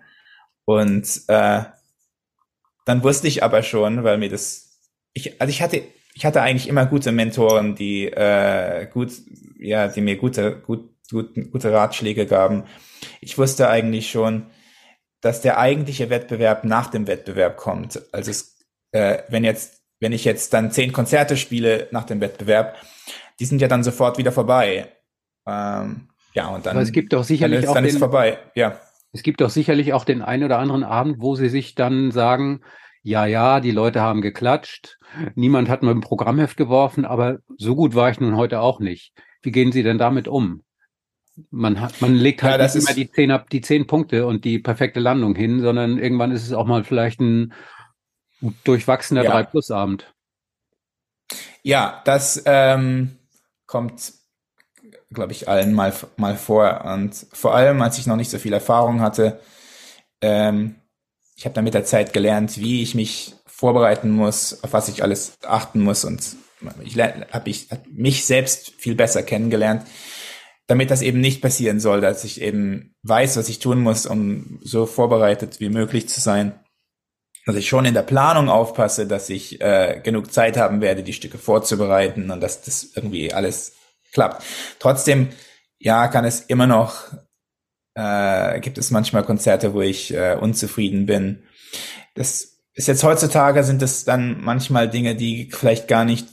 Und 0.66 1.22
äh, 1.30 1.64
dann 2.86 3.04
wusste 3.04 3.28
ich 3.28 3.44
aber 3.44 3.64
schon, 3.64 4.04
weil 4.04 4.18
mir 4.18 4.30
das, 4.30 4.82
ich, 5.14 5.42
also 5.42 5.50
ich 5.50 5.62
hatte, 5.62 5.84
ich 6.14 6.26
hatte 6.26 6.42
eigentlich 6.42 6.68
immer 6.68 6.86
gute 6.86 7.12
Mentoren, 7.12 7.76
die 7.76 8.08
äh, 8.08 8.88
gut, 8.92 9.14
ja, 9.58 9.88
die 9.88 10.02
mir 10.02 10.18
gute, 10.18 10.60
gut, 10.60 10.90
gut, 11.12 11.34
gute 11.52 11.72
Ratschläge 11.72 12.26
gaben. 12.26 12.64
Ich 13.22 13.38
wusste 13.38 13.70
eigentlich 13.70 14.10
schon, 14.10 14.48
dass 15.22 15.42
der 15.42 15.58
eigentliche 15.58 16.10
Wettbewerb 16.10 16.64
nach 16.64 16.88
dem 16.90 17.08
Wettbewerb 17.08 17.58
kommt. 17.58 18.02
Also 18.12 18.32
es, 18.32 18.60
äh, 18.92 19.20
wenn 19.30 19.44
jetzt, 19.44 19.82
wenn 20.00 20.12
ich 20.12 20.26
jetzt 20.26 20.54
dann 20.54 20.72
zehn 20.72 20.94
Konzerte 20.94 21.38
spiele 21.38 21.88
nach 21.92 22.06
dem 22.06 22.22
Wettbewerb, 22.22 22.76
die 23.40 23.46
sind 23.46 23.62
ja 23.62 23.68
dann 23.68 23.84
sofort 23.84 24.18
wieder 24.18 24.32
vorbei. 24.32 24.92
Ähm, 25.48 26.10
ja, 26.34 26.50
und 26.50 26.66
dann. 26.66 26.76
Aber 26.76 26.84
es 26.84 26.92
gibt 26.92 27.14
doch 27.14 27.24
sicherlich 27.24 27.58
dann 27.58 27.64
ist, 27.64 27.70
auch 27.70 27.74
dann 27.76 27.84
den, 27.84 27.94
ist 27.94 28.00
vorbei. 28.00 28.38
Ja. 28.56 28.80
Es 29.12 29.24
gibt 29.24 29.42
doch 29.42 29.50
sicherlich 29.50 29.94
auch 29.94 30.06
den 30.06 30.22
einen 30.22 30.44
oder 30.44 30.60
anderen 30.60 30.84
Abend, 30.84 31.18
wo 31.20 31.36
sie 31.36 31.50
sich 31.50 31.74
dann 31.74 32.12
sagen, 32.12 32.62
ja, 33.02 33.26
ja, 33.26 33.62
die 33.62 33.72
Leute 33.72 34.02
haben 34.02 34.22
geklatscht, 34.22 34.98
niemand 35.36 35.70
hat 35.70 35.82
mir 35.82 35.92
ein 35.92 36.02
Programmheft 36.02 36.58
geworfen, 36.58 37.06
aber 37.06 37.38
so 37.58 37.76
gut 37.76 37.96
war 37.96 38.10
ich 38.10 38.20
nun 38.20 38.36
heute 38.36 38.60
auch 38.60 38.80
nicht. 38.80 39.14
Wie 39.42 39.52
gehen 39.52 39.72
Sie 39.72 39.82
denn 39.82 39.98
damit 39.98 40.28
um? 40.28 40.64
Man 41.52 41.80
hat, 41.80 42.02
man 42.02 42.16
legt 42.16 42.42
halt 42.44 42.60
ja, 42.60 42.66
nicht 42.66 42.76
immer 42.76 42.94
die 42.94 43.12
zehn, 43.12 43.40
die 43.52 43.62
zehn 43.62 43.88
Punkte 43.88 44.26
und 44.26 44.44
die 44.44 44.60
perfekte 44.60 45.00
Landung 45.00 45.36
hin, 45.36 45.62
sondern 45.62 46.00
irgendwann 46.00 46.32
ist 46.32 46.44
es 46.44 46.54
auch 46.54 46.66
mal 46.66 46.84
vielleicht 46.84 47.20
ein 47.20 47.54
durchwachsener 48.64 49.24
ja. 49.24 49.36
3-Plus-Abend. 49.36 50.14
Ja, 51.64 52.02
das 52.06 52.42
ähm, 52.46 53.18
kommt 53.66 54.14
glaube 55.14 55.32
ich, 55.32 55.48
allen 55.48 55.74
mal, 55.74 55.94
mal 56.18 56.36
vor. 56.36 56.84
Und 56.86 57.28
vor 57.32 57.56
allem, 57.56 57.82
als 57.82 57.98
ich 57.98 58.08
noch 58.08 58.16
nicht 58.16 58.30
so 58.30 58.38
viel 58.40 58.54
Erfahrung 58.54 59.02
hatte, 59.02 59.40
ähm, 60.22 60.76
ich 61.36 61.46
habe 61.46 61.54
dann 61.54 61.64
mit 61.64 61.74
der 61.74 61.86
Zeit 61.86 62.14
gelernt, 62.14 62.58
wie 62.58 62.82
ich 62.82 62.96
mich 62.96 63.36
vorbereiten 63.46 64.12
muss, 64.12 64.64
auf 64.64 64.74
was 64.74 64.90
ich 64.90 65.04
alles 65.04 65.38
achten 65.46 65.82
muss 65.82 66.04
und 66.04 66.36
ich 66.84 66.98
habe 67.00 67.50
ich 67.50 67.68
hab 67.70 67.88
mich 67.88 68.26
selbst 68.26 68.72
viel 68.78 68.96
besser 68.96 69.22
kennengelernt, 69.22 69.86
damit 70.68 70.92
das 70.92 71.02
eben 71.02 71.22
nicht 71.22 71.42
passieren 71.42 71.80
soll, 71.80 72.02
dass 72.02 72.26
ich 72.26 72.42
eben 72.42 72.94
weiß, 73.04 73.38
was 73.38 73.50
ich 73.50 73.60
tun 73.60 73.80
muss, 73.80 74.06
um 74.06 74.60
so 74.62 74.86
vorbereitet 74.86 75.60
wie 75.60 75.70
möglich 75.70 76.10
zu 76.10 76.20
sein. 76.20 76.60
Dass 77.46 77.56
ich 77.56 77.70
schon 77.70 77.86
in 77.86 77.94
der 77.94 78.02
Planung 78.02 78.50
aufpasse, 78.50 79.08
dass 79.08 79.30
ich 79.30 79.62
äh, 79.62 80.02
genug 80.04 80.34
Zeit 80.34 80.58
haben 80.58 80.82
werde, 80.82 81.04
die 81.04 81.14
Stücke 81.14 81.38
vorzubereiten 81.38 82.30
und 82.30 82.42
dass 82.42 82.62
das 82.62 82.92
irgendwie 82.96 83.34
alles 83.34 83.76
klappt. 84.12 84.44
Trotzdem, 84.80 85.30
ja, 85.80 86.10
kann 86.10 86.26
es 86.26 86.42
immer 86.42 86.68
noch, 86.68 87.14
äh, 87.96 88.60
gibt 88.60 88.78
es 88.78 88.92
manchmal 88.92 89.24
Konzerte, 89.24 89.74
wo 89.74 89.82
ich 89.82 90.14
äh, 90.14 90.36
unzufrieden 90.36 91.06
bin. 91.06 91.44
Das 92.16 92.58
ist 92.74 92.88
jetzt 92.88 93.04
heutzutage 93.04 93.64
sind 93.64 93.82
es 93.82 94.04
dann 94.04 94.42
manchmal 94.42 94.90
Dinge, 94.90 95.16
die 95.16 95.50
vielleicht 95.52 95.88
gar 95.88 96.04
nicht 96.04 96.28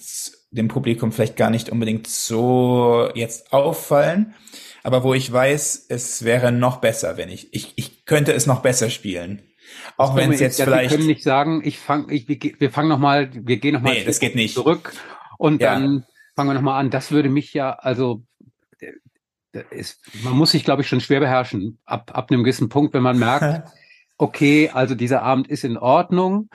dem 0.55 0.69
Publikum 0.69 1.13
vielleicht 1.13 1.37
gar 1.37 1.51
nicht 1.51 1.71
unbedingt 1.71 2.07
so 2.07 3.09
jetzt 3.15 3.53
auffallen, 3.53 4.35
aber 4.83 5.03
wo 5.03 5.15
ich 5.15 5.33
weiß, 5.33 5.87
es 5.89 6.25
wäre 6.25 6.53
noch 6.53 6.79
besser, 6.79 7.17
wenn 7.17 7.29
ich, 7.29 7.53
ich, 7.53 7.73
ich 7.77 8.05
könnte 8.05 8.33
es 8.33 8.47
noch 8.47 8.61
besser 8.61 8.91
spielen. 8.91 9.43
Auch 9.97 10.15
wenn 10.15 10.33
es 10.33 10.41
jetzt 10.41 10.59
ja, 10.59 10.67
vielleicht. 10.67 10.91
Wir 10.91 10.99
können 10.99 11.09
nicht 11.09 11.23
sagen, 11.23 11.63
ich 11.65 11.79
fang, 11.79 12.11
ich, 12.11 12.29
wir 12.29 12.71
fangen 12.71 12.89
noch 12.89 12.99
mal, 12.99 13.31
wir 13.33 13.57
gehen 13.57 13.75
noch 13.75 13.81
mal 13.81 13.95
nee, 13.95 14.05
das 14.05 14.21
geht 14.21 14.35
nicht. 14.35 14.55
zurück 14.55 14.93
und 15.39 15.61
ja. 15.61 15.75
dann 15.75 16.05
fangen 16.37 16.51
wir 16.51 16.55
nochmal 16.55 16.81
an. 16.81 16.91
Das 16.91 17.11
würde 17.11 17.29
mich 17.29 17.55
ja, 17.55 17.73
also 17.73 18.25
ist, 19.71 20.01
man 20.23 20.35
muss 20.35 20.51
sich, 20.51 20.65
glaube 20.65 20.83
ich, 20.83 20.89
schon 20.89 21.01
schwer 21.01 21.21
beherrschen. 21.21 21.79
Ab, 21.85 22.11
ab 22.15 22.31
einem 22.31 22.43
gewissen 22.43 22.69
Punkt, 22.69 22.95
wenn 22.95 23.03
man 23.03 23.19
merkt, 23.19 23.69
okay, 24.19 24.71
also 24.73 24.95
dieser 24.95 25.23
Abend 25.23 25.49
ist 25.49 25.65
in 25.65 25.77
Ordnung, 25.77 26.49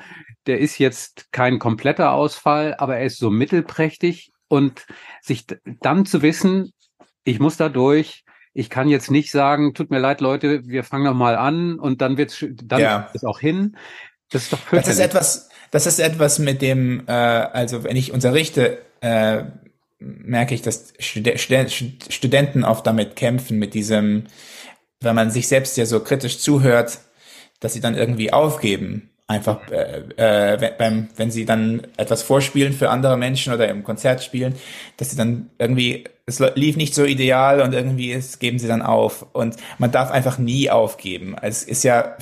der 0.49 0.59
ist 0.59 0.79
jetzt 0.79 1.31
kein 1.31 1.59
kompletter 1.59 2.11
Ausfall, 2.11 2.73
aber 2.79 2.97
er 2.97 3.05
ist 3.05 3.19
so 3.19 3.29
mittelprächtig 3.29 4.31
und 4.47 4.87
sich 5.21 5.45
dann 5.79 6.07
zu 6.07 6.23
wissen, 6.23 6.73
ich 7.23 7.39
muss 7.39 7.55
da 7.55 7.69
durch, 7.69 8.23
ich 8.55 8.71
kann 8.71 8.89
jetzt 8.89 9.11
nicht 9.11 9.29
sagen, 9.29 9.75
tut 9.75 9.91
mir 9.91 9.99
leid, 9.99 10.21
Leute, 10.21 10.65
wir 10.65 10.83
fangen 10.83 11.03
noch 11.03 11.13
mal 11.13 11.35
an 11.35 11.77
und 11.77 12.01
dann 12.01 12.17
wird's 12.17 12.43
dann 12.63 12.81
ja. 12.81 13.11
ist 13.13 13.25
auch 13.25 13.39
hin. 13.39 13.77
Das 14.31 14.43
ist 14.43 14.53
doch 14.53 14.59
Das 14.71 14.87
ist 14.87 14.97
etwas, 14.97 15.49
das 15.69 15.85
ist 15.85 15.99
etwas 15.99 16.39
mit 16.39 16.63
dem, 16.63 17.03
äh, 17.05 17.11
also 17.11 17.83
wenn 17.83 17.95
ich 17.95 18.11
unterrichte, 18.11 18.79
äh, 19.01 19.43
merke 19.99 20.55
ich, 20.55 20.63
dass 20.63 20.93
Studenten 20.97 22.63
oft 22.63 22.87
damit 22.87 23.15
kämpfen, 23.15 23.59
mit 23.59 23.75
diesem, 23.75 24.23
wenn 24.99 25.15
man 25.15 25.29
sich 25.29 25.47
selbst 25.47 25.77
ja 25.77 25.85
so 25.85 25.99
kritisch 25.99 26.39
zuhört, 26.39 27.01
dass 27.59 27.73
sie 27.73 27.81
dann 27.81 27.95
irgendwie 27.95 28.33
aufgeben. 28.33 29.11
Einfach 29.29 29.59
äh, 29.69 30.01
äh, 30.17 30.71
beim, 30.75 31.09
wenn 31.15 31.29
sie 31.29 31.45
dann 31.45 31.85
etwas 31.97 32.23
vorspielen 32.23 32.73
für 32.73 32.89
andere 32.89 33.15
Menschen 33.15 33.53
oder 33.53 33.67
im 33.69 33.83
Konzert 33.83 34.23
spielen, 34.23 34.55
dass 34.97 35.11
sie 35.11 35.17
dann 35.17 35.51
irgendwie, 35.59 36.05
es 36.25 36.39
lief 36.55 36.77
nicht 36.77 36.95
so 36.95 37.05
ideal 37.05 37.61
und 37.61 37.73
irgendwie 37.73 38.11
es 38.11 38.39
geben 38.39 38.57
sie 38.57 38.67
dann 38.67 38.81
auf. 38.81 39.27
Und 39.33 39.57
man 39.77 39.91
darf 39.91 40.09
einfach 40.09 40.39
nie 40.39 40.71
aufgeben. 40.71 41.35
Es 41.39 41.61
ist 41.61 41.83
ja, 41.83 42.17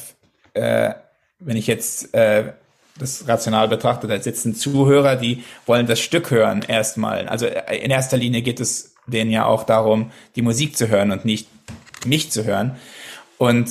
äh, 0.53 0.95
wenn 1.39 1.55
ich 1.55 1.67
jetzt 1.67 2.13
äh, 2.13 2.51
das 2.99 3.25
rational 3.25 3.69
betrachtet, 3.69 4.09
da 4.09 4.19
sitzen 4.19 4.53
Zuhörer, 4.53 5.15
die 5.15 5.45
wollen 5.65 5.87
das 5.87 6.01
Stück 6.01 6.29
hören 6.29 6.65
erstmal. 6.67 7.29
Also 7.29 7.45
äh, 7.45 7.77
in 7.77 7.89
erster 7.89 8.17
Linie 8.17 8.41
geht 8.41 8.59
es 8.59 8.95
denen 9.05 9.31
ja 9.31 9.45
auch 9.45 9.63
darum, 9.63 10.11
die 10.35 10.41
Musik 10.41 10.75
zu 10.75 10.89
hören 10.89 11.11
und 11.11 11.23
nicht 11.23 11.47
mich 12.05 12.31
zu 12.31 12.43
hören. 12.43 12.75
Und 13.37 13.69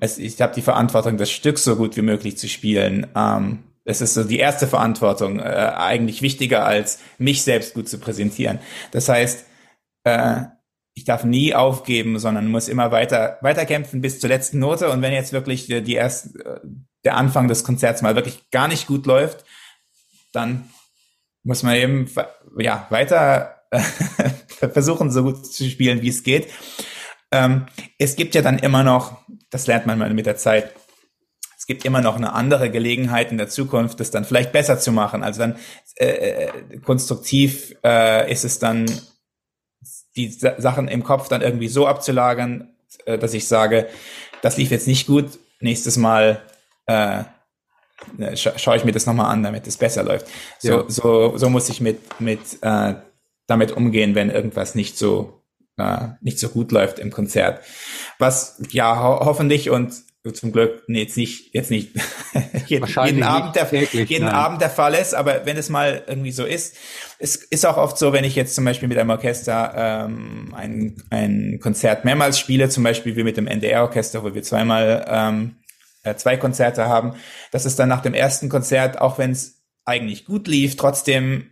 es, 0.00 0.18
ich 0.18 0.40
habe 0.40 0.54
die 0.54 0.62
Verantwortung, 0.62 1.16
das 1.16 1.30
Stück 1.30 1.58
so 1.58 1.76
gut 1.76 1.96
wie 1.96 2.02
möglich 2.02 2.36
zu 2.38 2.48
spielen. 2.48 3.06
Ähm, 3.14 3.64
es 3.84 4.00
ist 4.00 4.14
so 4.14 4.24
die 4.24 4.38
erste 4.38 4.66
Verantwortung, 4.66 5.40
äh, 5.40 5.42
eigentlich 5.42 6.22
wichtiger 6.22 6.64
als 6.64 6.98
mich 7.18 7.42
selbst 7.42 7.74
gut 7.74 7.88
zu 7.88 7.98
präsentieren. 7.98 8.58
Das 8.92 9.08
heißt, 9.08 9.44
äh, 10.04 10.42
ich 10.94 11.04
darf 11.04 11.24
nie 11.24 11.54
aufgeben, 11.54 12.18
sondern 12.18 12.48
muss 12.48 12.68
immer 12.68 12.92
weiter, 12.92 13.38
weiter 13.42 13.66
kämpfen 13.66 14.00
bis 14.00 14.20
zur 14.20 14.30
letzten 14.30 14.60
Note. 14.60 14.90
Und 14.90 15.02
wenn 15.02 15.12
jetzt 15.12 15.32
wirklich 15.32 15.66
die, 15.66 15.82
die 15.82 15.94
erst, 15.94 16.36
äh, 16.40 16.60
der 17.04 17.16
Anfang 17.16 17.48
des 17.48 17.64
Konzerts 17.64 18.00
mal 18.00 18.14
wirklich 18.14 18.50
gar 18.50 18.68
nicht 18.68 18.86
gut 18.86 19.04
läuft, 19.06 19.44
dann 20.32 20.70
muss 21.42 21.62
man 21.62 21.74
eben 21.74 22.10
ja 22.58 22.86
weiter 22.88 23.62
versuchen 24.72 25.10
so 25.10 25.22
gut 25.24 25.46
zu 25.52 25.68
spielen, 25.68 26.00
wie 26.00 26.08
es 26.08 26.22
geht. 26.22 26.48
Ähm, 27.30 27.66
es 27.98 28.16
gibt 28.16 28.34
ja 28.34 28.42
dann 28.42 28.58
immer 28.58 28.84
noch, 28.84 29.23
das 29.54 29.68
lernt 29.68 29.86
man 29.86 30.00
mal 30.00 30.12
mit 30.12 30.26
der 30.26 30.36
Zeit, 30.36 30.74
es 31.56 31.66
gibt 31.66 31.84
immer 31.84 32.00
noch 32.00 32.16
eine 32.16 32.32
andere 32.32 32.70
Gelegenheit 32.70 33.30
in 33.30 33.38
der 33.38 33.48
Zukunft, 33.48 34.00
das 34.00 34.10
dann 34.10 34.24
vielleicht 34.24 34.50
besser 34.50 34.80
zu 34.80 34.90
machen. 34.90 35.22
Also 35.22 35.38
dann 35.38 35.56
äh, 35.94 36.06
äh 36.06 36.78
konstruktiv 36.80 37.72
äh, 37.84 38.30
ist 38.30 38.44
es 38.44 38.58
dann, 38.58 38.90
die 40.16 40.28
Sachen 40.28 40.88
im 40.88 41.04
Kopf 41.04 41.28
dann 41.28 41.40
irgendwie 41.40 41.68
so 41.68 41.86
abzulagern, 41.86 42.74
äh, 43.06 43.16
dass 43.16 43.32
ich 43.32 43.46
sage, 43.46 43.88
das 44.42 44.56
lief 44.56 44.72
jetzt 44.72 44.88
nicht 44.88 45.06
gut, 45.06 45.38
nächstes 45.60 45.96
Mal 45.96 46.42
äh, 46.86 47.22
ne, 48.16 48.36
scha 48.36 48.58
schaue 48.58 48.76
ich 48.76 48.84
mir 48.84 48.92
das 48.92 49.06
nochmal 49.06 49.30
an, 49.32 49.44
damit 49.44 49.68
es 49.68 49.76
besser 49.76 50.02
läuft. 50.02 50.26
So, 50.58 50.68
ja. 50.68 50.84
so, 50.88 51.38
so 51.38 51.48
muss 51.48 51.68
ich 51.68 51.80
mit, 51.80 52.20
mit 52.20 52.40
äh, 52.62 52.94
damit 53.46 53.70
umgehen, 53.70 54.16
wenn 54.16 54.30
irgendwas 54.30 54.74
nicht 54.74 54.98
so 54.98 55.43
äh, 55.76 56.08
nicht 56.20 56.38
so 56.38 56.48
gut 56.48 56.72
läuft 56.72 56.98
im 56.98 57.10
Konzert. 57.10 57.60
Was 58.18 58.60
ja 58.70 59.02
ho 59.02 59.24
hoffentlich 59.24 59.70
und 59.70 59.92
zum 60.32 60.52
Glück 60.52 60.84
nee, 60.86 61.02
jetzt 61.02 61.18
nicht 61.18 61.52
jetzt 61.52 61.70
nicht 61.70 61.90
jeden, 62.66 62.86
jeden 62.86 63.22
Abend 63.22 63.56
der 63.56 63.68
täglich, 63.68 64.08
jeden 64.08 64.24
nein. 64.24 64.34
Abend 64.34 64.62
der 64.62 64.70
Fall 64.70 64.94
ist, 64.94 65.14
aber 65.14 65.44
wenn 65.44 65.58
es 65.58 65.68
mal 65.68 66.02
irgendwie 66.06 66.32
so 66.32 66.44
ist, 66.46 66.76
es 67.18 67.36
ist 67.36 67.66
auch 67.66 67.76
oft 67.76 67.98
so, 67.98 68.14
wenn 68.14 68.24
ich 68.24 68.34
jetzt 68.34 68.54
zum 68.54 68.64
Beispiel 68.64 68.88
mit 68.88 68.96
einem 68.96 69.10
Orchester 69.10 69.74
ähm, 69.76 70.54
ein, 70.56 71.02
ein 71.10 71.58
Konzert 71.62 72.06
mehrmals 72.06 72.38
spiele, 72.38 72.70
zum 72.70 72.84
Beispiel 72.84 73.16
wie 73.16 73.24
mit 73.24 73.36
dem 73.36 73.46
NDR-Orchester, 73.46 74.24
wo 74.24 74.34
wir 74.34 74.42
zweimal 74.42 75.04
ähm, 75.06 75.56
äh, 76.04 76.14
zwei 76.14 76.38
Konzerte 76.38 76.86
haben, 76.88 77.16
dass 77.50 77.66
es 77.66 77.76
dann 77.76 77.90
nach 77.90 78.00
dem 78.00 78.14
ersten 78.14 78.48
Konzert, 78.48 79.00
auch 79.02 79.18
wenn 79.18 79.32
es 79.32 79.62
eigentlich 79.84 80.24
gut 80.24 80.48
lief, 80.48 80.76
trotzdem 80.76 81.50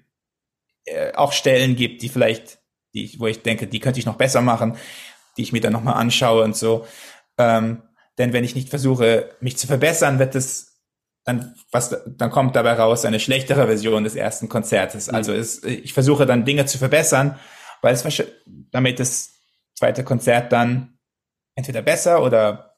äh, 0.86 1.12
auch 1.12 1.32
Stellen 1.32 1.76
gibt, 1.76 2.00
die 2.00 2.08
vielleicht 2.08 2.61
die 2.94 3.04
ich, 3.04 3.20
wo 3.20 3.26
ich 3.26 3.42
denke, 3.42 3.66
die 3.66 3.80
könnte 3.80 3.98
ich 3.98 4.06
noch 4.06 4.16
besser 4.16 4.40
machen, 4.40 4.76
die 5.36 5.42
ich 5.42 5.52
mir 5.52 5.60
dann 5.60 5.72
nochmal 5.72 5.94
anschaue 5.94 6.44
und 6.44 6.56
so. 6.56 6.86
Ähm, 7.38 7.82
denn 8.18 8.32
wenn 8.32 8.44
ich 8.44 8.54
nicht 8.54 8.68
versuche, 8.68 9.30
mich 9.40 9.56
zu 9.56 9.66
verbessern, 9.66 10.18
wird 10.18 10.34
es 10.34 10.80
dann, 11.24 11.54
was, 11.70 11.96
dann 12.06 12.30
kommt 12.30 12.56
dabei 12.56 12.74
raus 12.74 13.04
eine 13.04 13.20
schlechtere 13.20 13.66
Version 13.66 14.04
des 14.04 14.16
ersten 14.16 14.48
Konzertes. 14.48 15.08
Mhm. 15.08 15.14
Also 15.14 15.32
es, 15.32 15.62
ich 15.62 15.92
versuche 15.92 16.26
dann 16.26 16.44
Dinge 16.44 16.66
zu 16.66 16.78
verbessern, 16.78 17.38
weil 17.80 17.94
es, 17.94 18.22
damit 18.70 19.00
das 19.00 19.34
zweite 19.74 20.04
Konzert 20.04 20.52
dann 20.52 20.98
entweder 21.54 21.82
besser 21.82 22.22
oder 22.22 22.76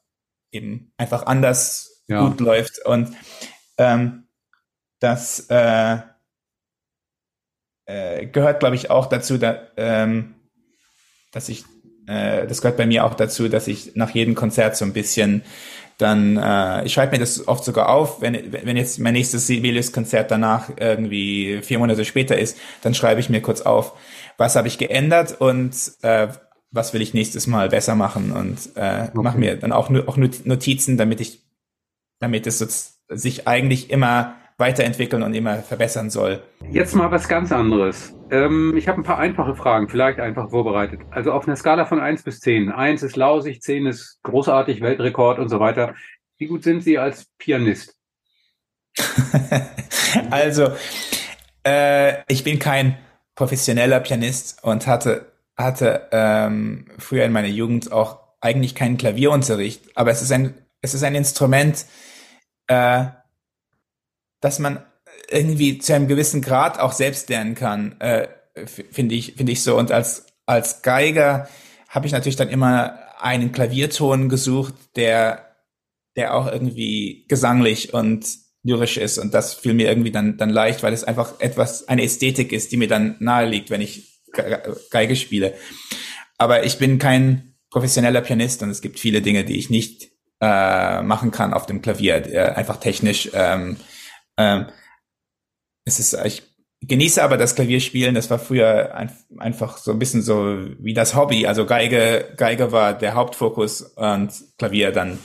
eben 0.53 0.93
einfach 0.97 1.27
anders 1.27 2.05
ja. 2.07 2.27
gut 2.27 2.41
läuft. 2.41 2.85
Und 2.85 3.15
ähm, 3.79 4.29
das, 5.01 5.41
äh, 5.51 5.99
äh, 7.87 8.27
gehört, 8.27 8.61
glaube 8.61 8.77
ich, 8.77 8.91
auch 8.91 9.07
dazu, 9.07 9.39
da, 9.39 9.59
ähm, 9.77 10.35
dass 11.33 11.49
ich, 11.49 11.65
äh, 12.07 12.47
das 12.47 12.61
gehört 12.61 12.77
bei 12.77 12.87
mir 12.87 13.05
auch 13.05 13.15
dazu, 13.15 13.49
dass 13.49 13.69
ich 13.69 13.97
nach 13.97 14.11
jedem 14.11 14.35
Konzert 14.35 14.77
so 14.77 14.85
ein 14.85 14.93
bisschen 14.93 15.43
dann, 15.99 16.37
äh, 16.37 16.85
ich 16.85 16.93
schreibe 16.93 17.13
mir 17.13 17.19
das 17.21 17.47
oft 17.47 17.65
sogar 17.65 17.89
auf, 17.89 18.21
wenn, 18.21 18.53
wenn 18.53 18.77
jetzt 18.77 18.99
mein 18.99 19.15
nächstes 19.15 19.47
Sibelius-Konzert 19.47 20.31
danach 20.31 20.71
irgendwie 20.77 21.61
vier 21.63 21.79
Monate 21.79 22.05
später 22.05 22.37
ist, 22.37 22.59
dann 22.83 22.95
schreibe 22.95 23.21
ich 23.21 23.31
mir 23.31 23.41
kurz 23.41 23.61
auf, 23.61 23.93
was 24.37 24.57
habe 24.57 24.67
ich 24.67 24.79
geändert 24.79 25.41
und 25.41 25.75
äh, 26.03 26.29
was 26.73 26.93
will 26.93 27.03
ich 27.03 27.15
nächstes 27.15 27.47
Mal 27.47 27.69
besser 27.69 27.95
machen 27.95 28.33
und 28.33 28.59
äh, 28.75 29.05
okay. 29.05 29.11
mache 29.15 29.39
mir 29.39 29.57
dann 29.57 29.73
auch, 29.73 29.89
auch 30.07 30.17
Notizen, 30.17 30.97
damit 30.97 31.21
ich, 31.21 31.45
damit 32.19 32.49
es 32.49 32.59
so, 32.59 32.67
sich 33.09 33.47
eigentlich 33.47 33.91
immer 33.91 34.35
weiterentwickeln 34.57 35.23
und 35.23 35.35
immer 35.35 35.57
verbessern 35.59 36.11
soll. 36.11 36.43
Jetzt 36.71 36.95
mal 36.95 37.11
was 37.11 37.29
ganz 37.29 37.51
anderes. 37.51 38.15
Ähm, 38.31 38.77
ich 38.77 38.87
habe 38.89 39.01
ein 39.01 39.05
paar 39.05 39.19
einfache 39.19 39.57
Fragen, 39.57 39.89
vielleicht 39.89 40.21
einfach 40.21 40.51
vorbereitet. 40.51 41.01
Also 41.11 41.33
auf 41.33 41.47
einer 41.47 41.57
Skala 41.57 41.87
von 41.87 42.01
1 42.01 42.23
bis 42.23 42.41
10. 42.41 42.71
1 42.71 43.03
ist 43.03 43.17
lausig, 43.17 43.61
10 43.63 43.87
ist 43.87 44.21
großartig, 44.23 44.81
Weltrekord 44.81 45.39
und 45.39 45.49
so 45.49 45.59
weiter. 45.59 45.95
Wie 46.39 46.47
gut 46.47 46.63
sind 46.63 46.83
Sie 46.83 46.99
als 46.99 47.27
Pianist? 47.39 47.97
also, 50.31 50.69
äh, 51.65 52.23
ich 52.29 52.45
bin 52.45 52.59
kein 52.59 52.97
professioneller 53.35 54.01
Pianist 54.01 54.63
und 54.63 54.87
hatte, 54.87 55.33
hatte 55.57 56.09
ähm, 56.13 56.87
früher 56.99 57.25
in 57.25 57.33
meiner 57.33 57.49
Jugend 57.49 57.91
auch 57.91 58.21
eigentlich 58.41 58.77
keinen 58.77 58.99
Klavierunterricht. 58.99 59.97
Aber 59.97 60.13
es 60.13 60.23
ist 60.23 60.31
ein, 60.31 60.55
es 60.81 60.95
ist 60.95 61.03
ein 61.03 61.15
Instrument, 61.17 61.87
äh, 62.69 63.07
dass 64.45 64.59
man 64.59 64.85
irgendwie 65.31 65.79
zu 65.79 65.95
einem 65.95 66.07
gewissen 66.07 66.43
Grad 66.43 66.79
auch 66.79 66.93
selbst 66.93 67.31
lernen 67.31 67.55
kann, 67.55 67.99
äh, 68.01 68.29
finde 68.67 69.15
ich, 69.15 69.35
finde 69.37 69.53
ich 69.53 69.63
so. 69.63 69.79
Und 69.79 69.91
als, 69.91 70.27
als 70.45 70.83
Geiger 70.83 71.49
habe 71.89 72.07
ich 72.07 72.13
natürlich 72.13 72.37
dann 72.37 72.51
immer 72.51 72.99
einen 73.19 73.53
Klavierton 73.53 74.29
gesucht, 74.29 74.75
der, 74.97 75.57
der 76.17 76.35
auch 76.35 76.47
irgendwie 76.47 77.25
gesanglich 77.27 77.95
und 77.95 78.27
lyrisch 78.63 78.99
ist. 78.99 79.17
Und 79.17 79.33
das 79.33 79.55
fiel 79.55 79.73
mir 79.73 79.89
irgendwie 79.89 80.11
dann, 80.11 80.37
dann 80.37 80.51
leicht, 80.51 80.83
weil 80.83 80.93
es 80.93 81.05
einfach 81.05 81.41
etwas, 81.41 81.89
eine 81.89 82.03
Ästhetik 82.03 82.53
ist, 82.53 82.71
die 82.71 82.77
mir 82.77 82.89
dann 82.89 83.17
nahe 83.21 83.47
liegt, 83.47 83.71
wenn 83.71 83.81
ich 83.81 84.21
Geige 84.91 85.17
spiele. 85.17 85.55
Aber 86.37 86.65
ich 86.65 86.79
bin 86.79 86.99
kein 86.99 87.55
professioneller 87.71 88.21
Pianist 88.21 88.63
und 88.63 88.69
es 88.69 88.83
gibt 88.83 88.99
viele 88.99 89.23
Dinge, 89.23 89.45
die 89.45 89.57
ich 89.57 89.71
nicht 89.71 90.11
äh, 90.41 91.01
machen 91.01 91.31
kann 91.31 91.55
auf 91.55 91.65
dem 91.65 91.81
Klavier, 91.81 92.27
äh, 92.31 92.53
einfach 92.53 92.77
technisch. 92.77 93.31
Ähm, 93.33 93.79
ähm, 94.37 94.67
es 95.85 95.99
ist, 95.99 96.15
ich 96.25 96.43
genieße 96.89 97.23
aber 97.23 97.37
das 97.37 97.55
Klavierspielen. 97.55 98.15
Das 98.15 98.31
war 98.31 98.39
früher 98.39 98.95
ein, 98.95 99.11
einfach 99.39 99.77
so 99.79 99.93
ein 99.93 99.99
bisschen 99.99 100.23
so 100.23 100.59
wie 100.79 100.95
das 100.95 101.15
Hobby. 101.15 101.47
Also 101.47 101.67
Geige, 101.67 102.33
Geige 102.37 102.73
war 102.73 102.95
der 102.95 103.15
Hauptfokus 103.15 103.83
und 103.83 104.33
Klavier 104.59 104.93
dann 104.93 105.19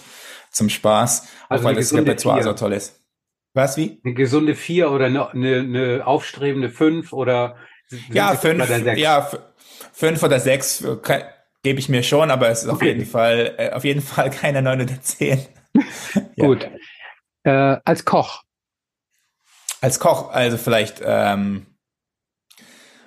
zum 0.52 0.70
Spaß, 0.70 1.28
also 1.48 1.62
auch 1.62 1.68
weil 1.68 1.76
das 1.76 1.94
Repertoire 1.94 2.44
so 2.44 2.54
toll 2.54 2.74
ist. 2.74 3.00
Was 3.54 3.78
wie? 3.78 4.00
Eine 4.04 4.14
gesunde 4.14 4.56
vier 4.56 4.92
oder 4.92 5.06
eine, 5.06 5.30
eine 5.34 6.06
aufstrebende 6.06 6.70
fünf 6.70 7.14
oder 7.14 7.56
ja 8.12 8.36
fünf, 8.36 8.70
ja 8.98 9.30
fünf 9.92 10.24
oder 10.24 10.40
sechs 10.40 10.84
gebe 11.64 11.80
ich 11.80 11.90
mir 11.90 12.04
schon, 12.04 12.32
aber 12.32 12.50
es 12.50 12.64
ist 12.64 12.70
auf 12.70 12.82
jeden 12.82 13.06
Fall 13.06 13.56
äh, 13.58 13.72
auf 13.72 13.84
jeden 13.84 14.02
Fall 14.02 14.30
keine 14.30 14.62
neun 14.62 14.82
oder 14.82 15.02
zehn. 15.02 15.46
ja. 16.36 16.46
Gut. 16.46 16.70
Äh, 17.44 17.78
als 17.84 18.06
Koch 18.06 18.44
als 19.82 20.00
Koch, 20.00 20.32
also 20.32 20.58
vielleicht 20.58 21.02
ähm, 21.04 21.66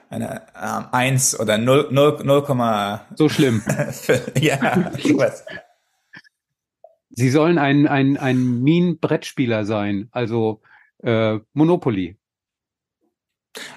eine 0.09 0.43
ähm, 0.61 0.87
1 0.93 1.41
oder 1.41 1.59
0, 1.59 1.89
0, 1.91 2.21
0, 2.25 3.01
so 3.15 3.29
schlimm. 3.29 3.63
ja, 4.41 4.59
was. 5.17 5.45
Sie 7.11 7.31
sollen 7.31 7.59
ein, 7.59 7.87
ein, 7.87 8.17
ein 8.17 8.63
Mean-Brettspieler 8.63 9.65
sein, 9.65 10.09
also 10.13 10.63
äh, 11.03 11.39
Monopoly. 11.53 12.17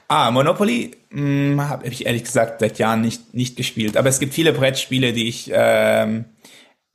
Ah, 0.07 0.31
Monopoly 0.31 0.95
hm, 1.09 1.59
habe 1.59 1.87
ich 1.87 2.05
ehrlich 2.05 2.23
gesagt 2.23 2.59
seit 2.59 2.79
Jahren 2.79 3.01
nicht, 3.01 3.33
nicht 3.33 3.57
gespielt. 3.57 3.97
Aber 3.97 4.09
es 4.09 4.19
gibt 4.19 4.33
viele 4.33 4.53
Brettspiele, 4.53 5.11
die 5.11 5.27
ich 5.27 5.51
ähm, 5.53 6.25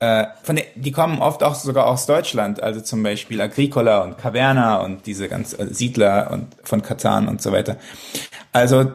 äh, 0.01 0.25
von 0.41 0.55
den, 0.55 0.65
die 0.73 0.91
kommen 0.91 1.19
oft 1.21 1.43
auch 1.43 1.53
sogar 1.53 1.85
aus 1.85 2.07
Deutschland, 2.07 2.63
also 2.63 2.81
zum 2.81 3.03
Beispiel 3.03 3.39
Agricola 3.39 4.01
und 4.01 4.17
Caverna 4.17 4.77
und 4.77 5.05
diese 5.05 5.29
ganz 5.29 5.53
äh, 5.53 5.67
Siedler 5.69 6.31
und 6.31 6.55
von 6.63 6.81
Katan 6.81 7.27
und 7.27 7.39
so 7.39 7.51
weiter. 7.51 7.77
Also 8.51 8.93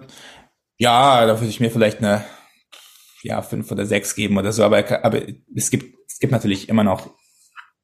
ja, 0.79 1.25
da 1.25 1.39
würde 1.39 1.47
ich 1.47 1.61
mir 1.61 1.71
vielleicht 1.71 1.99
eine 1.99 2.25
ja 3.23 3.41
fünf 3.41 3.71
oder 3.71 3.87
sechs 3.87 4.17
geben 4.17 4.37
oder 4.37 4.53
so, 4.53 4.65
aber 4.65 5.05
aber 5.05 5.23
es 5.55 5.71
gibt 5.71 5.97
es 6.09 6.19
gibt 6.19 6.33
natürlich 6.33 6.69
immer 6.69 6.83
noch 6.83 7.09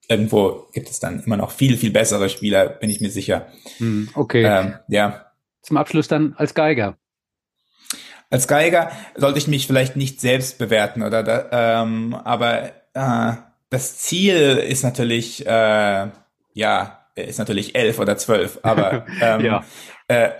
irgendwo 0.08 0.66
gibt 0.72 0.90
es 0.90 0.98
dann 0.98 1.22
immer 1.22 1.36
noch 1.36 1.52
viel 1.52 1.76
viel 1.76 1.92
bessere 1.92 2.28
Spieler, 2.28 2.68
bin 2.68 2.90
ich 2.90 3.00
mir 3.00 3.10
sicher. 3.10 3.46
Hm, 3.78 4.08
okay. 4.14 4.42
Ähm, 4.44 4.74
ja. 4.88 5.26
Zum 5.62 5.76
Abschluss 5.76 6.08
dann 6.08 6.34
als 6.38 6.54
Geiger. 6.54 6.98
Als 8.30 8.48
Geiger 8.48 8.90
sollte 9.14 9.38
ich 9.38 9.46
mich 9.46 9.68
vielleicht 9.68 9.94
nicht 9.94 10.20
selbst 10.20 10.58
bewerten 10.58 11.04
oder 11.04 11.22
da, 11.22 11.82
ähm, 11.82 12.14
aber 12.14 12.81
äh, 12.94 13.32
das 13.70 13.98
Ziel 13.98 14.58
ist 14.58 14.82
natürlich, 14.82 15.46
äh, 15.46 16.08
ja, 16.54 16.98
ist 17.14 17.38
natürlich 17.38 17.74
elf 17.74 17.98
oder 17.98 18.16
zwölf, 18.16 18.58
aber 18.62 19.06
ähm, 19.20 19.40
ja. 19.40 19.64
äh, 20.08 20.30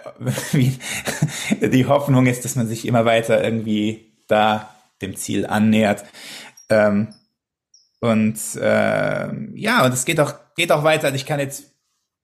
die 1.69 1.87
Hoffnung 1.87 2.27
ist, 2.27 2.45
dass 2.45 2.57
man 2.57 2.67
sich 2.67 2.87
immer 2.87 3.05
weiter 3.05 3.43
irgendwie 3.43 4.13
da 4.29 4.75
dem 5.01 5.17
Ziel 5.17 5.47
annähert. 5.47 6.05
Ähm, 6.69 7.15
und 8.01 8.39
äh, 8.57 9.29
ja, 9.55 9.85
und 9.85 9.95
es 9.95 10.05
geht 10.05 10.21
auch, 10.21 10.35
geht 10.57 10.73
auch 10.73 10.85
weiter. 10.85 11.05
Also 11.05 11.17
ich 11.17 11.27
kann 11.27 11.41
jetzt, 11.41 11.73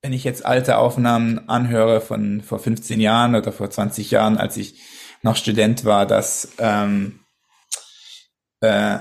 wenn 0.03 0.13
ich 0.13 0.25
jetzt 0.25 0.45
alte 0.45 0.79
Aufnahmen 0.79 1.49
anhöre 1.49 2.01
von 2.01 2.41
vor 2.43 2.59
15 2.59 3.01
Jahren 3.01 3.35
oder 3.35 3.53
vor 3.53 3.71
20 3.71 4.11
Jahren, 4.11 4.39
als 4.39 4.57
ich 4.57 4.81
noch 5.23 5.37
Student 5.37 5.85
war, 5.85 6.07
dass 6.07 6.53
ähm, 6.59 7.21
äh, 8.61 8.99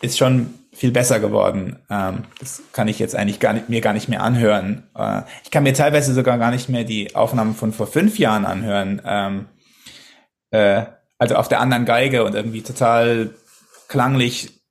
ist 0.00 0.18
schon 0.18 0.54
viel 0.72 0.92
besser 0.92 1.20
geworden. 1.20 1.78
Ähm, 1.90 2.24
das 2.38 2.62
kann 2.72 2.88
ich 2.88 2.98
jetzt 2.98 3.14
eigentlich 3.14 3.40
gar 3.40 3.52
nicht, 3.52 3.68
mir 3.68 3.80
gar 3.80 3.92
nicht 3.92 4.08
mehr 4.08 4.22
anhören. 4.22 4.88
Äh, 4.96 5.22
ich 5.44 5.50
kann 5.50 5.62
mir 5.62 5.74
teilweise 5.74 6.14
sogar 6.14 6.38
gar 6.38 6.50
nicht 6.50 6.68
mehr 6.68 6.84
die 6.84 7.14
Aufnahmen 7.14 7.54
von 7.54 7.72
vor 7.72 7.86
fünf 7.86 8.18
Jahren 8.18 8.46
anhören, 8.46 9.02
ähm, 9.04 9.46
äh, 10.50 10.84
also 11.18 11.36
auf 11.36 11.48
der 11.48 11.60
anderen 11.60 11.84
Geige 11.84 12.24
und 12.24 12.34
irgendwie 12.34 12.62
total 12.62 13.34
klanglich 13.88 14.62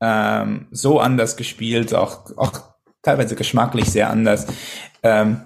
ähm, 0.00 0.68
so 0.70 1.00
anders 1.00 1.36
gespielt, 1.36 1.94
auch, 1.94 2.36
auch 2.36 2.60
teilweise 3.02 3.36
geschmacklich 3.36 3.86
sehr 3.86 4.10
anders. 4.10 4.46
Ähm, 5.02 5.42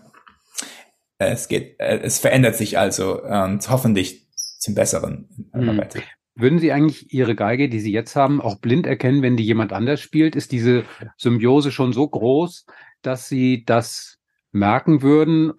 es 1.18 1.46
geht, 1.46 1.78
äh, 1.78 2.00
es 2.02 2.18
verändert 2.18 2.56
sich 2.56 2.78
also 2.78 3.22
und 3.22 3.68
hoffentlich 3.70 4.26
zum 4.58 4.74
Besseren. 4.74 5.28
Mhm. 5.52 5.80
Würden 6.36 6.58
Sie 6.58 6.72
eigentlich 6.72 7.12
Ihre 7.12 7.36
Geige, 7.36 7.68
die 7.68 7.80
Sie 7.80 7.92
jetzt 7.92 8.16
haben, 8.16 8.40
auch 8.40 8.56
blind 8.56 8.86
erkennen, 8.86 9.22
wenn 9.22 9.36
die 9.36 9.44
jemand 9.44 9.72
anders 9.72 10.00
spielt? 10.00 10.34
Ist 10.34 10.50
diese 10.52 10.84
Symbiose 11.16 11.70
schon 11.70 11.92
so 11.92 12.08
groß, 12.08 12.66
dass 13.02 13.28
Sie 13.28 13.64
das 13.64 14.18
merken 14.50 15.02
würden? 15.02 15.52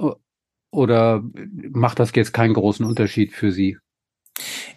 Oder 0.71 1.23
macht 1.71 1.99
das 1.99 2.11
jetzt 2.13 2.33
keinen 2.33 2.53
großen 2.53 2.85
Unterschied 2.85 3.33
für 3.33 3.51
Sie? 3.51 3.77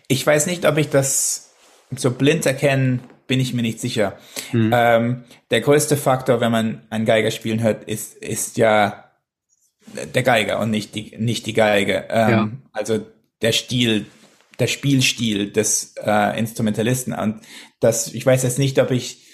Ich 0.06 0.24
weiß 0.24 0.46
nicht, 0.46 0.66
ob 0.66 0.78
ich 0.78 0.88
das 0.88 1.54
so 1.90 2.12
blind 2.12 2.46
erkennen, 2.46 3.00
bin 3.26 3.40
ich 3.40 3.52
mir 3.52 3.62
nicht 3.62 3.80
sicher. 3.80 4.18
Mhm. 4.52 4.70
Ähm, 4.72 5.24
der 5.50 5.60
größte 5.60 5.96
Faktor, 5.96 6.40
wenn 6.40 6.52
man 6.52 6.82
einen 6.90 7.04
Geiger 7.04 7.30
spielen 7.30 7.62
hört, 7.62 7.84
ist, 7.84 8.16
ist 8.16 8.56
ja 8.56 9.04
der 10.14 10.22
Geiger 10.22 10.60
und 10.60 10.70
nicht 10.70 10.94
die, 10.94 11.16
nicht 11.18 11.46
die 11.46 11.52
Geige. 11.52 12.06
Ähm, 12.08 12.30
ja. 12.30 12.50
Also 12.72 13.06
der 13.42 13.52
Stil, 13.52 14.06
der 14.58 14.66
Spielstil 14.66 15.52
des 15.52 15.94
äh, 16.04 16.38
Instrumentalisten. 16.38 17.12
Und 17.12 17.40
das, 17.80 18.12
ich 18.12 18.24
weiß 18.24 18.42
jetzt 18.42 18.58
nicht, 18.58 18.78
ob 18.78 18.90
ich, 18.90 19.26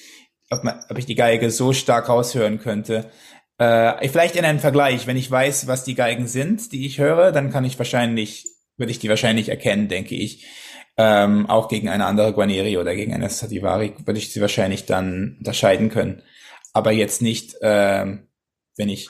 ob, 0.50 0.64
man, 0.64 0.80
ob 0.88 0.98
ich 0.98 1.06
die 1.06 1.14
Geige 1.14 1.50
so 1.50 1.72
stark 1.72 2.08
raushören 2.08 2.58
könnte. 2.58 3.10
Äh, 3.58 4.08
vielleicht 4.08 4.36
in 4.36 4.44
einem 4.44 4.58
Vergleich, 4.58 5.06
wenn 5.06 5.16
ich 5.16 5.30
weiß, 5.30 5.66
was 5.66 5.84
die 5.84 5.94
Geigen 5.94 6.26
sind, 6.26 6.72
die 6.72 6.86
ich 6.86 6.98
höre, 6.98 7.32
dann 7.32 7.50
kann 7.50 7.64
ich 7.64 7.78
wahrscheinlich, 7.78 8.46
würde 8.76 8.90
ich 8.90 8.98
die 8.98 9.08
wahrscheinlich 9.08 9.48
erkennen, 9.48 9.88
denke 9.88 10.14
ich. 10.14 10.46
Ähm, 10.96 11.48
auch 11.50 11.68
gegen 11.68 11.88
eine 11.88 12.06
andere 12.06 12.32
Guarneri 12.32 12.78
oder 12.78 12.94
gegen 12.94 13.14
eine 13.14 13.28
Stradivari 13.28 13.94
würde 14.04 14.18
ich 14.18 14.32
sie 14.32 14.40
wahrscheinlich 14.40 14.86
dann 14.86 15.36
unterscheiden 15.38 15.88
können. 15.88 16.22
Aber 16.72 16.92
jetzt 16.92 17.20
nicht, 17.22 17.56
ähm, 17.62 18.28
wenn 18.76 18.88
ich 18.88 19.08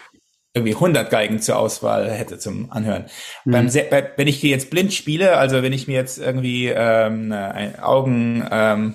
irgendwie 0.54 0.74
100 0.74 1.10
Geigen 1.10 1.40
zur 1.40 1.58
Auswahl 1.58 2.10
hätte 2.10 2.38
zum 2.38 2.70
Anhören. 2.70 3.06
Mhm. 3.44 3.50
Beim, 3.50 3.66
bei, 3.90 4.12
wenn 4.16 4.28
ich 4.28 4.40
die 4.40 4.50
jetzt 4.50 4.70
blind 4.70 4.94
spiele, 4.94 5.36
also 5.36 5.62
wenn 5.62 5.72
ich 5.72 5.88
mir 5.88 5.94
jetzt 5.94 6.18
irgendwie 6.18 6.68
ähm, 6.68 7.32
ein 7.32 7.78
Augen, 7.80 8.46
ähm, 8.50 8.94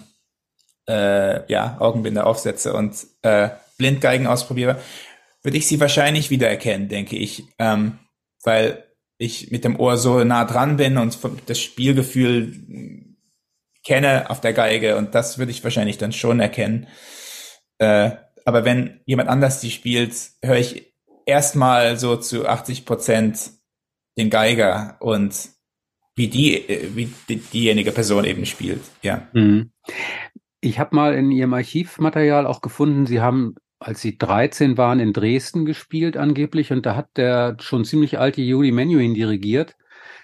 äh, 0.87 1.51
ja, 1.51 1.77
Augenbinder 1.79 2.25
aufsetze 2.25 2.73
und 2.73 2.95
äh, 3.21 3.49
Blindgeigen 3.77 4.25
ausprobiere, 4.25 4.79
würde 5.43 5.57
ich 5.57 5.67
sie 5.67 5.79
wahrscheinlich 5.79 6.29
wiedererkennen, 6.29 6.87
denke 6.87 7.17
ich, 7.17 7.43
ähm, 7.59 7.99
weil 8.43 8.85
ich 9.17 9.51
mit 9.51 9.65
dem 9.65 9.77
Ohr 9.77 9.97
so 9.97 10.23
nah 10.23 10.45
dran 10.45 10.77
bin 10.77 10.97
und 10.97 11.19
das 11.45 11.59
Spielgefühl 11.59 12.53
kenne 13.83 14.29
auf 14.29 14.39
der 14.39 14.53
Geige 14.53 14.95
und 14.95 15.13
das 15.13 15.37
würde 15.37 15.51
ich 15.51 15.63
wahrscheinlich 15.63 15.97
dann 15.97 16.13
schon 16.13 16.39
erkennen. 16.39 16.87
Äh, 17.79 18.11
aber 18.45 18.65
wenn 18.65 19.01
jemand 19.05 19.29
anders 19.29 19.59
die 19.59 19.71
spielt, 19.71 20.13
höre 20.41 20.57
ich 20.57 20.88
erstmal 21.29 21.97
so 21.97 22.17
zu 22.17 22.47
80 22.47 22.85
Prozent 22.85 23.51
den 24.17 24.29
Geiger 24.29 24.97
und 24.99 25.49
wie 26.15 26.27
die, 26.27 26.65
wie 26.95 27.09
die, 27.29 27.37
diejenige 27.37 27.93
Person 27.93 28.25
eben 28.25 28.45
spielt, 28.45 28.81
ja. 29.01 29.27
Mhm. 29.31 29.71
Ich 30.59 30.77
habe 30.77 30.93
mal 30.93 31.13
in 31.13 31.31
Ihrem 31.31 31.53
Archivmaterial 31.53 32.45
auch 32.45 32.59
gefunden, 32.59 33.05
Sie 33.05 33.21
haben, 33.21 33.55
als 33.79 34.01
Sie 34.01 34.17
13 34.17 34.77
waren, 34.77 34.99
in 34.99 35.13
Dresden 35.13 35.65
gespielt 35.65 36.17
angeblich 36.17 36.73
und 36.73 36.85
da 36.85 36.97
hat 36.97 37.15
der 37.15 37.55
schon 37.61 37.85
ziemlich 37.85 38.19
alte 38.19 38.41
Juli 38.41 38.71
Menuhin 38.71 39.13
dirigiert, 39.13 39.77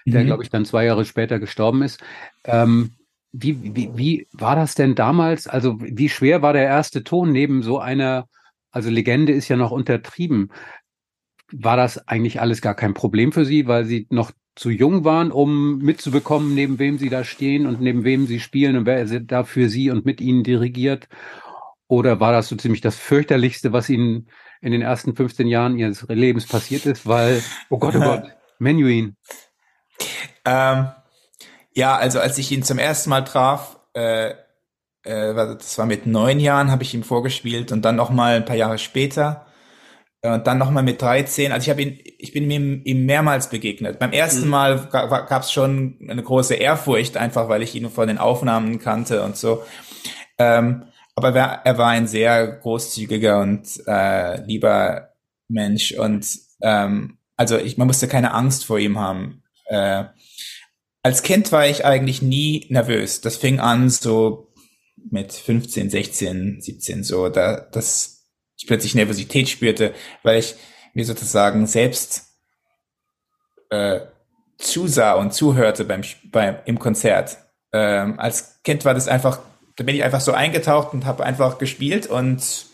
der, 0.04 0.22
mhm. 0.22 0.26
glaube 0.26 0.42
ich, 0.42 0.50
dann 0.50 0.66
zwei 0.66 0.84
Jahre 0.84 1.06
später 1.06 1.38
gestorben 1.38 1.82
ist. 1.82 2.02
Ähm, 2.44 2.92
wie, 3.32 3.74
wie, 3.74 3.90
wie 3.94 4.28
war 4.32 4.56
das 4.56 4.74
denn 4.74 4.94
damals? 4.94 5.46
Also 5.46 5.78
wie 5.80 6.08
schwer 6.08 6.42
war 6.42 6.52
der 6.52 6.64
erste 6.64 7.04
Ton 7.04 7.32
neben 7.32 7.62
so 7.62 7.78
einer, 7.78 8.28
also 8.70 8.90
Legende 8.90 9.32
ist 9.32 9.48
ja 9.48 9.56
noch 9.56 9.70
untertrieben, 9.70 10.50
war 11.52 11.76
das 11.76 12.08
eigentlich 12.08 12.40
alles 12.40 12.60
gar 12.60 12.74
kein 12.74 12.94
Problem 12.94 13.32
für 13.32 13.44
Sie, 13.44 13.66
weil 13.66 13.84
Sie 13.84 14.06
noch 14.10 14.32
zu 14.54 14.70
jung 14.70 15.04
waren, 15.04 15.30
um 15.30 15.78
mitzubekommen, 15.78 16.54
neben 16.54 16.78
wem 16.78 16.98
Sie 16.98 17.10
da 17.10 17.24
stehen 17.24 17.66
und 17.66 17.80
neben 17.80 18.04
wem 18.04 18.26
Sie 18.26 18.40
spielen 18.40 18.76
und 18.76 18.86
wer 18.86 19.04
da 19.20 19.44
für 19.44 19.68
Sie 19.68 19.90
und 19.90 20.06
mit 20.06 20.20
Ihnen 20.20 20.42
dirigiert? 20.42 21.08
Oder 21.88 22.20
war 22.20 22.32
das 22.32 22.48
so 22.48 22.56
ziemlich 22.56 22.80
das 22.80 22.96
fürchterlichste, 22.96 23.72
was 23.72 23.88
Ihnen 23.88 24.28
in 24.60 24.72
den 24.72 24.82
ersten 24.82 25.14
15 25.14 25.46
Jahren 25.46 25.78
Ihres 25.78 26.06
Lebens 26.08 26.46
passiert 26.46 26.86
ist? 26.86 27.06
Weil, 27.06 27.42
oh 27.68 27.78
Gott, 27.78 27.94
oh 27.96 28.00
Gott, 28.00 28.24
Menuhin. 28.58 29.16
Ähm, 30.44 30.88
ja, 31.74 31.96
also 31.96 32.18
als 32.18 32.38
ich 32.38 32.50
ihn 32.50 32.62
zum 32.62 32.78
ersten 32.78 33.10
Mal 33.10 33.22
traf, 33.22 33.78
äh, 33.94 34.30
äh, 35.02 35.34
das 35.34 35.78
war 35.78 35.86
mit 35.86 36.06
neun 36.06 36.40
Jahren, 36.40 36.70
habe 36.70 36.82
ich 36.82 36.94
ihm 36.94 37.02
vorgespielt 37.02 37.70
und 37.70 37.84
dann 37.84 37.96
noch 37.96 38.10
mal 38.10 38.36
ein 38.36 38.44
paar 38.44 38.56
Jahre 38.56 38.78
später 38.78 39.45
und 40.22 40.46
dann 40.46 40.58
nochmal 40.58 40.82
mit 40.82 41.00
13. 41.00 41.52
Also 41.52 41.64
ich 41.64 41.70
habe 41.70 41.82
ihn, 41.82 41.98
ich 42.18 42.32
bin 42.32 42.50
ihm, 42.50 42.82
ihm 42.84 43.06
mehrmals 43.06 43.48
begegnet. 43.48 43.98
Beim 43.98 44.12
ersten 44.12 44.44
mhm. 44.44 44.50
Mal 44.50 44.88
gab 44.90 45.42
es 45.42 45.52
schon 45.52 45.98
eine 46.08 46.22
große 46.22 46.54
Ehrfurcht, 46.54 47.16
einfach 47.16 47.48
weil 47.48 47.62
ich 47.62 47.74
ihn 47.74 47.90
von 47.90 48.08
den 48.08 48.18
Aufnahmen 48.18 48.78
kannte 48.78 49.22
und 49.22 49.36
so. 49.36 49.62
Ähm, 50.38 50.84
aber 51.14 51.34
er 51.34 51.78
war 51.78 51.88
ein 51.88 52.06
sehr 52.06 52.46
großzügiger 52.46 53.40
und 53.40 53.68
äh, 53.86 54.42
lieber 54.44 55.10
Mensch 55.48 55.92
und 55.92 56.26
ähm, 56.60 57.18
also 57.36 57.56
ich, 57.58 57.76
man 57.78 57.86
musste 57.86 58.08
keine 58.08 58.34
Angst 58.34 58.64
vor 58.64 58.78
ihm 58.78 58.98
haben. 58.98 59.42
Äh, 59.66 60.04
als 61.02 61.22
Kind 61.22 61.52
war 61.52 61.66
ich 61.66 61.84
eigentlich 61.84 62.20
nie 62.20 62.66
nervös. 62.68 63.20
Das 63.20 63.36
fing 63.36 63.60
an 63.60 63.90
so 63.90 64.52
mit 65.10 65.32
15, 65.32 65.90
16, 65.90 66.60
17 66.60 67.04
so. 67.04 67.28
Da 67.28 67.60
das 67.60 68.15
ich 68.56 68.66
plötzlich 68.66 68.94
Nervosität 68.94 69.48
spürte, 69.48 69.94
weil 70.22 70.38
ich 70.38 70.54
mir 70.94 71.04
sozusagen 71.04 71.66
selbst 71.66 72.24
äh, 73.70 74.00
zusah 74.58 75.14
und 75.14 75.34
zuhörte 75.34 75.84
beim, 75.84 76.02
beim 76.30 76.56
im 76.64 76.78
Konzert. 76.78 77.38
Ähm, 77.72 78.18
als 78.18 78.62
Kind 78.62 78.84
war 78.84 78.94
das 78.94 79.08
einfach, 79.08 79.40
da 79.76 79.84
bin 79.84 79.94
ich 79.94 80.04
einfach 80.04 80.20
so 80.20 80.32
eingetaucht 80.32 80.94
und 80.94 81.04
habe 81.04 81.24
einfach 81.24 81.58
gespielt 81.58 82.06
und 82.06 82.66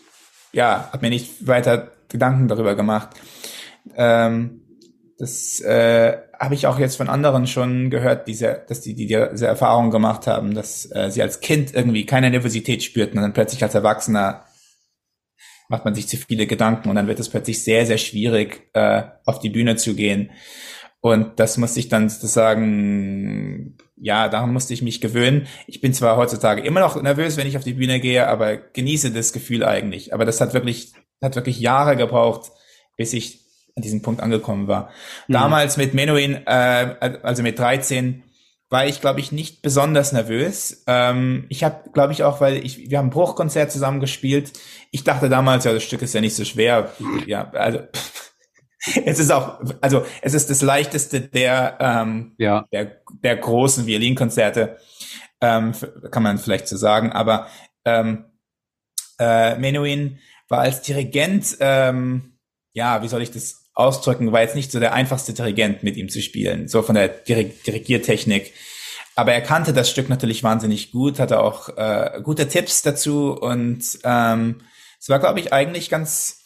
ja, 0.53 0.89
habe 0.91 1.05
mir 1.05 1.09
nicht 1.09 1.47
weiter 1.47 1.91
Gedanken 2.07 2.47
darüber 2.47 2.75
gemacht. 2.75 3.09
Ähm, 3.95 4.61
das 5.17 5.59
äh, 5.61 6.17
habe 6.39 6.55
ich 6.55 6.67
auch 6.67 6.79
jetzt 6.79 6.95
von 6.95 7.09
anderen 7.09 7.47
schon 7.47 7.89
gehört, 7.89 8.27
diese, 8.27 8.63
dass 8.67 8.81
die, 8.81 8.95
die 8.95 9.07
diese 9.07 9.47
Erfahrung 9.47 9.91
gemacht 9.91 10.27
haben, 10.27 10.53
dass 10.53 10.89
äh, 10.91 11.09
sie 11.11 11.21
als 11.21 11.39
Kind 11.39 11.73
irgendwie 11.73 12.05
keine 12.05 12.29
Nervosität 12.29 12.83
spürten 12.83 13.17
und 13.17 13.23
dann 13.23 13.33
plötzlich 13.33 13.63
als 13.63 13.75
Erwachsener 13.75 14.45
macht 15.73 15.85
man 15.85 15.95
sich 15.95 16.07
zu 16.07 16.17
viele 16.17 16.45
Gedanken 16.45 16.87
und 16.87 16.95
dann 16.95 17.07
wird 17.07 17.19
es 17.19 17.29
plötzlich 17.29 17.63
sehr, 17.63 17.87
sehr 17.87 17.97
schwierig, 17.97 18.69
äh, 18.73 19.01
auf 19.25 19.39
die 19.39 19.49
Bühne 19.49 19.75
zu 19.75 19.95
gehen. 19.95 20.29
Und 21.01 21.39
das 21.39 21.57
musste 21.57 21.79
ich 21.79 21.89
dann 21.89 22.09
sozusagen, 22.09 23.75
ja, 23.97 24.29
daran 24.29 24.53
musste 24.53 24.75
ich 24.75 24.83
mich 24.83 25.01
gewöhnen. 25.01 25.47
Ich 25.65 25.81
bin 25.81 25.91
zwar 25.91 26.15
heutzutage 26.15 26.61
immer 26.61 26.79
noch 26.79 27.01
nervös, 27.01 27.37
wenn 27.37 27.47
ich 27.47 27.57
auf 27.57 27.63
die 27.63 27.73
Bühne 27.73 27.99
gehe, 27.99 28.27
aber 28.27 28.55
genieße 28.55 29.09
das 29.09 29.33
Gefühl 29.33 29.63
eigentlich. 29.63 30.13
Aber 30.13 30.25
das 30.25 30.39
hat 30.41 30.53
wirklich, 30.53 30.93
hat 31.23 31.35
wirklich 31.35 31.59
Jahre 31.59 31.97
gebraucht, 31.97 32.51
bis 32.95 33.11
ich 33.13 33.39
an 33.75 33.81
diesem 33.81 34.03
Punkt 34.03 34.21
angekommen 34.21 34.67
war. 34.67 34.91
Mhm. 35.27 35.33
Damals 35.33 35.77
mit 35.77 35.95
Menuhin, 35.95 36.35
äh, 36.45 37.17
also 37.23 37.41
mit 37.41 37.57
13, 37.57 38.21
war 38.73 38.87
ich, 38.87 39.01
glaube 39.01 39.19
ich, 39.19 39.31
nicht 39.31 39.61
besonders 39.61 40.13
nervös. 40.13 40.83
Ähm, 40.87 41.45
ich 41.49 41.63
habe, 41.63 41.91
glaube 41.91 42.11
ich, 42.11 42.23
auch, 42.23 42.41
weil 42.41 42.57
ich, 42.65 42.89
wir 42.89 42.97
haben 42.97 43.07
ein 43.07 43.11
Bruchkonzert 43.11 43.71
zusammen 43.71 43.99
gespielt. 43.99 44.51
Ich 44.89 45.03
dachte 45.03 45.29
damals, 45.29 45.63
ja, 45.63 45.71
das 45.71 45.83
Stück 45.83 46.01
ist 46.01 46.15
ja 46.15 46.21
nicht 46.21 46.35
so 46.35 46.43
schwer. 46.43 46.91
Ja, 47.27 47.51
also 47.51 47.81
es 49.05 49.19
ist 49.19 49.31
auch, 49.31 49.61
also 49.79 50.03
es 50.23 50.33
ist 50.33 50.49
das 50.49 50.63
leichteste 50.63 51.21
der, 51.21 51.77
ähm, 51.79 52.33
ja. 52.39 52.65
der, 52.73 53.03
der 53.23 53.37
großen 53.37 53.85
Violinkonzerte, 53.85 54.77
ähm, 55.39 55.73
kann 56.09 56.23
man 56.23 56.39
vielleicht 56.39 56.67
so 56.67 56.75
sagen. 56.75 57.11
Aber 57.11 57.45
ähm, 57.85 58.25
äh, 59.19 59.55
Menuhin 59.59 60.17
war 60.49 60.61
als 60.61 60.81
Dirigent, 60.81 61.57
ähm, 61.59 62.39
ja, 62.73 63.03
wie 63.03 63.07
soll 63.07 63.21
ich 63.21 63.29
das 63.29 63.62
ausdrücken, 63.73 64.31
war 64.31 64.41
jetzt 64.41 64.55
nicht 64.55 64.71
so 64.71 64.79
der 64.79 64.93
einfachste 64.93 65.33
Dirigent 65.33 65.83
mit 65.83 65.97
ihm 65.97 66.09
zu 66.09 66.21
spielen, 66.21 66.67
so 66.67 66.81
von 66.81 66.95
der 66.95 67.07
Dirig 67.07 67.63
Dirigiertechnik. 67.63 68.53
Aber 69.15 69.33
er 69.33 69.41
kannte 69.41 69.73
das 69.73 69.89
Stück 69.89 70.09
natürlich 70.09 70.43
wahnsinnig 70.43 70.91
gut, 70.91 71.19
hatte 71.19 71.39
auch 71.39 71.69
äh, 71.77 72.19
gute 72.23 72.47
Tipps 72.47 72.81
dazu 72.81 73.33
und 73.33 73.83
ähm, 74.03 74.61
es 74.99 75.09
war, 75.09 75.19
glaube 75.19 75.39
ich, 75.39 75.53
eigentlich 75.53 75.89
ganz 75.89 76.41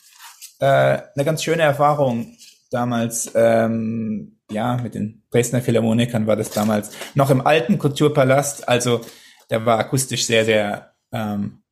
äh, 0.59 0.65
eine 0.65 1.25
ganz 1.25 1.43
schöne 1.43 1.63
Erfahrung 1.63 2.35
damals. 2.71 3.31
Ähm, 3.35 4.39
ja, 4.49 4.77
mit 4.77 4.95
den 4.95 5.23
Dresdner 5.31 5.61
Philharmonikern 5.61 6.27
war 6.27 6.35
das 6.35 6.49
damals 6.49 6.91
noch 7.15 7.29
im 7.29 7.45
alten 7.45 7.77
Kulturpalast, 7.77 8.67
also 8.67 9.01
der 9.49 9.65
war 9.65 9.79
akustisch 9.79 10.25
sehr, 10.25 10.45
sehr 10.45 10.93
ähm, 11.11 11.63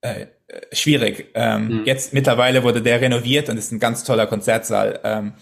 äh, 0.00 0.26
schwierig. 0.72 1.30
Ähm, 1.34 1.68
mhm. 1.68 1.82
Jetzt 1.84 2.12
mittlerweile 2.12 2.62
wurde 2.62 2.82
der 2.82 3.00
renoviert 3.00 3.48
und 3.48 3.56
ist 3.56 3.72
ein 3.72 3.80
ganz 3.80 4.04
toller 4.04 4.26
Konzertsaal. 4.26 5.00
Ähm, 5.04 5.32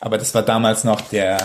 aber 0.00 0.18
das 0.18 0.34
war 0.34 0.42
damals 0.42 0.84
noch 0.84 1.00
der, 1.00 1.38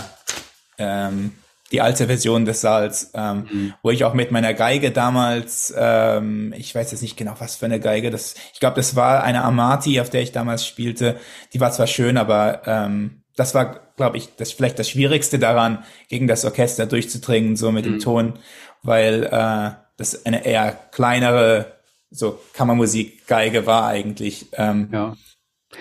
ähm, 0.78 1.32
die 1.70 1.80
alte 1.80 2.06
Version 2.06 2.44
des 2.44 2.60
Saals, 2.60 3.10
ähm, 3.14 3.46
mhm. 3.50 3.74
wo 3.82 3.90
ich 3.90 4.04
auch 4.04 4.14
mit 4.14 4.30
meiner 4.30 4.54
Geige 4.54 4.90
damals, 4.90 5.72
ähm, 5.76 6.54
ich 6.56 6.74
weiß 6.74 6.90
jetzt 6.92 7.02
nicht 7.02 7.16
genau, 7.16 7.34
was 7.38 7.56
für 7.56 7.66
eine 7.66 7.80
Geige, 7.80 8.10
das, 8.10 8.34
ich 8.54 8.60
glaube, 8.60 8.76
das 8.76 8.96
war 8.96 9.22
eine 9.22 9.44
Amati, 9.44 10.00
auf 10.00 10.10
der 10.10 10.22
ich 10.22 10.32
damals 10.32 10.66
spielte. 10.66 11.16
Die 11.52 11.60
war 11.60 11.70
zwar 11.70 11.86
schön, 11.86 12.16
aber 12.16 12.62
ähm, 12.66 13.22
das 13.36 13.54
war, 13.54 13.92
glaube 13.96 14.16
ich, 14.16 14.34
das 14.36 14.50
vielleicht 14.50 14.78
das 14.78 14.90
Schwierigste 14.90 15.38
daran, 15.38 15.84
gegen 16.08 16.26
das 16.26 16.44
Orchester 16.44 16.86
durchzudringen, 16.86 17.56
so 17.56 17.70
mit 17.70 17.86
mhm. 17.86 17.90
dem 17.90 17.98
Ton, 18.00 18.38
weil 18.82 19.24
äh, 19.24 19.70
das 19.96 20.24
eine 20.26 20.44
eher 20.44 20.72
kleinere, 20.90 21.77
so 22.10 22.38
Kammermusik-Geige 22.54 23.66
war 23.66 23.86
eigentlich. 23.86 24.46
Ähm, 24.52 24.88
ja. 24.92 25.16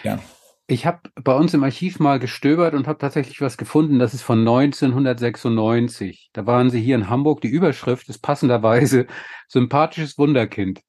Ja. 0.04 0.20
Ich 0.70 0.86
habe 0.86 1.00
bei 1.16 1.34
uns 1.34 1.54
im 1.54 1.64
Archiv 1.64 2.00
mal 2.00 2.20
gestöbert 2.20 2.74
und 2.74 2.88
habe 2.88 3.00
tatsächlich 3.00 3.40
was 3.40 3.58
gefunden. 3.58 4.00
Das 4.00 4.14
ist 4.14 4.22
von 4.22 4.40
1996. 4.40 6.30
Da 6.34 6.46
waren 6.46 6.70
sie 6.70 6.82
hier 6.82 6.96
in 6.96 7.10
Hamburg. 7.10 7.40
Die 7.40 7.48
Überschrift 7.48 8.10
ist 8.10 8.20
passenderweise 8.20 9.08
Sympathisches 9.48 10.18
Wunderkind. 10.18 10.82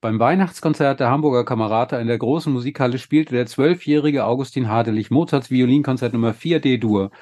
Beim 0.00 0.18
Weihnachtskonzert 0.18 0.98
der 0.98 1.10
Hamburger 1.10 1.44
Kamerata 1.44 2.00
in 2.00 2.08
der 2.08 2.18
großen 2.18 2.52
Musikhalle 2.52 2.98
spielte 2.98 3.34
der 3.34 3.46
zwölfjährige 3.46 4.24
Augustin 4.24 4.68
Hadelich 4.68 5.10
Mozarts 5.10 5.50
Violinkonzert 5.50 6.12
Nummer 6.12 6.34
4 6.34 6.58
D-Dur. 6.58 7.12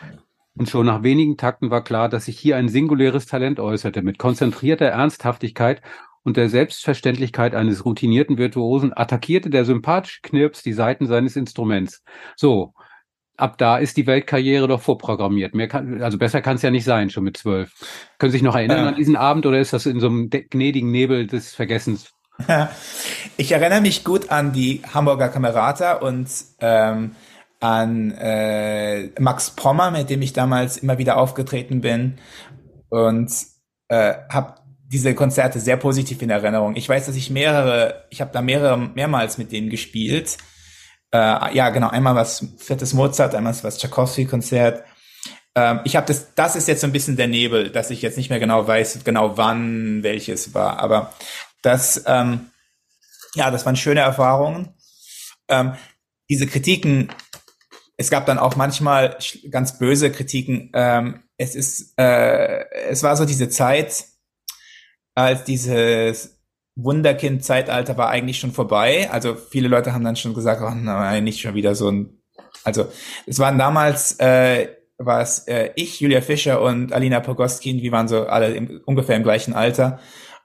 Und 0.57 0.71
schon 0.71 0.87
nach 0.87 1.03
wenigen 1.03 1.37
Takten 1.37 1.71
war 1.71 1.85
klar, 1.85 2.09
dass 2.09 2.25
sich 2.25 2.39
hier 2.39 2.57
ein 2.57 2.69
singuläres 2.69 3.27
Talent 3.27 3.61
äußerte. 3.61 4.03
Mit 4.03 4.19
konzentrierter 4.19 4.87
Ernsthaftigkeit 4.87 5.83
und 6.29 6.37
der 6.37 6.51
Selbstverständlichkeit 6.51 7.55
eines 7.55 7.87
routinierten 7.87 8.37
Virtuosen 8.37 8.93
attackierte 8.95 9.49
der 9.49 9.64
sympathische 9.64 10.20
Knirps 10.20 10.62
die 10.62 10.74
Seiten 10.74 11.07
seines 11.07 11.37
Instruments. 11.37 12.03
So, 12.37 12.74
ab 13.39 13.57
da 13.57 13.79
ist 13.79 13.97
die 13.97 14.07
Weltkarriere 14.07 14.68
doch 14.68 14.83
vorprogrammiert. 14.83 15.55
Mehr 15.55 15.68
kann, 15.68 16.03
also 16.03 16.18
besser 16.18 16.43
kann 16.43 16.57
es 16.57 16.62
ja 16.62 16.70
nicht 16.70 16.85
sein, 16.85 17.09
schon 17.09 17.24
mit 17.24 17.39
zwölf. 17.39 17.72
Können 18.18 18.31
Sie 18.31 18.37
sich 18.37 18.43
noch 18.43 18.55
erinnern 18.55 18.85
äh. 18.85 18.89
an 18.89 18.95
diesen 18.95 19.16
Abend 19.16 19.47
oder 19.47 19.59
ist 19.59 19.72
das 19.72 19.87
in 19.87 20.01
so 20.01 20.09
einem 20.09 20.29
gnädigen 20.29 20.91
Nebel 20.91 21.26
des 21.26 21.55
Vergessens? 21.55 22.12
Ich 23.39 23.53
erinnere 23.53 23.81
mich 23.81 24.05
gut 24.05 24.31
an 24.31 24.53
die 24.53 24.83
Hamburger 24.93 25.29
Kamerata 25.29 25.95
und 25.95 26.29
ähm, 26.61 27.12
an 27.59 28.11
äh, 28.12 29.09
Max 29.18 29.51
Pommer, 29.51 29.91
mit 29.91 30.11
dem 30.11 30.20
ich 30.20 30.35
damals 30.35 30.76
immer 30.76 30.99
wieder 30.99 31.16
aufgetreten 31.16 31.81
bin 31.81 32.18
und 32.91 33.31
äh, 33.89 34.14
habe 34.29 34.55
diese 34.91 35.14
Konzerte 35.14 35.61
sehr 35.61 35.76
positiv 35.76 36.22
in 36.22 36.30
Erinnerung. 36.30 36.74
Ich 36.74 36.89
weiß, 36.89 37.07
dass 37.07 37.16
ich 37.16 37.28
mehrere, 37.28 38.07
ich 38.09 38.20
habe 38.22 38.32
da 38.32 38.41
mehrere, 38.41 38.78
mehrmals 38.78 39.36
mit 39.36 39.53
denen 39.53 39.68
gespielt. 39.68 40.39
Äh, 41.12 41.55
ja, 41.55 41.68
genau, 41.70 41.91
einmal 41.91 42.14
was 42.14 42.47
viertes 42.57 42.95
Mozart, 42.95 43.34
einmal 43.34 43.55
was 43.62 43.78
Tchaikovsky-Konzert. 43.78 44.84
Ähm, 45.55 45.80
ich 45.84 45.95
habe 45.95 46.07
das, 46.07 46.34
das 46.34 46.57
ist 46.57 46.68
jetzt 46.68 46.80
so 46.80 46.86
ein 46.86 46.93
bisschen 46.93 47.16
der 47.16 47.28
Nebel, 47.28 47.70
dass 47.70 47.91
ich 47.91 48.01
jetzt 48.01 48.16
nicht 48.16 48.30
mehr 48.30 48.41
genau 48.41 48.66
weiß, 48.66 49.01
genau 49.05 49.36
wann 49.36 50.03
welches 50.03 50.55
war. 50.55 50.78
Aber 50.78 51.12
das, 51.61 52.05
ähm, 52.07 52.51
ja, 53.34 53.51
das 53.51 53.66
waren 53.66 53.76
schöne 53.76 54.01
Erfahrungen. 54.01 54.74
Ähm, 55.49 55.74
diese 56.30 56.47
Kritiken, 56.47 57.11
es 57.99 58.11
gab 58.11 58.24
dann 58.24 58.39
auch 58.39 58.57
manchmal 58.57 59.18
ganz 59.51 59.78
böse 59.78 60.11
Kritiken. 60.11 60.70
Ähm, 60.72 61.24
es 61.36 61.55
ist, 61.55 61.99
äh, 61.99 62.64
es 62.89 63.03
war 63.03 63.16
so 63.16 63.26
diese 63.26 63.51
Zeit, 63.51 64.05
als 65.25 65.45
dieses 65.45 66.39
Wunderkind-Zeitalter 66.77 67.97
war 67.97 68.09
eigentlich 68.09 68.39
schon 68.39 68.53
vorbei. 68.53 69.11
Also 69.11 69.35
viele 69.35 69.69
Leute 69.69 69.93
haben 69.93 70.05
dann 70.05 70.16
schon 70.16 70.35
gesagt, 70.35 70.62
oh 70.62 70.71
nein, 70.71 71.25
nicht 71.25 71.41
schon 71.41 71.55
wieder 71.55 71.75
so 71.75 71.91
ein. 71.91 72.23
Also 72.64 72.87
es 73.27 73.39
waren 73.39 73.59
damals 73.59 74.19
äh, 74.21 74.69
war 74.99 75.21
es 75.21 75.47
äh, 75.47 75.71
ich, 75.77 76.01
Julia 76.01 76.21
Fischer 76.21 76.61
und 76.61 76.93
Alina 76.93 77.21
Pogoskin, 77.21 77.83
wir 77.83 77.93
waren 77.93 78.09
so 78.09 78.27
alle 78.27 78.55
im, 78.55 78.81
ungefähr 78.85 79.16
im 79.16 79.23
gleichen 79.23 79.55
Alter 79.55 80.01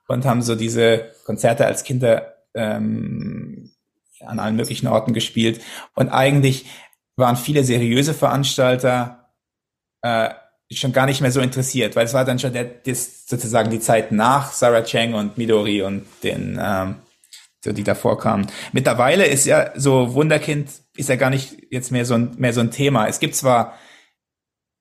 und 0.08 0.26
haben 0.26 0.42
so 0.42 0.56
diese 0.56 1.12
Konzerte 1.26 1.66
als 1.66 1.84
Kinder 1.84 2.36
ähm, 2.54 3.72
an 4.22 4.40
allen 4.40 4.56
möglichen 4.56 4.88
Orten 4.88 5.14
gespielt. 5.14 5.62
Und 5.96 6.10
eigentlich 6.10 6.66
waren 7.16 7.36
viele 7.36 7.64
seriöse 7.64 8.14
Veranstalter 8.14 9.32
äh, 10.02 10.30
schon 10.72 10.94
gar 10.94 11.06
nicht 11.06 11.22
mehr 11.22 11.32
so 11.32 11.42
interessiert, 11.42 11.96
weil 11.96 12.06
es 12.06 12.14
war 12.14 12.26
dann 12.26 12.40
schon 12.40 12.54
der, 12.54 12.66
das, 12.66 13.28
sozusagen 13.28 13.70
die 13.70 13.80
Zeit 13.80 14.12
nach 14.12 14.52
Sarah 14.52 14.84
Chang 14.84 15.14
und 15.14 15.38
Midori 15.38 15.82
und 15.82 16.06
den, 16.24 16.60
ähm, 16.62 16.96
so 17.64 17.72
die 17.72 17.84
davor 17.84 18.18
kamen. 18.18 18.48
Mittlerweile 18.72 19.26
ist 19.26 19.46
ja 19.46 19.72
so 19.76 20.14
Wunderkind 20.14 20.70
ist 20.96 21.10
ja 21.10 21.16
gar 21.16 21.30
nicht 21.30 21.58
jetzt 21.72 21.92
mehr 21.92 22.06
so 22.06 22.16
ein, 22.16 22.36
mehr 22.38 22.54
so 22.54 22.62
ein 22.62 22.72
Thema. 22.72 23.08
Es 23.08 23.20
gibt 23.20 23.36
zwar 23.36 23.78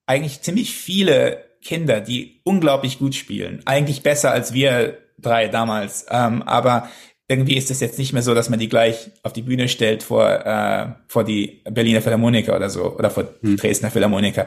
eigentlich 0.06 0.42
ziemlich 0.42 0.74
viele 0.74 1.44
Kinder, 1.62 2.00
die 2.00 2.40
unglaublich 2.44 2.98
gut 2.98 3.14
spielen, 3.14 3.62
eigentlich 3.66 4.02
besser 4.02 4.32
als 4.32 4.52
wir 4.52 4.98
drei 5.18 5.48
damals. 5.48 6.06
Ähm, 6.10 6.42
aber 6.42 6.88
irgendwie 7.32 7.56
ist 7.56 7.70
es 7.70 7.80
jetzt 7.80 7.98
nicht 7.98 8.12
mehr 8.12 8.22
so, 8.22 8.34
dass 8.34 8.48
man 8.48 8.58
die 8.58 8.68
gleich 8.68 9.10
auf 9.22 9.32
die 9.32 9.42
Bühne 9.42 9.68
stellt 9.68 10.02
vor, 10.02 10.28
äh, 10.28 10.92
vor 11.08 11.24
die 11.24 11.62
Berliner 11.64 12.02
Philharmoniker 12.02 12.54
oder 12.54 12.70
so 12.70 12.96
oder 12.96 13.10
vor 13.10 13.24
hm. 13.40 13.56
Dresdner 13.56 13.90
Philharmoniker. 13.90 14.46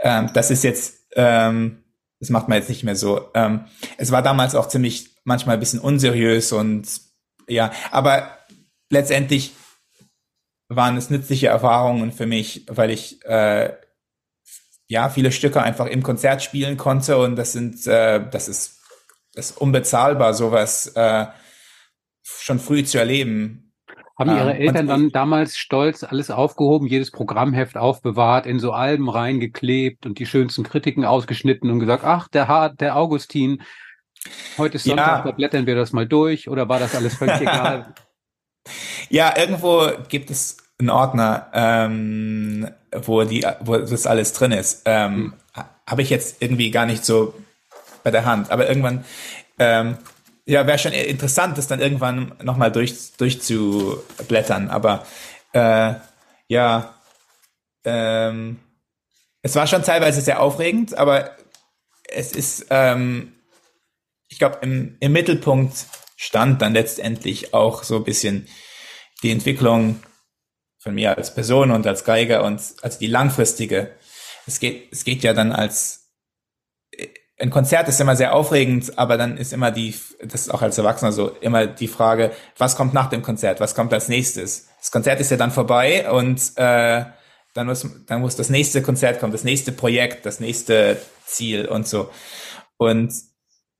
Ähm, 0.00 0.30
das 0.32 0.50
ist 0.50 0.64
jetzt, 0.64 1.06
ähm, 1.16 1.82
das 2.20 2.30
macht 2.30 2.48
man 2.48 2.58
jetzt 2.58 2.68
nicht 2.68 2.84
mehr 2.84 2.96
so. 2.96 3.28
Ähm, 3.34 3.64
es 3.98 4.10
war 4.10 4.22
damals 4.22 4.54
auch 4.54 4.68
ziemlich 4.68 5.10
manchmal 5.24 5.56
ein 5.56 5.60
bisschen 5.60 5.80
unseriös 5.80 6.52
und 6.52 6.88
ja, 7.48 7.72
aber 7.90 8.38
letztendlich 8.90 9.52
waren 10.68 10.96
es 10.96 11.10
nützliche 11.10 11.48
Erfahrungen 11.48 12.12
für 12.12 12.26
mich, 12.26 12.64
weil 12.68 12.90
ich 12.90 13.24
äh, 13.24 13.72
ja 14.88 15.08
viele 15.08 15.32
Stücke 15.32 15.62
einfach 15.62 15.86
im 15.86 16.02
Konzert 16.02 16.42
spielen 16.42 16.76
konnte 16.76 17.18
und 17.18 17.34
das 17.36 17.52
sind, 17.52 17.86
äh, 17.86 18.24
das 18.30 18.48
ist 18.48 18.80
ist 19.34 19.58
unbezahlbar, 19.58 20.34
sowas 20.34 20.88
äh, 20.94 21.26
schon 22.40 22.58
früh 22.58 22.84
zu 22.84 22.98
erleben. 22.98 23.72
Haben 24.18 24.36
Ihre 24.36 24.54
ähm, 24.54 24.60
Eltern 24.60 24.86
dann 24.86 25.10
damals 25.10 25.56
stolz 25.56 26.04
alles 26.04 26.30
aufgehoben, 26.30 26.86
jedes 26.86 27.10
Programmheft 27.10 27.76
aufbewahrt, 27.76 28.46
in 28.46 28.60
so 28.60 28.72
Alben 28.72 29.08
reingeklebt 29.08 30.04
und 30.04 30.18
die 30.18 30.26
schönsten 30.26 30.62
Kritiken 30.62 31.04
ausgeschnitten 31.04 31.70
und 31.70 31.80
gesagt, 31.80 32.04
ach, 32.04 32.28
der 32.28 32.46
Hart, 32.46 32.80
der 32.80 32.96
Augustin, 32.96 33.62
heute 34.58 34.76
ist 34.76 34.84
Sonntag, 34.84 35.24
ja. 35.24 35.30
da 35.30 35.30
blättern 35.30 35.66
wir 35.66 35.74
das 35.74 35.92
mal 35.92 36.06
durch 36.06 36.48
oder 36.48 36.68
war 36.68 36.78
das 36.78 36.94
alles 36.94 37.14
völlig 37.14 37.40
egal? 37.40 37.94
Ja, 39.08 39.36
irgendwo 39.36 39.90
gibt 40.08 40.30
es 40.30 40.58
einen 40.78 40.90
Ordner, 40.90 41.48
ähm, 41.52 42.70
wo 42.92 43.24
die, 43.24 43.44
wo 43.60 43.76
das 43.76 44.06
alles 44.06 44.32
drin 44.32 44.52
ist. 44.52 44.82
Ähm, 44.84 45.34
hm. 45.54 45.64
Habe 45.86 46.02
ich 46.02 46.10
jetzt 46.10 46.40
irgendwie 46.40 46.70
gar 46.70 46.86
nicht 46.86 47.04
so 47.04 47.34
bei 48.04 48.10
der 48.10 48.24
Hand. 48.24 48.50
Aber 48.50 48.68
irgendwann, 48.68 49.04
ähm, 49.58 49.98
ja, 50.50 50.66
wäre 50.66 50.78
schon 50.78 50.92
interessant, 50.92 51.56
das 51.56 51.68
dann 51.68 51.80
irgendwann 51.80 52.34
nochmal 52.42 52.72
durch, 52.72 53.12
durchzublättern. 53.16 54.68
Aber 54.68 55.06
äh, 55.52 55.94
ja, 56.48 56.94
ähm, 57.84 58.58
es 59.42 59.54
war 59.54 59.68
schon 59.68 59.84
teilweise 59.84 60.20
sehr 60.20 60.40
aufregend, 60.40 60.98
aber 60.98 61.36
es 62.08 62.32
ist, 62.32 62.66
ähm, 62.70 63.32
ich 64.28 64.40
glaube, 64.40 64.58
im, 64.62 64.96
im 64.98 65.12
Mittelpunkt 65.12 65.86
stand 66.16 66.60
dann 66.60 66.72
letztendlich 66.72 67.54
auch 67.54 67.84
so 67.84 67.96
ein 67.96 68.04
bisschen 68.04 68.48
die 69.22 69.30
Entwicklung 69.30 70.02
von 70.78 70.94
mir 70.94 71.16
als 71.16 71.32
Person 71.32 71.70
und 71.70 71.86
als 71.86 72.04
Geiger 72.04 72.42
und 72.42 72.60
also 72.82 72.98
die 72.98 73.06
langfristige. 73.06 73.94
Es 74.46 74.58
geht, 74.58 74.92
es 74.92 75.04
geht 75.04 75.22
ja 75.22 75.32
dann 75.32 75.52
als 75.52 75.99
ein 77.40 77.50
Konzert 77.50 77.88
ist 77.88 78.00
immer 78.00 78.16
sehr 78.16 78.34
aufregend, 78.34 78.98
aber 78.98 79.16
dann 79.16 79.36
ist 79.38 79.52
immer 79.52 79.70
die, 79.70 79.94
das 80.22 80.42
ist 80.42 80.50
auch 80.50 80.62
als 80.62 80.76
Erwachsener 80.76 81.12
so, 81.12 81.30
immer 81.40 81.66
die 81.66 81.88
Frage, 81.88 82.32
was 82.58 82.76
kommt 82.76 82.92
nach 82.92 83.08
dem 83.08 83.22
Konzert, 83.22 83.60
was 83.60 83.74
kommt 83.74 83.92
als 83.94 84.08
nächstes? 84.08 84.68
Das 84.78 84.90
Konzert 84.90 85.20
ist 85.20 85.30
ja 85.30 85.36
dann 85.36 85.50
vorbei 85.50 86.10
und 86.10 86.40
äh, 86.56 87.04
dann 87.54 87.66
muss, 87.66 87.86
dann 88.06 88.20
muss 88.20 88.36
das 88.36 88.50
nächste 88.50 88.82
Konzert 88.82 89.20
kommen, 89.20 89.32
das 89.32 89.44
nächste 89.44 89.72
Projekt, 89.72 90.26
das 90.26 90.38
nächste 90.40 91.00
Ziel 91.24 91.66
und 91.66 91.88
so. 91.88 92.10
Und 92.76 93.12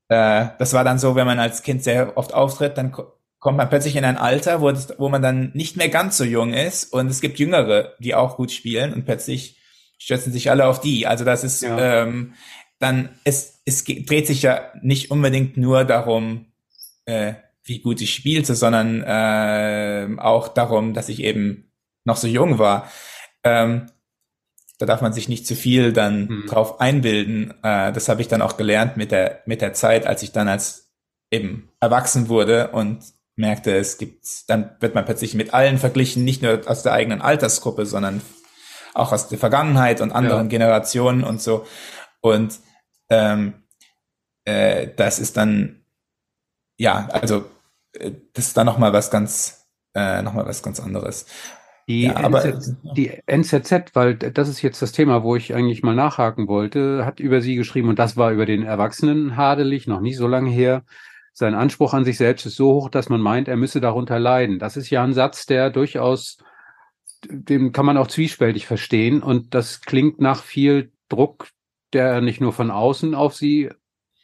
äh, 0.09 0.47
das 0.59 0.73
war 0.73 0.83
dann 0.83 0.99
so, 0.99 1.15
wenn 1.15 1.27
man 1.27 1.39
als 1.39 1.63
Kind 1.63 1.85
sehr 1.85 2.17
oft 2.17 2.33
auftritt, 2.33 2.79
dann 2.79 2.93
kommt 2.93 3.57
man 3.57 3.69
plötzlich 3.69 3.97
in 3.97 4.05
ein 4.05 4.17
Alter, 4.17 4.61
wo, 4.61 4.71
das, 4.71 4.99
wo 4.99 5.09
man 5.09 5.23
dann 5.23 5.51
nicht 5.55 5.77
mehr 5.77 5.89
ganz 5.89 6.17
so 6.17 6.25
jung 6.25 6.55
ist 6.55 6.93
und 6.93 7.09
es 7.09 7.21
gibt 7.21 7.39
Jüngere, 7.39 7.95
die 7.99 8.15
auch 8.15 8.37
gut 8.37 8.53
spielen 8.53 8.93
und 8.95 9.05
plötzlich 9.05 9.59
stürzen 9.99 10.33
sich 10.33 10.51
alle 10.51 10.67
auf 10.67 10.81
die. 10.81 11.07
Also 11.07 11.25
das 11.25 11.45
ist 11.45 11.63
ja. 11.63 12.03
ähm, 12.03 12.35
dann 12.81 13.11
es, 13.25 13.61
es 13.65 13.85
dreht 13.85 14.27
sich 14.27 14.43
ja 14.43 14.73
nicht 14.83 15.11
unbedingt 15.11 15.57
nur 15.57 15.85
darum, 15.85 16.47
äh, 17.05 17.35
wie 17.63 17.81
gut 17.81 18.01
ich 18.01 18.15
spielte, 18.15 18.55
sondern 18.57 19.03
äh, 19.03 20.09
auch 20.19 20.49
darum, 20.49 20.95
dass 20.95 21.09
ich 21.09 21.23
eben 21.23 21.71
noch 22.05 22.17
so 22.17 22.27
jung 22.27 22.59
war. 22.59 22.91
Ähm, 23.45 23.87
da 24.79 24.87
darf 24.87 25.03
man 25.03 25.13
sich 25.13 25.29
nicht 25.29 25.47
zu 25.47 25.55
viel 25.55 25.93
dann 25.93 26.27
mhm. 26.27 26.47
drauf 26.49 26.81
einbilden. 26.81 27.55
Äh, 27.63 27.93
das 27.93 28.09
habe 28.09 28.23
ich 28.23 28.29
dann 28.29 28.43
auch 28.43 28.57
gelernt 28.57 28.97
mit 28.97 29.13
der 29.13 29.43
mit 29.45 29.61
der 29.61 29.75
Zeit, 29.75 30.07
als 30.07 30.23
ich 30.23 30.33
dann 30.33 30.49
als 30.49 30.91
eben 31.31 31.71
erwachsen 31.81 32.29
wurde 32.29 32.69
und 32.69 33.05
merkte, 33.37 33.77
es 33.77 33.99
gibt, 33.99 34.49
dann 34.49 34.71
wird 34.81 34.95
man 34.95 35.05
plötzlich 35.05 35.35
mit 35.35 35.55
allen 35.55 35.79
verglichen, 35.79 36.25
nicht 36.25 36.43
nur 36.43 36.61
aus 36.67 36.83
der 36.83 36.93
eigenen 36.93 37.21
Altersgruppe, 37.21 37.87
sondern 37.87 38.21
auch 38.95 39.13
aus 39.13 39.29
der 39.29 39.39
Vergangenheit 39.39 40.01
und 40.01 40.13
anderen 40.13 40.47
ja. 40.47 40.49
Generationen 40.49 41.25
und 41.25 41.41
so. 41.41 41.67
Und 42.21 42.59
ähm, 43.11 43.55
äh, 44.45 44.89
das 44.97 45.19
ist 45.19 45.37
dann, 45.37 45.85
ja, 46.79 47.09
also 47.11 47.45
äh, 47.93 48.13
das 48.33 48.49
ist 48.49 48.57
dann 48.57 48.67
nochmal 48.67 48.93
was 48.93 49.11
ganz, 49.11 49.67
äh, 49.95 50.23
noch 50.23 50.35
was 50.35 50.63
ganz 50.63 50.81
anderes. 50.81 51.27
Die, 51.89 52.05
ja, 52.05 52.17
aber, 52.17 52.45
NZ, 52.45 52.77
die 52.97 53.21
NZZ, 53.27 53.95
weil 53.95 54.15
das 54.15 54.49
ist 54.49 54.63
jetzt 54.63 54.81
das 54.81 54.93
Thema, 54.93 55.25
wo 55.25 55.35
ich 55.35 55.55
eigentlich 55.55 55.83
mal 55.83 55.95
nachhaken 55.95 56.47
wollte, 56.47 57.05
hat 57.05 57.19
über 57.19 57.41
sie 57.41 57.57
geschrieben 57.57 57.89
und 57.89 57.99
das 57.99 58.17
war 58.17 58.31
über 58.31 58.47
den 58.47 58.63
Erwachsenen 58.63 59.37
hadelig, 59.37 59.89
noch 59.89 60.01
nicht 60.01 60.17
so 60.17 60.29
lange 60.29 60.51
her. 60.51 60.85
Sein 61.33 61.55
Anspruch 61.55 61.93
an 61.95 62.05
sich 62.05 62.17
selbst 62.17 62.47
ist 62.47 62.57
so 62.57 62.75
hoch, 62.75 62.91
dass 62.91 63.09
man 63.09 63.21
meint, 63.21 63.49
er 63.49 63.57
müsse 63.57 63.81
darunter 63.81 64.21
leiden. 64.21 64.59
Das 64.61 64.77
ist 64.77 64.91
ja 64.91 65.03
ein 65.03 65.15
Satz, 65.15 65.47
der 65.47 65.71
durchaus, 65.71 66.39
den 67.29 67.73
kann 67.73 67.87
man 67.87 67.97
auch 67.97 68.09
zwiespältig 68.09 68.67
verstehen 68.67 69.21
und 69.21 69.55
das 69.55 69.81
klingt 69.81 70.21
nach 70.21 70.45
viel 70.45 70.93
Druck, 71.09 71.49
der 71.93 72.21
nicht 72.21 72.41
nur 72.41 72.53
von 72.53 72.71
außen 72.71 73.15
auf 73.15 73.35
sie 73.35 73.71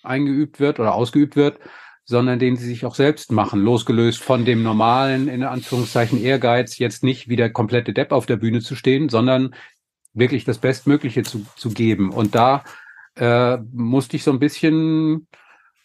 eingeübt 0.02 0.60
wird 0.60 0.80
oder 0.80 0.94
ausgeübt 0.94 1.36
wird, 1.36 1.58
sondern 2.04 2.38
den 2.38 2.56
sie 2.56 2.66
sich 2.66 2.86
auch 2.86 2.94
selbst 2.94 3.32
machen, 3.32 3.60
losgelöst 3.60 4.22
von 4.22 4.44
dem 4.44 4.62
normalen, 4.62 5.28
in 5.28 5.42
Anführungszeichen, 5.42 6.22
Ehrgeiz, 6.22 6.78
jetzt 6.78 7.02
nicht 7.02 7.28
wie 7.28 7.36
der 7.36 7.50
komplette 7.50 7.92
Depp 7.92 8.12
auf 8.12 8.26
der 8.26 8.36
Bühne 8.36 8.60
zu 8.60 8.76
stehen, 8.76 9.08
sondern 9.08 9.54
wirklich 10.14 10.44
das 10.44 10.58
Bestmögliche 10.58 11.24
zu, 11.24 11.44
zu 11.56 11.70
geben. 11.70 12.10
Und 12.10 12.34
da 12.36 12.62
äh, 13.16 13.58
musste 13.72 14.16
ich 14.16 14.22
so 14.22 14.30
ein 14.30 14.38
bisschen 14.38 15.26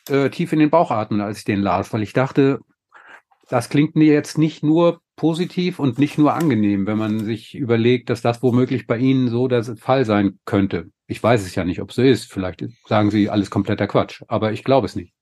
äh, 0.10 0.30
tief 0.30 0.54
in 0.54 0.60
den 0.60 0.70
Bauch 0.70 0.92
atmen, 0.92 1.22
als 1.22 1.40
ich 1.40 1.46
den 1.46 1.62
las, 1.62 1.92
weil 1.92 2.04
ich 2.04 2.14
dachte, 2.14 2.60
das 3.50 3.70
klingt 3.70 3.96
mir 3.96 4.14
jetzt 4.14 4.38
nicht 4.38 4.64
nur 4.64 5.02
positiv 5.16 5.80
und 5.80 6.00
nicht 6.00 6.18
nur 6.18 6.34
angenehm, 6.34 6.88
wenn 6.88 6.98
man 6.98 7.20
sich 7.20 7.56
überlegt, 7.56 8.10
dass 8.10 8.22
das 8.22 8.42
womöglich 8.42 8.88
bei 8.88 8.98
Ihnen 8.98 9.28
so 9.28 9.48
der 9.48 9.64
Fall 9.76 10.06
sein 10.06 10.40
könnte. 10.46 10.92
Ich 11.12 11.22
weiß 11.22 11.46
es 11.46 11.56
ja 11.56 11.66
nicht, 11.66 11.82
ob 11.82 11.90
es 11.90 11.98
so 11.98 12.02
ist. 12.02 12.32
Vielleicht 12.32 12.64
sagen 12.88 13.12
Sie 13.12 13.30
alles 13.30 13.50
kompletter 13.50 13.86
Quatsch, 13.86 14.24
aber 14.30 14.54
ich 14.54 14.64
glaube 14.64 14.86
es 14.86 14.96
nicht. 14.96 15.14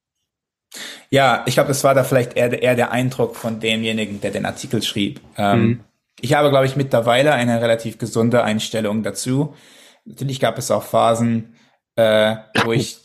Ja, 1.10 1.44
ich 1.48 1.56
glaube, 1.56 1.70
das 1.70 1.84
war 1.84 1.96
da 1.96 2.04
vielleicht 2.04 2.38
eher, 2.38 2.62
eher 2.62 2.76
der 2.76 2.92
Eindruck 2.92 3.36
von 3.36 3.60
demjenigen, 3.60 4.22
der 4.22 4.30
den 4.30 4.46
Artikel 4.46 4.84
schrieb. 4.84 5.20
Ähm, 5.36 5.62
mhm. 5.62 5.80
Ich 6.22 6.36
habe, 6.36 6.52
glaube 6.52 6.68
ich, 6.68 6.76
mittlerweile 6.76 7.34
eine 7.34 7.60
relativ 7.60 7.98
gesunde 7.98 8.44
Einstellung 8.44 9.02
dazu. 9.02 9.56
Natürlich 10.06 10.40
gab 10.40 10.60
es 10.60 10.70
auch 10.70 10.84
Phasen, 10.84 11.56
äh, 11.96 12.36
wo 12.64 12.72
ich, 12.72 13.00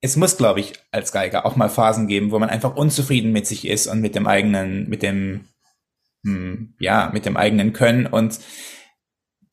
es 0.00 0.16
muss, 0.16 0.38
glaube 0.38 0.60
ich, 0.60 0.72
als 0.90 1.12
Geiger 1.12 1.44
auch 1.44 1.56
mal 1.56 1.68
Phasen 1.68 2.08
geben, 2.08 2.30
wo 2.30 2.38
man 2.38 2.48
einfach 2.48 2.76
unzufrieden 2.76 3.32
mit 3.32 3.46
sich 3.46 3.68
ist 3.68 3.88
und 3.88 4.00
mit 4.00 4.14
dem 4.14 4.26
eigenen, 4.26 4.88
mit 4.88 5.02
dem, 5.02 5.48
hm, 6.24 6.76
ja, 6.80 7.10
mit 7.12 7.26
dem 7.26 7.36
eigenen 7.36 7.74
Können 7.74 8.06
und 8.06 8.40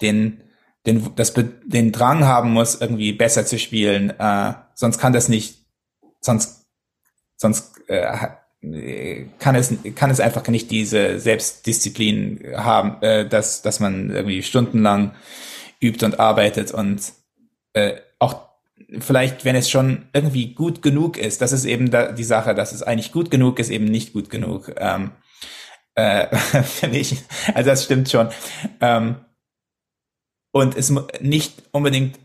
den, 0.01 0.43
den, 0.85 1.15
das, 1.15 1.33
den 1.33 1.91
Drang 1.91 2.25
haben 2.25 2.51
muss, 2.51 2.79
irgendwie 2.79 3.13
besser 3.13 3.45
zu 3.45 3.59
spielen. 3.59 4.11
Äh, 4.17 4.53
sonst 4.73 4.97
kann 4.97 5.13
das 5.13 5.29
nicht, 5.29 5.65
sonst 6.21 6.67
sonst 7.35 7.81
äh, 7.87 8.27
kann 9.39 9.55
es 9.55 9.73
kann 9.95 10.11
es 10.11 10.19
einfach 10.19 10.45
nicht 10.47 10.69
diese 10.69 11.19
Selbstdisziplin 11.19 12.53
haben, 12.57 13.01
äh, 13.01 13.27
dass 13.27 13.61
dass 13.61 13.79
man 13.79 14.09
irgendwie 14.09 14.43
stundenlang 14.43 15.13
übt 15.81 16.05
und 16.05 16.19
arbeitet 16.19 16.71
und 16.71 17.13
äh, 17.73 17.95
auch 18.19 18.49
vielleicht, 18.99 19.45
wenn 19.45 19.55
es 19.55 19.69
schon 19.69 20.09
irgendwie 20.13 20.53
gut 20.53 20.81
genug 20.81 21.17
ist, 21.17 21.41
das 21.41 21.51
ist 21.51 21.65
eben 21.65 21.89
da, 21.89 22.11
die 22.11 22.23
Sache, 22.23 22.55
dass 22.55 22.71
es 22.71 22.83
eigentlich 22.83 23.11
gut 23.11 23.31
genug 23.31 23.59
ist, 23.59 23.69
eben 23.69 23.85
nicht 23.85 24.13
gut 24.13 24.29
genug. 24.29 24.73
Ähm, 24.77 25.11
äh, 25.95 26.35
finde 26.63 26.97
ich. 26.97 27.15
Also 27.53 27.69
das 27.69 27.85
stimmt 27.85 28.09
schon. 28.09 28.29
Ähm, 28.81 29.17
und 30.51 30.75
es 30.75 30.93
nicht 31.21 31.63
unbedingt 31.71 32.19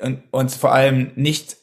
und, 0.00 0.22
und 0.30 0.52
vor 0.52 0.72
allem 0.72 1.12
nicht 1.16 1.56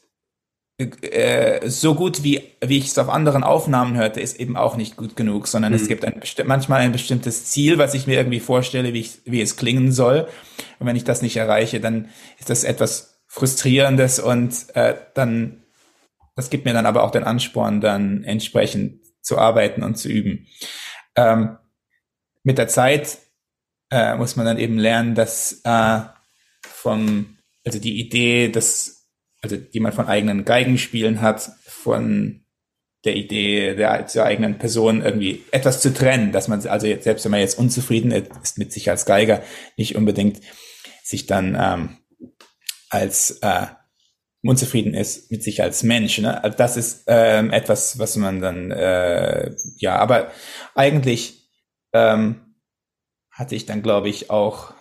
äh, 0.78 1.68
so 1.70 1.94
gut 1.94 2.22
wie, 2.22 2.42
wie 2.60 2.76
ich 2.76 2.88
es 2.88 2.98
auf 2.98 3.08
anderen 3.08 3.44
Aufnahmen 3.44 3.96
hörte, 3.96 4.20
ist 4.20 4.38
eben 4.38 4.58
auch 4.58 4.76
nicht 4.76 4.96
gut 4.96 5.16
genug, 5.16 5.48
sondern 5.48 5.72
mhm. 5.72 5.78
es 5.78 5.88
gibt 5.88 6.04
ein 6.04 6.20
manchmal 6.44 6.82
ein 6.82 6.92
bestimmtes 6.92 7.46
Ziel, 7.46 7.78
was 7.78 7.94
ich 7.94 8.06
mir 8.06 8.16
irgendwie 8.16 8.40
vorstelle, 8.40 8.92
wie, 8.92 9.00
ich, 9.00 9.20
wie 9.24 9.40
es 9.40 9.56
klingen 9.56 9.90
soll. 9.90 10.28
Und 10.78 10.86
wenn 10.86 10.96
ich 10.96 11.04
das 11.04 11.22
nicht 11.22 11.36
erreiche, 11.36 11.80
dann 11.80 12.10
ist 12.38 12.50
das 12.50 12.62
etwas 12.62 13.22
Frustrierendes 13.26 14.18
und 14.18 14.66
äh, 14.74 14.96
dann, 15.14 15.62
das 16.34 16.50
gibt 16.50 16.66
mir 16.66 16.74
dann 16.74 16.86
aber 16.86 17.04
auch 17.04 17.10
den 17.10 17.24
Ansporn, 17.24 17.80
dann 17.80 18.22
entsprechend 18.24 19.00
zu 19.22 19.38
arbeiten 19.38 19.82
und 19.82 19.96
zu 19.96 20.10
üben. 20.10 20.46
Ähm, 21.16 21.56
mit 22.42 22.58
der 22.58 22.68
Zeit 22.68 23.18
äh, 23.90 24.16
muss 24.16 24.36
man 24.36 24.46
dann 24.46 24.58
eben 24.58 24.78
lernen, 24.78 25.14
dass 25.14 25.60
äh, 25.64 26.00
vom, 26.62 27.38
also 27.64 27.78
die 27.78 28.00
Idee, 28.00 28.48
dass 28.48 28.96
also 29.42 29.56
die 29.56 29.80
man 29.80 29.92
von 29.92 30.08
eigenen 30.08 30.44
Geigenspielen 30.44 31.20
hat, 31.20 31.50
von 31.64 32.44
der 33.04 33.14
Idee 33.14 33.74
der, 33.76 34.02
der 34.02 34.24
eigenen 34.24 34.58
Person 34.58 35.02
irgendwie 35.02 35.44
etwas 35.52 35.80
zu 35.80 35.94
trennen, 35.94 36.32
dass 36.32 36.48
man 36.48 36.66
also 36.66 36.86
jetzt, 36.86 37.04
selbst 37.04 37.24
wenn 37.24 37.30
man 37.30 37.40
jetzt 37.40 37.58
unzufrieden 37.58 38.10
ist 38.10 38.58
mit 38.58 38.72
sich 38.72 38.90
als 38.90 39.06
Geiger, 39.06 39.42
nicht 39.76 39.94
unbedingt 39.94 40.40
sich 41.04 41.26
dann 41.26 41.56
ähm, 41.58 41.98
als 42.90 43.38
äh, 43.42 43.66
unzufrieden 44.42 44.94
ist 44.94 45.30
mit 45.30 45.42
sich 45.42 45.62
als 45.62 45.82
Mensch. 45.82 46.18
Ne? 46.18 46.42
Also 46.42 46.56
das 46.56 46.76
ist 46.76 47.04
ähm, 47.06 47.52
etwas, 47.52 47.98
was 47.98 48.16
man 48.16 48.40
dann 48.40 48.70
äh, 48.72 49.54
ja, 49.76 49.96
aber 49.96 50.32
eigentlich 50.74 51.48
ähm, 51.92 52.45
hatte 53.36 53.54
ich 53.54 53.66
dann 53.66 53.82
glaube 53.82 54.08
ich 54.08 54.30
auch 54.30 54.74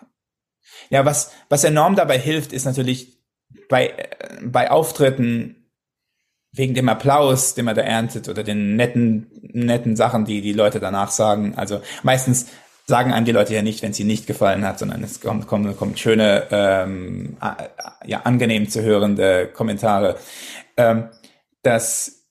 ja, 0.89 1.05
was 1.05 1.31
was 1.49 1.63
enorm 1.63 1.95
dabei 1.95 2.17
hilft, 2.17 2.53
ist 2.53 2.65
natürlich 2.65 3.15
bei, 3.69 4.09
bei 4.43 4.71
Auftritten 4.71 5.71
wegen 6.51 6.73
dem 6.73 6.89
Applaus, 6.89 7.53
den 7.53 7.65
man 7.65 7.75
da 7.75 7.81
erntet 7.81 8.29
oder 8.29 8.43
den 8.43 8.75
netten, 8.75 9.29
netten 9.41 9.95
Sachen, 9.95 10.25
die 10.25 10.41
die 10.41 10.53
Leute 10.53 10.79
danach 10.79 11.11
sagen. 11.11 11.55
Also 11.55 11.81
meistens 12.03 12.47
sagen 12.85 13.11
einem 13.11 13.25
die 13.25 13.31
Leute 13.31 13.53
ja 13.53 13.61
nicht, 13.61 13.81
wenn 13.81 13.93
sie 13.93 14.05
nicht 14.05 14.25
gefallen 14.27 14.65
hat, 14.65 14.79
sondern 14.79 15.03
es 15.03 15.19
kommt, 15.19 15.47
kommt, 15.47 15.75
kommt 15.77 15.99
schöne, 15.99 16.47
ähm, 16.51 17.37
ja, 18.05 18.21
angenehm 18.21 18.69
zu 18.69 18.83
hörende 18.83 19.47
Kommentare. 19.47 20.17
Ähm, 20.77 21.09
das 21.61 22.25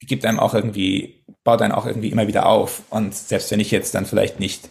gibt 0.00 0.26
einem 0.26 0.40
auch 0.40 0.54
irgendwie, 0.54 1.24
baut 1.44 1.62
einen 1.62 1.72
auch 1.72 1.86
irgendwie 1.86 2.10
immer 2.10 2.26
wieder 2.26 2.46
auf. 2.46 2.82
Und 2.90 3.14
selbst 3.14 3.50
wenn 3.50 3.60
ich 3.60 3.70
jetzt 3.70 3.94
dann 3.94 4.06
vielleicht 4.06 4.38
nicht, 4.38 4.68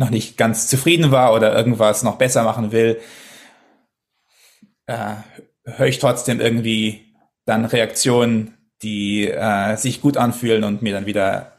noch 0.00 0.10
nicht 0.10 0.36
ganz 0.38 0.66
zufrieden 0.66 1.12
war 1.12 1.34
oder 1.34 1.54
irgendwas 1.54 2.02
noch 2.02 2.16
besser 2.16 2.42
machen 2.42 2.72
will, 2.72 2.98
äh, 4.86 5.14
höre 5.64 5.86
ich 5.86 5.98
trotzdem 5.98 6.40
irgendwie 6.40 7.14
dann 7.44 7.66
Reaktionen, 7.66 8.56
die 8.82 9.28
äh, 9.28 9.76
sich 9.76 10.00
gut 10.00 10.16
anfühlen 10.16 10.64
und 10.64 10.80
mir 10.80 10.94
dann 10.94 11.04
wieder, 11.04 11.52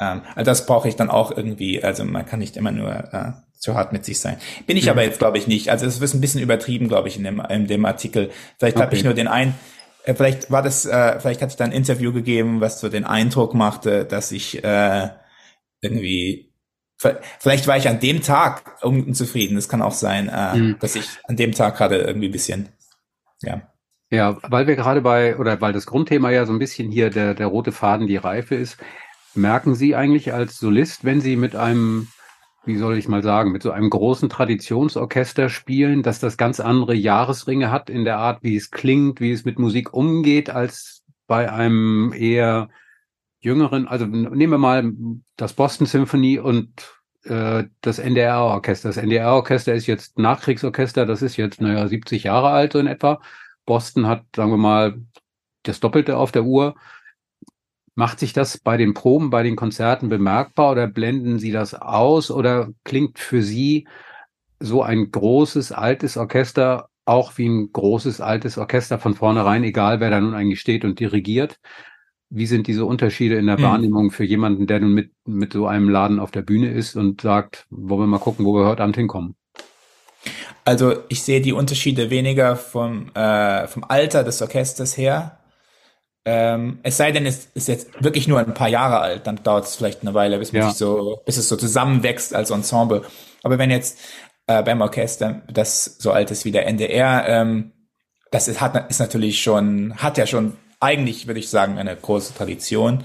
ähm, 0.00 0.22
also 0.34 0.44
das 0.44 0.66
brauche 0.66 0.88
ich 0.88 0.96
dann 0.96 1.08
auch 1.08 1.30
irgendwie, 1.30 1.82
also 1.84 2.04
man 2.04 2.26
kann 2.26 2.40
nicht 2.40 2.56
immer 2.56 2.72
nur 2.72 2.92
äh, 2.92 3.32
zu 3.56 3.76
hart 3.76 3.92
mit 3.92 4.04
sich 4.04 4.18
sein. 4.18 4.38
Bin 4.66 4.76
ich 4.76 4.86
mhm. 4.86 4.90
aber 4.90 5.04
jetzt, 5.04 5.20
glaube 5.20 5.38
ich, 5.38 5.46
nicht. 5.46 5.70
Also 5.70 5.86
es 5.86 6.00
ist 6.00 6.14
ein 6.14 6.20
bisschen 6.20 6.42
übertrieben, 6.42 6.88
glaube 6.88 7.06
ich, 7.06 7.16
in 7.16 7.22
dem, 7.22 7.40
in 7.48 7.68
dem 7.68 7.84
Artikel. 7.84 8.30
Vielleicht 8.58 8.76
okay. 8.76 8.86
habe 8.86 8.96
ich 8.96 9.04
nur 9.04 9.14
den 9.14 9.28
ein, 9.28 9.54
äh, 10.02 10.14
vielleicht 10.14 10.50
war 10.50 10.62
das, 10.62 10.84
äh, 10.84 11.20
vielleicht 11.20 11.42
hatte 11.42 11.52
ich 11.52 11.56
da 11.56 11.64
ein 11.64 11.70
Interview 11.70 12.12
gegeben, 12.12 12.60
was 12.60 12.80
so 12.80 12.88
den 12.88 13.04
Eindruck 13.04 13.54
machte, 13.54 14.04
dass 14.04 14.32
ich 14.32 14.64
äh, 14.64 15.10
irgendwie 15.80 16.53
Vielleicht 16.96 17.66
war 17.66 17.76
ich 17.76 17.88
an 17.88 18.00
dem 18.00 18.22
Tag 18.22 18.82
unzufrieden. 18.82 19.56
Das 19.56 19.68
kann 19.68 19.82
auch 19.82 19.92
sein, 19.92 20.28
äh, 20.28 20.56
mhm. 20.56 20.76
dass 20.80 20.96
ich 20.96 21.06
an 21.24 21.36
dem 21.36 21.52
Tag 21.52 21.76
gerade 21.76 21.98
irgendwie 21.98 22.28
ein 22.28 22.32
bisschen 22.32 22.68
ja. 23.44 23.62
Ja, 24.10 24.36
weil 24.42 24.66
wir 24.66 24.76
gerade 24.76 25.00
bei, 25.00 25.36
oder 25.36 25.60
weil 25.60 25.72
das 25.72 25.86
Grundthema 25.86 26.30
ja 26.30 26.46
so 26.46 26.52
ein 26.52 26.58
bisschen 26.58 26.90
hier 26.90 27.10
der, 27.10 27.34
der 27.34 27.46
rote 27.46 27.72
Faden 27.72 28.06
die 28.06 28.16
Reife 28.16 28.54
ist, 28.54 28.76
merken 29.34 29.74
Sie 29.74 29.96
eigentlich 29.96 30.32
als 30.32 30.58
Solist, 30.58 31.04
wenn 31.04 31.20
Sie 31.20 31.36
mit 31.36 31.56
einem, 31.56 32.08
wie 32.64 32.76
soll 32.76 32.96
ich 32.96 33.08
mal 33.08 33.22
sagen, 33.22 33.50
mit 33.50 33.62
so 33.62 33.72
einem 33.72 33.90
großen 33.90 34.28
Traditionsorchester 34.28 35.48
spielen, 35.48 36.02
dass 36.02 36.20
das 36.20 36.36
ganz 36.36 36.60
andere 36.60 36.94
Jahresringe 36.94 37.70
hat 37.72 37.90
in 37.90 38.04
der 38.04 38.18
Art, 38.18 38.42
wie 38.42 38.56
es 38.56 38.70
klingt, 38.70 39.20
wie 39.20 39.32
es 39.32 39.44
mit 39.44 39.58
Musik 39.58 39.92
umgeht, 39.92 40.50
als 40.50 41.02
bei 41.26 41.50
einem 41.50 42.12
eher 42.16 42.68
jüngeren, 43.44 43.86
also 43.86 44.06
nehmen 44.06 44.52
wir 44.52 44.58
mal 44.58 44.92
das 45.36 45.52
Boston 45.52 45.86
Symphony 45.86 46.38
und 46.38 46.70
äh, 47.24 47.64
das 47.80 47.98
NDR-Orchester. 47.98 48.88
Das 48.88 48.96
NDR-Orchester 48.96 49.74
ist 49.74 49.86
jetzt 49.86 50.18
Nachkriegsorchester, 50.18 51.06
das 51.06 51.22
ist 51.22 51.36
jetzt, 51.36 51.60
naja, 51.60 51.86
70 51.86 52.24
Jahre 52.24 52.50
alt 52.50 52.72
so 52.72 52.78
in 52.78 52.86
etwa. 52.86 53.20
Boston 53.66 54.06
hat, 54.06 54.24
sagen 54.34 54.50
wir 54.50 54.58
mal, 54.58 55.00
das 55.62 55.80
Doppelte 55.80 56.16
auf 56.16 56.32
der 56.32 56.44
Uhr. 56.44 56.74
Macht 57.94 58.18
sich 58.18 58.32
das 58.32 58.58
bei 58.58 58.76
den 58.76 58.92
Proben, 58.92 59.30
bei 59.30 59.42
den 59.42 59.56
Konzerten 59.56 60.08
bemerkbar 60.08 60.72
oder 60.72 60.88
blenden 60.88 61.38
Sie 61.38 61.52
das 61.52 61.74
aus 61.74 62.30
oder 62.30 62.70
klingt 62.82 63.18
für 63.20 63.42
Sie 63.42 63.86
so 64.58 64.82
ein 64.82 65.10
großes, 65.10 65.70
altes 65.70 66.16
Orchester 66.16 66.88
auch 67.04 67.36
wie 67.36 67.48
ein 67.48 67.72
großes, 67.72 68.20
altes 68.20 68.58
Orchester 68.58 68.98
von 68.98 69.14
vornherein, 69.14 69.62
egal 69.62 70.00
wer 70.00 70.10
da 70.10 70.20
nun 70.20 70.34
eigentlich 70.34 70.60
steht 70.60 70.84
und 70.84 70.98
dirigiert? 71.00 71.60
Wie 72.30 72.46
sind 72.46 72.66
diese 72.66 72.84
Unterschiede 72.84 73.36
in 73.36 73.46
der 73.46 73.58
mhm. 73.58 73.62
Wahrnehmung 73.62 74.10
für 74.10 74.24
jemanden, 74.24 74.66
der 74.66 74.80
nun 74.80 74.92
mit, 74.92 75.12
mit 75.24 75.52
so 75.52 75.66
einem 75.66 75.88
Laden 75.88 76.18
auf 76.18 76.30
der 76.30 76.42
Bühne 76.42 76.70
ist 76.70 76.96
und 76.96 77.20
sagt, 77.20 77.66
wollen 77.70 78.00
wir 78.02 78.06
mal 78.06 78.18
gucken, 78.18 78.44
wo 78.44 78.54
wir 78.54 78.66
heute 78.66 78.82
Abend 78.82 78.96
hinkommen? 78.96 79.36
Also 80.64 80.94
ich 81.08 81.22
sehe 81.22 81.40
die 81.40 81.52
Unterschiede 81.52 82.10
weniger 82.10 82.56
vom, 82.56 83.10
äh, 83.14 83.66
vom 83.66 83.84
Alter 83.84 84.24
des 84.24 84.40
Orchesters 84.40 84.96
her. 84.96 85.38
Ähm, 86.24 86.78
es 86.82 86.96
sei 86.96 87.12
denn, 87.12 87.26
es 87.26 87.48
ist 87.54 87.68
jetzt 87.68 88.02
wirklich 88.02 88.26
nur 88.28 88.38
ein 88.38 88.54
paar 88.54 88.68
Jahre 88.68 89.00
alt, 89.00 89.26
dann 89.26 89.42
dauert 89.42 89.66
es 89.66 89.76
vielleicht 89.76 90.00
eine 90.00 90.14
Weile, 90.14 90.38
bis, 90.38 90.52
Ja. 90.52 90.70
so, 90.70 91.20
bis 91.26 91.36
es 91.36 91.50
so 91.50 91.56
zusammenwächst 91.56 92.34
als 92.34 92.50
Ensemble. 92.50 93.02
Aber 93.42 93.58
wenn 93.58 93.70
jetzt 93.70 93.98
äh, 94.46 94.62
beim 94.62 94.80
Orchester, 94.80 95.42
das 95.52 95.84
so 95.98 96.12
alt 96.12 96.30
ist 96.30 96.46
wie 96.46 96.50
der 96.50 96.66
NDR, 96.66 97.28
ähm, 97.28 97.72
das 98.30 98.48
ist, 98.48 98.62
hat, 98.62 98.90
ist 98.90 99.00
natürlich 99.00 99.42
schon, 99.42 99.94
hat 99.96 100.16
ja 100.16 100.26
schon 100.26 100.54
eigentlich, 100.84 101.26
würde 101.26 101.40
ich 101.40 101.48
sagen, 101.48 101.78
eine 101.78 101.96
große 101.96 102.34
Tradition. 102.34 103.04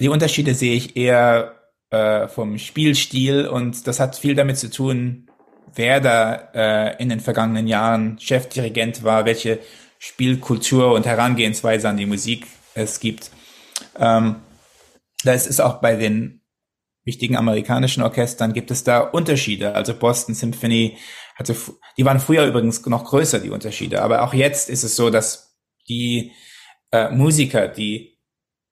Die 0.00 0.08
Unterschiede 0.08 0.54
sehe 0.54 0.74
ich 0.74 0.96
eher 0.96 1.54
äh, 1.90 2.28
vom 2.28 2.58
Spielstil 2.58 3.46
und 3.46 3.86
das 3.86 3.98
hat 3.98 4.16
viel 4.16 4.34
damit 4.34 4.58
zu 4.58 4.70
tun, 4.70 5.30
wer 5.74 6.00
da 6.00 6.34
äh, 6.54 7.02
in 7.02 7.08
den 7.08 7.20
vergangenen 7.20 7.66
Jahren 7.66 8.18
Chefdirigent 8.18 9.02
war, 9.04 9.24
welche 9.24 9.58
Spielkultur 9.98 10.92
und 10.92 11.06
Herangehensweise 11.06 11.88
an 11.88 11.96
die 11.96 12.06
Musik 12.06 12.46
es 12.74 13.00
gibt. 13.00 13.30
Ähm, 13.98 14.36
das 15.24 15.46
ist 15.46 15.60
auch 15.60 15.80
bei 15.80 15.96
den 15.96 16.42
wichtigen 17.04 17.36
amerikanischen 17.36 18.02
Orchestern 18.02 18.52
gibt 18.52 18.70
es 18.70 18.84
da 18.84 19.00
Unterschiede. 19.00 19.74
Also 19.74 19.94
Boston 19.94 20.34
Symphony 20.34 20.98
hatte, 21.36 21.56
die 21.96 22.04
waren 22.04 22.20
früher 22.20 22.44
übrigens 22.44 22.84
noch 22.84 23.04
größer, 23.04 23.40
die 23.40 23.50
Unterschiede. 23.50 24.02
Aber 24.02 24.22
auch 24.22 24.34
jetzt 24.34 24.68
ist 24.68 24.84
es 24.84 24.94
so, 24.94 25.08
dass 25.08 25.56
die 25.88 26.32
äh, 26.90 27.10
Musiker, 27.10 27.68
die 27.68 28.18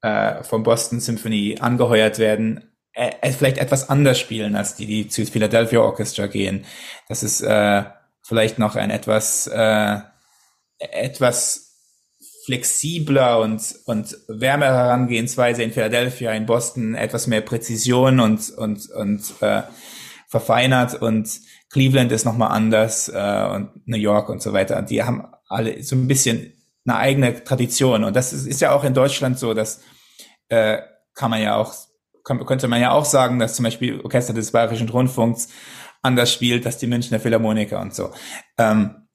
äh, 0.02 0.42
vom 0.42 0.62
Boston 0.62 1.00
Symphony 1.00 1.56
angeheuert 1.60 2.18
werden, 2.18 2.76
äh, 2.92 3.10
äh, 3.20 3.32
vielleicht 3.32 3.58
etwas 3.58 3.88
anders 3.88 4.18
spielen 4.18 4.56
als 4.56 4.76
die, 4.76 4.86
die 4.86 5.08
zu 5.08 5.26
Philadelphia 5.26 5.80
Orchestra 5.80 6.26
gehen. 6.26 6.64
Das 7.08 7.22
ist 7.22 7.42
äh, 7.42 7.84
vielleicht 8.22 8.58
noch 8.58 8.76
ein 8.76 8.90
etwas 8.90 9.46
äh, 9.46 9.98
etwas 10.78 11.66
flexibler 12.46 13.40
und 13.40 13.74
und 13.86 14.16
wärmere 14.28 14.74
Herangehensweise 14.74 15.62
in 15.62 15.72
Philadelphia, 15.72 16.32
in 16.32 16.46
Boston 16.46 16.94
etwas 16.94 17.26
mehr 17.26 17.40
Präzision 17.40 18.20
und 18.20 18.50
und 18.50 18.88
und 18.90 19.34
äh, 19.40 19.62
verfeinert 20.28 21.00
und 21.00 21.28
Cleveland 21.70 22.12
ist 22.12 22.24
noch 22.24 22.36
mal 22.36 22.48
anders 22.48 23.08
äh, 23.08 23.48
und 23.54 23.86
New 23.86 23.98
York 23.98 24.28
und 24.28 24.40
so 24.40 24.52
weiter. 24.52 24.80
Die 24.82 25.02
haben 25.02 25.26
alle 25.48 25.82
so 25.82 25.96
ein 25.96 26.08
bisschen 26.08 26.55
eine 26.86 26.96
eigene 26.96 27.44
Tradition 27.44 28.04
und 28.04 28.16
das 28.16 28.32
ist, 28.32 28.46
ist 28.46 28.60
ja 28.60 28.72
auch 28.72 28.84
in 28.84 28.94
Deutschland 28.94 29.38
so, 29.38 29.54
dass 29.54 29.80
äh, 30.48 30.78
kann 31.14 31.30
man 31.30 31.42
ja 31.42 31.56
auch 31.56 31.74
kann, 32.24 32.44
könnte 32.44 32.68
man 32.68 32.80
ja 32.80 32.90
auch 32.90 33.04
sagen, 33.04 33.38
dass 33.38 33.54
zum 33.54 33.64
Beispiel 33.64 34.00
Orchester 34.00 34.34
des 34.34 34.52
Bayerischen 34.52 34.88
Rundfunks 34.88 35.48
anders 36.02 36.32
spielt 36.32 36.66
als 36.66 36.78
die 36.78 36.86
Münchner 36.86 37.20
Philharmoniker 37.20 37.80
und 37.80 37.94
so. 37.94 38.10
Ähm, 38.58 39.06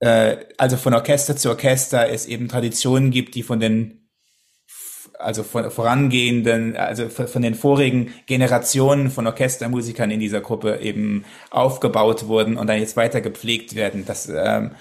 äh, 0.00 0.36
also 0.56 0.76
von 0.76 0.94
Orchester 0.94 1.36
zu 1.36 1.50
Orchester 1.50 2.08
es 2.08 2.26
eben 2.26 2.48
Traditionen 2.48 3.10
gibt, 3.10 3.34
die 3.34 3.42
von 3.42 3.60
den 3.60 3.98
also 5.18 5.42
von 5.42 5.68
vorangehenden, 5.70 6.76
also 6.76 7.08
von 7.08 7.42
den 7.42 7.56
vorigen 7.56 8.14
Generationen 8.26 9.10
von 9.10 9.26
Orchestermusikern 9.26 10.12
in 10.12 10.20
dieser 10.20 10.40
Gruppe 10.40 10.78
eben 10.80 11.24
aufgebaut 11.50 12.28
wurden 12.28 12.56
und 12.56 12.68
dann 12.68 12.78
jetzt 12.78 12.96
weiter 12.96 13.20
gepflegt 13.20 13.74
werden. 13.74 14.04
Das, 14.06 14.28
ähm, 14.32 14.72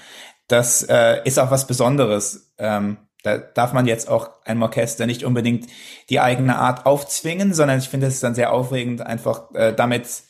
das 0.47 0.83
äh, 0.83 1.21
ist 1.25 1.39
auch 1.39 1.51
was 1.51 1.67
Besonderes. 1.67 2.53
Ähm, 2.57 2.97
da 3.23 3.37
darf 3.37 3.73
man 3.73 3.87
jetzt 3.87 4.07
auch 4.07 4.29
einem 4.45 4.61
Orchester 4.61 5.05
nicht 5.05 5.23
unbedingt 5.23 5.67
die 6.09 6.19
eigene 6.19 6.57
Art 6.57 6.85
aufzwingen, 6.85 7.53
sondern 7.53 7.79
ich 7.79 7.89
finde 7.89 8.07
es 8.07 8.19
dann 8.19 8.35
sehr 8.35 8.53
aufregend, 8.53 9.01
einfach 9.01 9.53
äh, 9.53 9.73
damit 9.73 10.23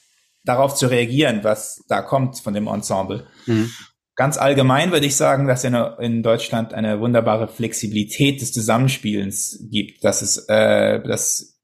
darauf 0.44 0.76
zu 0.76 0.88
reagieren, 0.88 1.44
was 1.44 1.84
da 1.88 2.02
kommt 2.02 2.40
von 2.40 2.54
dem 2.54 2.68
Ensemble. 2.68 3.28
Mhm. 3.46 3.72
Ganz 4.16 4.38
allgemein 4.38 4.92
würde 4.92 5.06
ich 5.06 5.16
sagen, 5.16 5.48
dass 5.48 5.64
in, 5.64 5.76
in 5.76 6.24
Deutschland 6.24 6.74
eine 6.74 7.00
wunderbare 7.00 7.48
Flexibilität 7.48 8.42
des 8.42 8.52
Zusammenspielens 8.52 9.68
gibt, 9.70 10.04
dass 10.04 10.24
es, 10.24 10.48
äh, 10.50 11.04
dass 11.04 11.60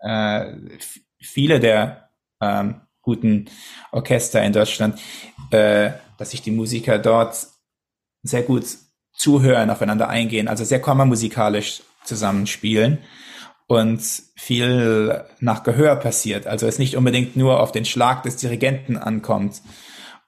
äh, 0.00 0.52
viele 1.18 1.60
der 1.60 2.10
ähm, 2.42 2.82
guten 3.00 3.46
Orchester 3.90 4.42
in 4.42 4.52
Deutschland, 4.52 5.00
äh, 5.50 5.92
dass 6.18 6.32
sich 6.32 6.42
die 6.42 6.50
Musiker 6.50 6.98
dort 6.98 7.53
sehr 8.24 8.42
gut 8.42 8.64
zuhören, 9.16 9.70
aufeinander 9.70 10.08
eingehen, 10.08 10.48
also 10.48 10.64
sehr 10.64 10.82
kammermusikalisch 10.82 11.82
zusammenspielen 12.04 12.98
und 13.66 14.02
viel 14.36 15.24
nach 15.40 15.62
Gehör 15.62 15.96
passiert. 15.96 16.46
Also 16.46 16.66
es 16.66 16.78
nicht 16.78 16.96
unbedingt 16.96 17.36
nur 17.36 17.60
auf 17.60 17.70
den 17.70 17.84
Schlag 17.84 18.24
des 18.24 18.36
Dirigenten 18.36 18.96
ankommt. 18.96 19.62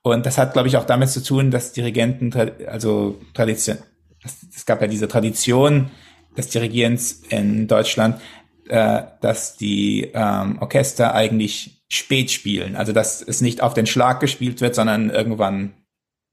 Und 0.02 0.24
das 0.24 0.38
hat, 0.38 0.52
glaube 0.52 0.68
ich, 0.68 0.76
auch 0.76 0.86
damit 0.86 1.10
zu 1.10 1.22
tun, 1.22 1.50
dass 1.50 1.72
Dirigenten, 1.72 2.32
also 2.68 3.20
Tradition, 3.34 3.78
es 4.24 4.46
es 4.54 4.64
gab 4.64 4.80
ja 4.80 4.86
diese 4.86 5.08
Tradition 5.08 5.90
des 6.36 6.48
Dirigierens 6.48 7.22
in 7.28 7.66
Deutschland, 7.66 8.20
äh, 8.68 9.02
dass 9.20 9.56
die 9.56 10.10
ähm, 10.14 10.58
Orchester 10.60 11.14
eigentlich 11.14 11.84
spät 11.88 12.30
spielen. 12.30 12.76
Also 12.76 12.92
dass 12.92 13.22
es 13.22 13.40
nicht 13.40 13.62
auf 13.62 13.74
den 13.74 13.86
Schlag 13.86 14.20
gespielt 14.20 14.60
wird, 14.60 14.74
sondern 14.74 15.10
irgendwann 15.10 15.74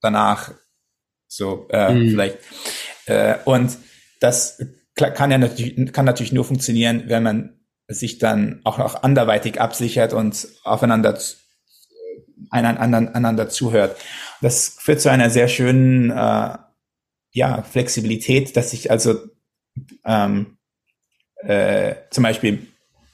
danach 0.02 0.52
so 1.36 1.68
äh, 1.70 1.94
Mhm. 1.94 2.10
vielleicht. 2.10 2.38
Äh, 3.06 3.36
und 3.46 3.78
das 4.20 4.64
kann 4.96 5.32
ja 5.32 5.38
natürlich, 5.38 5.92
kann 5.92 6.06
natürlich 6.06 6.32
nur 6.34 6.46
funktionieren, 6.46 7.04
wenn 7.08 7.24
man 7.24 7.60
sich 7.88 8.20
dann 8.20 8.62
auch 8.64 8.78
noch 8.78 9.04
anderweitig 9.04 9.60
absichert 9.60 10.14
und 10.14 10.48
aufeinander 10.64 11.16
z- 11.16 11.38
einander, 12.50 13.16
einander 13.16 13.50
zuhört. 13.50 13.98
Das 14.42 14.76
führt 14.80 15.02
zu 15.02 15.10
einer 15.10 15.30
sehr 15.30 15.48
schönen 15.48 16.12
äh, 16.12 16.58
ja, 17.32 17.64
Flexibilität, 17.64 18.56
dass 18.56 18.74
ich 18.74 18.92
also 18.92 19.16
ähm, 20.06 20.58
äh, 21.38 21.96
zum 22.12 22.24
Beispiel 22.24 22.68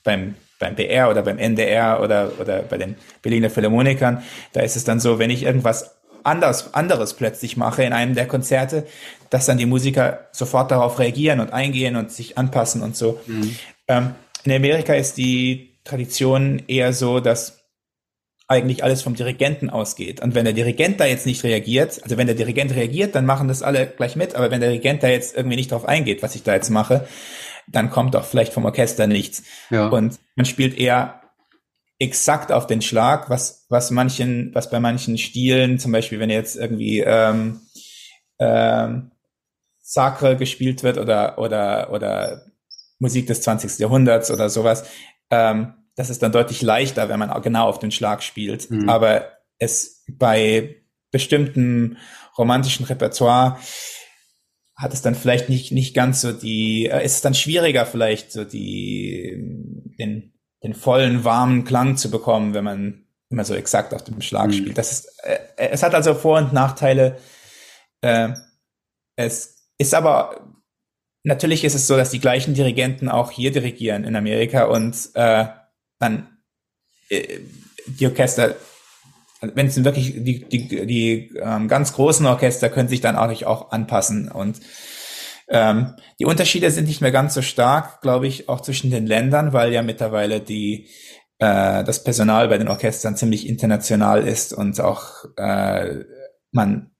beim 0.03 0.35
beim 0.59 0.75
BR 0.75 1.09
oder 1.09 1.21
beim 1.21 1.37
NDR 1.37 2.01
oder 2.03 2.33
oder 2.39 2.63
bei 2.63 2.77
den 2.77 2.95
Berliner 3.21 3.49
Philharmonikern, 3.49 4.21
da 4.51 4.59
ist 4.59 4.75
es 4.75 4.83
dann 4.83 4.99
so, 4.99 5.17
wenn 5.17 5.29
ich 5.29 5.43
irgendwas 5.43 5.98
anders 6.23 6.73
anderes 6.73 7.13
plötzlich 7.13 7.57
mache 7.57 7.83
in 7.83 7.93
einem 7.93 8.15
der 8.15 8.27
Konzerte, 8.27 8.85
dass 9.29 9.45
dann 9.45 9.57
die 9.57 9.65
Musiker 9.65 10.27
sofort 10.31 10.71
darauf 10.71 10.99
reagieren 10.99 11.39
und 11.39 11.53
eingehen 11.53 11.95
und 11.95 12.11
sich 12.11 12.37
anpassen 12.37 12.81
und 12.81 12.95
so. 12.95 13.19
Ähm, 13.87 14.15
in 14.43 14.51
Amerika 14.51 14.93
ist 14.93 15.17
die 15.17 15.79
Tradition 15.83 16.61
eher 16.67 16.93
so, 16.93 17.19
dass 17.19 17.59
eigentlich 18.47 18.83
alles 18.83 19.03
vom 19.03 19.13
Dirigenten 19.13 19.69
ausgeht. 19.69 20.21
Und 20.21 20.33
wenn 20.33 20.43
der 20.43 20.55
Dirigent 20.55 20.99
da 20.99 21.05
jetzt 21.05 21.27
nicht 21.27 21.43
reagiert, 21.43 22.01
also 22.03 22.17
wenn 22.17 22.25
der 22.25 22.35
Dirigent 22.35 22.73
reagiert, 22.73 23.13
dann 23.13 23.25
machen 23.25 23.47
das 23.47 23.61
alle 23.61 23.85
gleich 23.85 24.15
mit. 24.15 24.33
Aber 24.33 24.49
wenn 24.49 24.59
der 24.59 24.71
Dirigent 24.71 25.03
da 25.03 25.07
jetzt 25.07 25.37
irgendwie 25.37 25.55
nicht 25.55 25.71
drauf 25.71 25.87
eingeht, 25.87 26.23
was 26.23 26.33
ich 26.33 26.41
da 26.41 26.55
jetzt 26.55 26.71
mache, 26.71 27.07
dann 27.67 27.91
kommt 27.91 28.15
auch 28.15 28.25
vielleicht 28.25 28.51
vom 28.51 28.65
Orchester 28.65 29.05
nichts. 29.05 29.43
Ja. 29.69 29.89
Und 29.89 30.19
man 30.35 30.45
spielt 30.47 30.75
eher 30.75 31.18
exakt 31.99 32.51
auf 32.51 32.65
den 32.65 32.81
Schlag, 32.81 33.29
was, 33.29 33.65
was 33.69 33.91
manchen, 33.91 34.55
was 34.55 34.69
bei 34.69 34.79
manchen 34.79 35.17
Stilen, 35.17 35.79
zum 35.79 35.91
Beispiel, 35.91 36.19
wenn 36.19 36.29
jetzt 36.29 36.55
irgendwie 36.55 36.99
ähm, 36.99 37.59
ähm, 38.39 39.11
Sacre 39.81 40.37
gespielt 40.37 40.81
wird 40.83 40.97
oder, 40.97 41.37
oder, 41.37 41.91
oder 41.91 42.45
Musik 42.99 43.27
des 43.27 43.41
20. 43.41 43.79
Jahrhunderts 43.79 44.31
oder 44.31 44.49
sowas, 44.49 44.85
ähm, 45.29 45.73
das 45.95 46.09
ist 46.09 46.23
dann 46.23 46.31
deutlich 46.31 46.61
leichter, 46.61 47.09
wenn 47.09 47.19
man 47.19 47.29
auch 47.29 47.41
genau 47.41 47.67
auf 47.67 47.79
den 47.79 47.91
Schlag 47.91 48.23
spielt. 48.23 48.71
Mhm. 48.71 48.87
Aber 48.87 49.33
es 49.57 50.05
bei 50.07 50.77
bestimmten 51.11 51.97
romantischen 52.37 52.85
Repertoire 52.85 53.59
hat 54.77 54.93
es 54.93 55.01
dann 55.01 55.15
vielleicht 55.15 55.49
nicht, 55.49 55.73
nicht 55.73 55.93
ganz 55.93 56.21
so 56.21 56.31
die, 56.31 56.85
äh, 56.85 57.03
ist 57.03 57.15
es 57.15 57.21
dann 57.21 57.33
schwieriger 57.33 57.85
vielleicht 57.85 58.31
so 58.31 58.45
die, 58.45 59.35
den, 59.99 60.38
den 60.63 60.73
vollen, 60.73 61.23
warmen 61.23 61.63
Klang 61.63 61.97
zu 61.97 62.11
bekommen, 62.11 62.53
wenn 62.53 62.63
man 62.63 63.05
immer 63.29 63.45
so 63.45 63.53
exakt 63.55 63.93
auf 63.93 64.03
dem 64.03 64.21
Schlag 64.21 64.47
Mhm. 64.47 64.53
spielt. 64.53 64.77
Das 64.77 64.91
ist, 64.91 65.07
äh, 65.23 65.39
es 65.55 65.83
hat 65.83 65.93
also 65.93 66.15
Vor- 66.15 66.39
und 66.39 66.53
Nachteile. 66.53 67.17
Äh, 68.01 68.29
es 69.15 69.69
ist 69.77 69.93
aber, 69.93 70.53
natürlich 71.23 71.63
ist 71.63 71.75
es 71.75 71.87
so, 71.87 71.95
dass 71.95 72.09
die 72.09 72.19
gleichen 72.19 72.53
Dirigenten 72.53 73.09
auch 73.09 73.31
hier 73.31 73.51
dirigieren 73.51 74.03
in 74.03 74.15
Amerika 74.15 74.65
und 74.65 74.95
äh, 75.13 75.45
dann 75.99 76.37
äh, 77.09 77.39
die 77.85 78.07
Orchester 78.07 78.55
wenn 79.41 79.67
es 79.67 79.81
wirklich 79.83 80.13
die 80.15 80.43
die 80.49 80.85
die 80.85 81.31
ähm, 81.41 81.69
ganz 81.69 81.93
großen 81.93 82.25
Orchester 82.25 82.69
können 82.69 82.89
sich 82.89 82.99
dann 82.99 83.15
auch 83.15 83.27
nicht 83.27 83.45
auch 83.45 83.71
anpassen 83.71 84.29
und 84.29 84.59
ähm, 85.49 85.95
die 86.19 86.25
Unterschiede 86.25 86.69
sind 86.71 86.87
nicht 86.87 87.01
mehr 87.01 87.11
ganz 87.11 87.33
so 87.33 87.41
stark, 87.41 88.01
glaube 88.01 88.27
ich, 88.27 88.49
auch 88.49 88.61
zwischen 88.61 88.91
den 88.91 89.07
Ländern, 89.07 89.51
weil 89.53 89.73
ja 89.73 89.81
mittlerweile 89.81 90.39
die 90.39 90.87
äh, 91.39 91.83
das 91.83 92.03
Personal 92.03 92.49
bei 92.49 92.57
den 92.57 92.67
Orchestern 92.67 93.15
ziemlich 93.15 93.47
international 93.47 94.27
ist 94.27 94.53
und 94.53 94.79
auch 94.79 95.25
äh, 95.37 96.03
man 96.51 96.91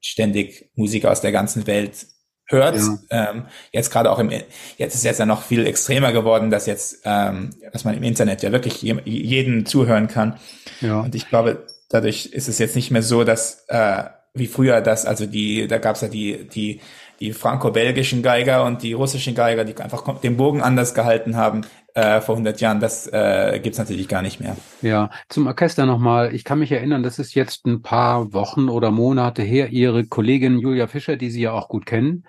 ständig 0.00 0.70
Musiker 0.74 1.10
aus 1.10 1.20
der 1.20 1.32
ganzen 1.32 1.66
Welt 1.66 2.06
hört. 2.46 2.76
Ja. 2.76 2.98
Ähm, 3.10 3.46
jetzt 3.72 3.90
gerade 3.90 4.10
auch 4.10 4.18
im, 4.18 4.30
jetzt 4.30 4.94
ist 4.94 5.04
jetzt 5.04 5.18
ja 5.18 5.26
noch 5.26 5.42
viel 5.42 5.66
extremer 5.66 6.12
geworden, 6.12 6.50
dass 6.50 6.66
jetzt, 6.66 7.00
ähm, 7.04 7.50
dass 7.72 7.84
man 7.84 7.96
im 7.96 8.02
Internet 8.02 8.42
ja 8.42 8.52
wirklich 8.52 8.82
je, 8.82 8.96
jeden 9.04 9.66
zuhören 9.66 10.08
kann. 10.08 10.38
ja. 10.80 11.00
Und 11.00 11.14
ich 11.14 11.28
glaube, 11.28 11.66
dadurch 11.88 12.26
ist 12.26 12.48
es 12.48 12.58
jetzt 12.58 12.76
nicht 12.76 12.90
mehr 12.90 13.02
so, 13.02 13.24
dass 13.24 13.64
äh, 13.68 14.04
wie 14.34 14.48
früher 14.48 14.80
das, 14.80 15.06
also 15.06 15.26
die, 15.26 15.68
da 15.68 15.78
gab's 15.78 16.00
ja 16.00 16.08
die, 16.08 16.48
die, 16.48 16.80
die 17.20 17.32
franco-belgischen 17.32 18.22
Geiger 18.22 18.64
und 18.64 18.82
die 18.82 18.92
russischen 18.92 19.34
Geiger, 19.36 19.64
die 19.64 19.76
einfach 19.76 20.20
den 20.20 20.36
Bogen 20.36 20.60
anders 20.60 20.92
gehalten 20.92 21.36
haben 21.36 21.62
äh, 21.94 22.20
vor 22.20 22.34
100 22.34 22.60
Jahren. 22.60 22.80
Das 22.80 23.06
äh, 23.06 23.60
gibt 23.62 23.78
natürlich 23.78 24.08
gar 24.08 24.22
nicht 24.22 24.40
mehr. 24.40 24.56
Ja, 24.82 25.10
zum 25.28 25.46
Orchester 25.46 25.86
nochmal. 25.86 26.34
Ich 26.34 26.42
kann 26.42 26.58
mich 26.58 26.72
erinnern, 26.72 27.04
das 27.04 27.20
ist 27.20 27.34
jetzt 27.34 27.64
ein 27.66 27.82
paar 27.82 28.32
Wochen 28.32 28.68
oder 28.68 28.90
Monate 28.90 29.42
her. 29.42 29.68
Ihre 29.68 30.04
Kollegin 30.04 30.58
Julia 30.58 30.88
Fischer, 30.88 31.16
die 31.16 31.30
Sie 31.30 31.42
ja 31.42 31.52
auch 31.52 31.68
gut 31.68 31.86
kennen, 31.86 32.26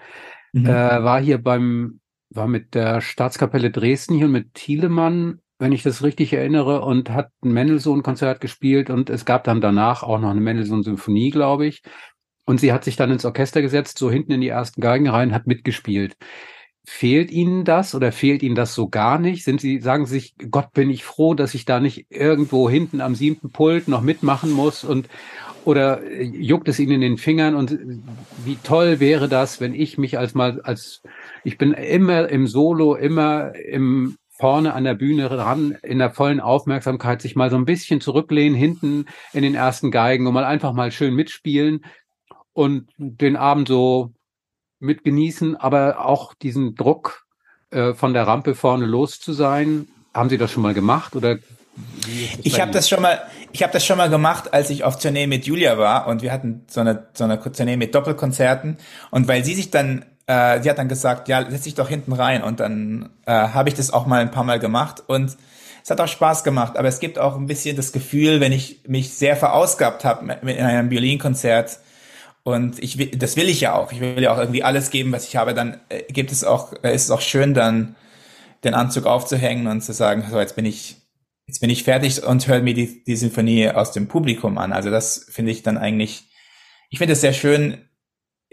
mhm. 0.53 0.67
äh, 0.67 0.69
war 1.03 1.19
hier 1.19 1.41
beim, 1.41 2.01
war 2.29 2.47
mit 2.47 2.75
der 2.75 3.01
Staatskapelle 3.01 3.71
Dresden 3.71 4.13
hier 4.13 4.27
und 4.27 4.31
mit 4.31 4.53
Thielemann 4.53 5.39
wenn 5.57 5.71
ich 5.71 5.83
das 5.83 6.03
richtig 6.03 6.33
erinnere, 6.33 6.81
und 6.81 7.09
hat 7.09 7.29
ein 7.43 7.53
Mendelssohn-Konzert 7.53 8.41
gespielt 8.41 8.89
und 8.89 9.09
es 9.09 9.25
gab 9.25 9.43
dann 9.45 9.61
danach 9.61 10.03
auch 10.03 10.19
noch 10.19 10.29
eine 10.29 10.41
Mendelssohn-Symphonie, 10.41 11.29
glaube 11.31 11.65
ich. 11.67 11.81
Und 12.45 12.59
sie 12.59 12.73
hat 12.73 12.83
sich 12.83 12.95
dann 12.95 13.11
ins 13.11 13.25
Orchester 13.25 13.61
gesetzt, 13.61 13.97
so 13.97 14.11
hinten 14.11 14.33
in 14.33 14.41
die 14.41 14.49
ersten 14.49 14.81
Geigen 14.81 15.09
rein, 15.09 15.33
hat 15.33 15.47
mitgespielt. 15.47 16.15
Fehlt 16.87 17.31
Ihnen 17.31 17.65
das 17.65 17.95
oder 17.95 18.11
fehlt 18.11 18.43
Ihnen 18.43 18.53
das 18.53 18.75
so 18.75 18.89
gar 18.89 19.17
nicht? 19.17 19.43
Sind 19.43 19.59
Sie, 19.59 19.79
sagen 19.79 20.05
Sie 20.05 20.13
sich, 20.13 20.35
Gott, 20.51 20.71
bin 20.73 20.91
ich 20.91 21.03
froh, 21.03 21.33
dass 21.33 21.55
ich 21.55 21.65
da 21.65 21.79
nicht 21.79 22.05
irgendwo 22.09 22.69
hinten 22.69 23.01
am 23.01 23.15
siebten 23.15 23.51
Pult 23.51 23.87
noch 23.87 24.01
mitmachen 24.01 24.51
muss 24.51 24.83
und 24.83 25.07
oder 25.63 26.07
juckt 26.13 26.67
es 26.67 26.79
Ihnen 26.79 26.91
in 26.91 27.01
den 27.01 27.17
Fingern 27.17 27.55
und 27.55 27.79
wie 28.43 28.57
toll 28.63 28.99
wäre 28.99 29.27
das, 29.27 29.59
wenn 29.59 29.73
ich 29.73 29.97
mich 29.97 30.19
als 30.19 30.35
mal 30.35 30.61
als 30.61 31.01
ich 31.43 31.57
bin 31.57 31.73
immer 31.73 32.29
im 32.29 32.45
Solo, 32.45 32.93
immer 32.93 33.55
im 33.55 34.15
vorne 34.37 34.73
an 34.73 34.83
der 34.83 34.95
Bühne 34.95 35.31
ran, 35.31 35.77
in 35.81 35.99
der 35.99 36.11
vollen 36.11 36.39
Aufmerksamkeit 36.39 37.21
sich 37.21 37.35
mal 37.35 37.49
so 37.49 37.55
ein 37.55 37.65
bisschen 37.65 38.01
zurücklehnen, 38.01 38.57
hinten 38.57 39.05
in 39.33 39.43
den 39.43 39.55
ersten 39.55 39.91
Geigen 39.91 40.27
und 40.27 40.33
mal 40.33 40.43
einfach 40.43 40.73
mal 40.73 40.91
schön 40.91 41.13
mitspielen 41.13 41.85
und 42.53 42.89
den 42.97 43.35
Abend 43.37 43.67
so 43.67 44.11
mitgenießen, 44.79 45.55
aber 45.55 46.05
auch 46.05 46.33
diesen 46.33 46.75
Druck 46.75 47.25
äh, 47.71 47.93
von 47.93 48.13
der 48.13 48.27
Rampe 48.27 48.55
vorne 48.55 48.85
los 48.85 49.19
zu 49.19 49.33
sein. 49.33 49.87
Haben 50.13 50.29
Sie 50.29 50.37
das 50.37 50.51
schon 50.51 50.63
mal 50.63 50.73
gemacht 50.73 51.15
oder? 51.15 51.37
Ich 52.43 52.61
habe 52.61 52.71
das 52.71 52.87
schon 52.87 53.01
mal, 53.01 53.21
ich 53.51 53.61
habe 53.61 53.73
das 53.73 53.85
schon 53.85 53.97
mal 53.97 54.09
gemacht, 54.09 54.53
als 54.53 54.69
ich 54.69 54.85
auf 54.85 54.97
Tournee 54.97 55.27
mit 55.27 55.45
Julia 55.45 55.77
war 55.77 56.07
und 56.07 56.21
wir 56.21 56.31
hatten 56.31 56.63
so 56.67 56.79
eine 56.79 57.07
so 57.13 57.25
eine 57.25 57.39
Tournee 57.39 57.75
mit 57.75 57.93
Doppelkonzerten 57.93 58.77
und 59.11 59.27
weil 59.27 59.43
sie 59.43 59.55
sich 59.55 59.71
dann 59.71 60.05
äh, 60.27 60.61
sie 60.61 60.69
hat 60.69 60.77
dann 60.77 60.87
gesagt, 60.87 61.27
ja, 61.27 61.49
setz 61.49 61.63
dich 61.63 61.75
doch 61.75 61.89
hinten 61.89 62.13
rein. 62.13 62.43
Und 62.43 62.59
dann 62.59 63.09
äh, 63.25 63.31
habe 63.31 63.69
ich 63.69 63.75
das 63.75 63.91
auch 63.91 64.05
mal 64.05 64.21
ein 64.21 64.31
paar 64.31 64.43
Mal 64.43 64.59
gemacht 64.59 65.03
und 65.07 65.37
es 65.83 65.91
hat 65.91 66.01
auch 66.01 66.07
Spaß 66.07 66.43
gemacht. 66.43 66.77
Aber 66.77 66.87
es 66.87 66.99
gibt 66.99 67.19
auch 67.19 67.35
ein 67.35 67.45
bisschen 67.45 67.75
das 67.75 67.91
Gefühl, 67.91 68.39
wenn 68.39 68.51
ich 68.51 68.81
mich 68.87 69.13
sehr 69.13 69.35
verausgabt 69.35 70.03
habe 70.03 70.33
in 70.41 70.65
einem 70.65 70.89
Violinkonzert 70.89 71.79
und 72.43 72.81
ich 72.81 72.97
will, 72.97 73.07
das 73.07 73.37
will 73.37 73.49
ich 73.49 73.61
ja 73.61 73.75
auch. 73.75 73.91
Ich 73.91 73.99
will 73.99 74.21
ja 74.21 74.33
auch 74.33 74.37
irgendwie 74.37 74.63
alles 74.63 74.91
geben, 74.91 75.11
was 75.11 75.27
ich 75.27 75.35
habe. 75.35 75.53
Dann 75.53 75.79
äh, 75.89 76.03
gibt 76.11 76.31
es 76.31 76.43
auch, 76.43 76.73
äh, 76.83 76.93
ist 76.93 77.05
es 77.05 77.11
auch 77.11 77.21
schön, 77.21 77.53
dann 77.53 77.95
den 78.63 78.73
Anzug 78.73 79.05
aufzuhängen 79.05 79.67
und 79.67 79.81
zu 79.81 79.93
sagen, 79.93 80.25
so 80.29 80.39
jetzt 80.39 80.55
bin 80.55 80.65
ich 80.65 80.97
jetzt 81.47 81.59
bin 81.59 81.69
ich 81.69 81.83
fertig 81.83 82.23
und 82.23 82.47
höre 82.47 82.61
mir 82.61 82.73
die, 82.73 83.03
die 83.03 83.15
Sinfonie 83.15 83.69
aus 83.69 83.91
dem 83.91 84.07
Publikum 84.07 84.57
an. 84.57 84.73
Also 84.73 84.89
das 84.89 85.27
finde 85.29 85.51
ich 85.51 85.63
dann 85.63 85.77
eigentlich, 85.77 86.25
ich 86.89 86.97
finde 86.97 87.13
es 87.13 87.21
sehr 87.21 87.33
schön, 87.33 87.87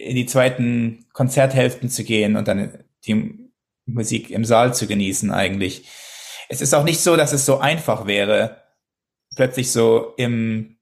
in 0.02 0.16
die 0.16 0.26
zweiten 0.26 1.06
Konzerthälften 1.12 1.88
zu 1.88 2.04
gehen 2.04 2.36
und 2.36 2.48
dann 2.48 2.84
die 3.06 3.50
Musik 3.86 4.30
im 4.30 4.44
Saal 4.44 4.74
zu 4.74 4.86
genießen 4.86 5.30
eigentlich. 5.30 5.88
Es 6.48 6.60
ist 6.60 6.74
auch 6.74 6.84
nicht 6.84 7.00
so, 7.00 7.16
dass 7.16 7.32
es 7.32 7.46
so 7.46 7.58
einfach 7.58 8.06
wäre, 8.06 8.62
plötzlich 9.34 9.70
so 9.70 10.14
im 10.16 10.76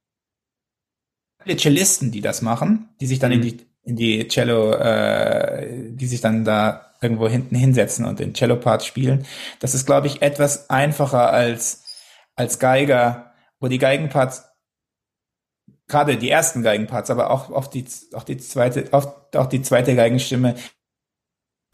Cellisten, 1.47 2.11
die 2.11 2.21
das 2.21 2.43
machen, 2.43 2.91
die 3.01 3.07
sich 3.07 3.19
dann 3.19 3.31
mhm. 3.31 3.37
in 3.37 3.43
die 3.43 3.71
in 3.83 3.97
die 3.97 4.29
Cello, 4.29 4.75
äh, 4.75 5.91
die 5.91 6.07
sich 6.07 6.21
dann 6.21 6.45
da 6.45 6.93
irgendwo 7.01 7.29
hinten 7.29 7.57
hinsetzen 7.57 8.05
und 8.05 8.19
den 8.19 8.35
Cello-Part 8.35 8.85
spielen. 8.85 9.25
Das 9.59 9.75
ist, 9.75 9.87
glaube 9.87 10.07
ich, 10.07 10.21
etwas 10.21 10.69
einfacher 10.69 11.33
als 11.33 11.85
als 12.37 12.59
Geiger, 12.59 13.33
wo 13.59 13.69
die 13.69 13.79
Geigenparts 13.79 14.50
gerade 15.91 16.17
die 16.17 16.31
ersten 16.31 16.63
Geigenparts, 16.63 17.11
aber 17.11 17.31
auch, 17.31 17.51
auch 17.51 17.67
die, 17.67 17.85
auch 18.15 18.23
die 18.23 18.39
zweite, 18.39 18.89
auch, 18.93 19.13
auch 19.35 19.47
die 19.47 19.63
zweite 19.63 19.95
Geigenstimme. 19.95 20.55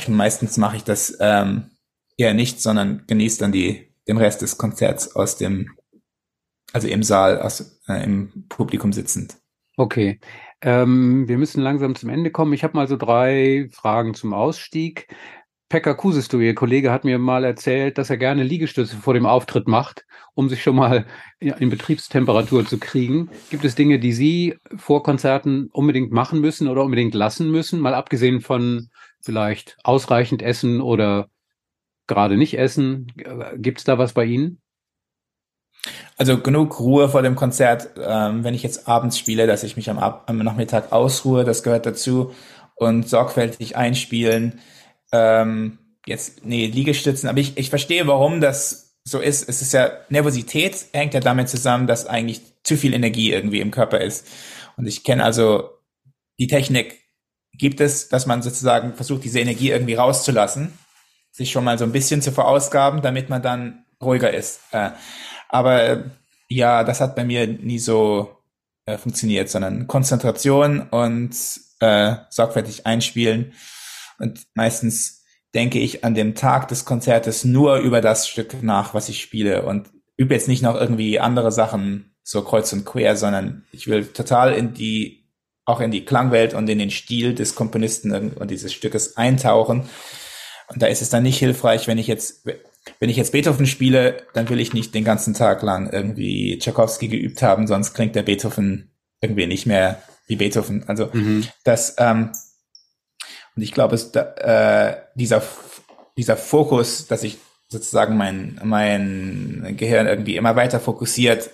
Meistens 0.09 0.57
mache 0.57 0.77
ich 0.77 0.85
das 0.85 1.17
ähm, 1.21 1.71
eher 2.17 2.35
nicht, 2.35 2.61
sondern 2.61 3.05
genieße 3.07 3.39
dann 3.39 3.53
die, 3.53 3.95
den 4.09 4.17
Rest 4.19 4.43
des 4.43 4.59
Konzerts 4.59 5.15
aus 5.15 5.37
dem, 5.37 5.71
also 6.73 6.89
im 6.89 7.03
Saal, 7.03 7.41
aus, 7.41 7.81
äh, 7.89 8.03
im 8.03 8.47
Publikum 8.49 8.93
sitzend. 8.93 9.37
Okay. 9.77 10.19
Ähm, 10.63 11.29
wir 11.29 11.37
müssen 11.37 11.61
langsam 11.61 11.95
zum 11.95 12.09
Ende 12.09 12.31
kommen. 12.31 12.55
Ich 12.55 12.65
habe 12.65 12.77
mal 12.77 12.89
so 12.89 12.97
drei 12.97 13.69
Fragen 13.73 14.15
zum 14.15 14.33
Ausstieg. 14.33 15.07
Pekka 15.69 15.95
Kusisto, 15.95 16.39
Ihr 16.39 16.55
Kollege, 16.55 16.93
hat 16.93 17.03
mir 17.03 17.19
mal 17.19 17.43
erzählt, 17.43 17.99
dass 17.99 18.09
er 18.09 18.17
gerne 18.17 18.45
Liegestütze 18.45 18.97
vor 18.97 19.15
dem 19.15 19.27
Auftritt 19.27 19.67
macht, 19.67 20.05
um 20.35 20.49
sich 20.49 20.63
schon 20.63 20.77
mal 20.77 21.07
in 21.41 21.71
Betriebstemperatur 21.71 22.65
zu 22.65 22.79
kriegen. 22.79 23.31
Gibt 23.51 23.65
es 23.65 23.75
Dinge, 23.75 23.99
die 23.99 24.13
Sie 24.13 24.57
vor 24.77 25.03
Konzerten 25.03 25.69
unbedingt 25.73 26.13
machen 26.13 26.41
müssen 26.41 26.69
oder 26.69 26.85
unbedingt 26.85 27.15
lassen 27.15 27.51
müssen? 27.51 27.81
Mal 27.81 27.95
abgesehen 27.95 28.41
von 28.41 28.91
vielleicht 29.21 29.77
ausreichend 29.83 30.41
essen 30.41 30.81
oder 30.81 31.31
gerade 32.07 32.37
nicht 32.37 32.57
essen. 32.57 33.09
Gibt 33.57 33.79
es 33.79 33.85
da 33.85 33.99
was 33.99 34.13
bei 34.13 34.25
Ihnen? 34.25 34.61
Also 36.17 36.41
genug 36.41 36.79
Ruhe 36.79 37.09
vor 37.09 37.23
dem 37.23 37.35
Konzert, 37.35 37.91
ähm, 38.01 38.45
wenn 38.45 38.55
ich 38.55 38.63
jetzt 38.63 38.89
abends 38.89 39.19
spiele, 39.19 39.49
dass 39.49 39.65
ich 39.65 39.77
mich 39.77 39.91
am, 39.91 39.99
am 39.99 40.39
Nachmittag 40.39 40.93
ausruhe, 40.93 41.45
das 41.45 41.65
gehört 41.65 41.87
dazu 41.87 42.33
und 42.77 43.09
sorgfältig 43.09 43.77
einspielen 43.77 44.61
ähm, 45.13 45.79
jetzt, 46.07 46.45
nee, 46.45 46.67
Liegestützen, 46.67 47.29
aber 47.29 47.39
ich, 47.39 47.57
ich 47.57 47.71
verstehe, 47.71 48.07
warum 48.07 48.41
das 48.41 48.87
so 49.05 49.21
ist. 49.21 49.49
Es 49.49 49.63
ist 49.63 49.73
ja, 49.73 49.91
Nervosität 50.09 50.87
hängt 50.93 51.15
ja 51.15 51.21
damit 51.21 51.49
zusammen, 51.49 51.87
dass 51.87 52.07
eigentlich 52.07 52.43
zu 52.65 52.77
viel 52.77 52.95
Energie 52.95 53.33
irgendwie 53.33 53.61
im 53.61 53.71
Körper 53.71 54.01
ist. 54.01 54.27
Und 54.77 54.87
ich 54.87 55.05
kenne 55.05 55.25
also 55.25 55.71
die 56.39 56.49
Technik 56.49 57.01
gibt 57.53 57.81
es, 57.81 58.09
dass 58.09 58.27
man 58.27 58.43
sozusagen 58.43 58.95
versucht, 58.95 59.25
diese 59.25 59.41
Energie 59.41 59.71
irgendwie 59.71 59.95
rauszulassen, 59.95 60.77
sich 61.31 61.51
schon 61.51 61.65
mal 61.65 61.79
so 61.79 61.85
ein 61.85 61.93
bisschen 61.93 62.21
zu 62.21 62.33
verausgaben, 62.33 63.01
damit 63.01 63.31
man 63.31 63.43
dann 63.43 63.85
ruhiger 64.03 64.33
ist. 64.35 64.61
Äh, 64.73 64.91
aber 65.49 66.05
ja, 66.49 66.85
das 66.85 67.01
hat 67.01 67.17
bei 67.17 67.25
mir 67.25 67.47
nie 67.47 67.79
so 67.79 68.37
äh, 68.85 68.99
funktioniert, 68.99 69.49
sondern 69.49 69.87
Konzentration 69.87 70.83
und 70.91 71.35
äh, 71.81 72.17
sorgfältig 72.29 72.87
einspielen 72.87 73.53
und 74.19 74.47
meistens 74.55 75.25
denke 75.55 75.79
ich 75.79 76.05
an 76.05 76.15
dem 76.15 76.35
Tag 76.35 76.69
des 76.69 76.85
Konzertes 76.85 77.45
nur 77.45 77.79
über 77.79 78.01
das 78.01 78.29
Stück 78.29 78.63
nach, 78.63 78.95
was 78.95 79.09
ich 79.09 79.21
spiele 79.21 79.65
und 79.65 79.89
übe 80.17 80.35
jetzt 80.35 80.49
nicht 80.49 80.63
noch 80.63 80.75
irgendwie 80.75 81.19
andere 81.19 81.51
Sachen 81.53 82.15
so 82.23 82.43
kreuz 82.43 82.73
und 82.73 82.85
quer, 82.85 83.17
sondern 83.17 83.65
ich 83.73 83.87
will 83.87 84.05
total 84.05 84.53
in 84.53 84.75
die, 84.75 85.29
auch 85.65 85.81
in 85.81 85.91
die 85.91 86.05
Klangwelt 86.05 86.55
und 86.55 86.69
in 86.69 86.79
den 86.79 86.91
Stil 86.91 87.35
des 87.35 87.55
Komponisten 87.55 88.13
und 88.33 88.51
dieses 88.51 88.73
Stückes 88.73 89.17
eintauchen. 89.17 89.89
Und 90.69 90.83
da 90.83 90.89
ist 90.89 91.03
es 91.03 91.11
dann 91.11 91.23
nicht 91.23 91.39
hilfreich, 91.39 91.87
wenn 91.87 91.99
ich 91.99 92.09
jetzt, 92.09 92.47
wenn 92.99 93.11
ich 93.11 93.17
jetzt 93.17 93.33
Beethoven 93.33 93.67
spiele, 93.67 94.25
dann 94.35 94.49
will 94.49 94.61
ich 94.61 94.75
nicht 94.75 94.95
den 94.95 95.05
ganzen 95.05 95.35
Tag 95.35 95.63
lang 95.63 95.91
irgendwie 95.91 96.59
Tchaikovsky 96.59 97.09
geübt 97.09 97.43
haben, 97.43 97.67
sonst 97.67 97.95
klingt 97.95 98.17
der 98.17 98.25
Beethoven 98.25 98.91
irgendwie 99.21 99.47
nicht 99.47 99.67
mehr 99.67 100.03
wie 100.27 100.37
Beethoven. 100.37 100.85
Also 100.89 101.09
mhm. 101.13 101.47
das, 101.65 101.95
ähm, 101.99 102.33
und 103.57 103.63
ich 103.63 103.73
glaube, 103.73 103.95
es, 103.95 104.15
äh, 104.15 104.97
dieser, 105.15 105.43
dieser 106.17 106.37
Fokus, 106.37 107.07
dass 107.07 107.23
ich 107.23 107.39
sozusagen 107.69 108.17
mein, 108.17 108.61
mein 108.63 109.75
Gehirn 109.77 110.07
irgendwie 110.07 110.37
immer 110.37 110.57
weiter 110.57 110.79
fokussiert, 110.79 111.51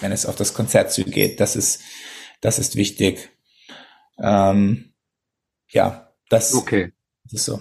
wenn 0.00 0.12
es 0.12 0.26
auf 0.26 0.36
das 0.36 0.54
Konzert 0.54 0.92
zugeht, 0.92 1.40
das 1.40 1.56
ist, 1.56 1.82
das 2.40 2.58
ist 2.58 2.76
wichtig. 2.76 3.30
Ähm, 4.18 4.92
ja, 5.70 6.12
das, 6.28 6.54
okay. 6.54 6.92
das 7.24 7.32
ist 7.32 7.44
so. 7.46 7.60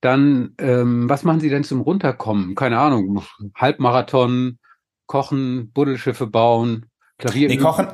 Dann, 0.00 0.54
ähm, 0.58 1.08
was 1.08 1.24
machen 1.24 1.40
Sie 1.40 1.50
denn 1.50 1.64
zum 1.64 1.80
Runterkommen? 1.80 2.54
Keine 2.54 2.78
Ahnung, 2.78 3.24
Halbmarathon, 3.56 4.58
Kochen, 5.06 5.72
Buddelschiffe 5.72 6.28
bauen, 6.28 6.86
Klavier. 7.18 7.48
Nee, 7.48 7.56
kochen, 7.56 7.88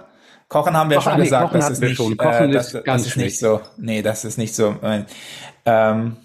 Kochen 0.54 0.76
haben 0.76 0.88
wir 0.88 0.98
Kochen, 0.98 1.10
schon 1.10 1.18
nee, 1.18 1.24
gesagt, 1.24 1.54
das 1.56 1.70
ist 1.70 1.80
nicht, 1.80 1.96
schon. 1.96 2.16
Kochen 2.16 2.50
äh, 2.50 2.52
das, 2.52 2.74
ist 2.74 2.84
ganz 2.84 3.02
das 3.02 3.10
ist 3.10 3.16
nicht 3.16 3.38
so. 3.40 3.60
Nee, 3.76 4.02
das 4.02 4.24
ist 4.24 4.38
nicht 4.38 4.54
so. 4.54 4.76
Ähm, 5.64 6.16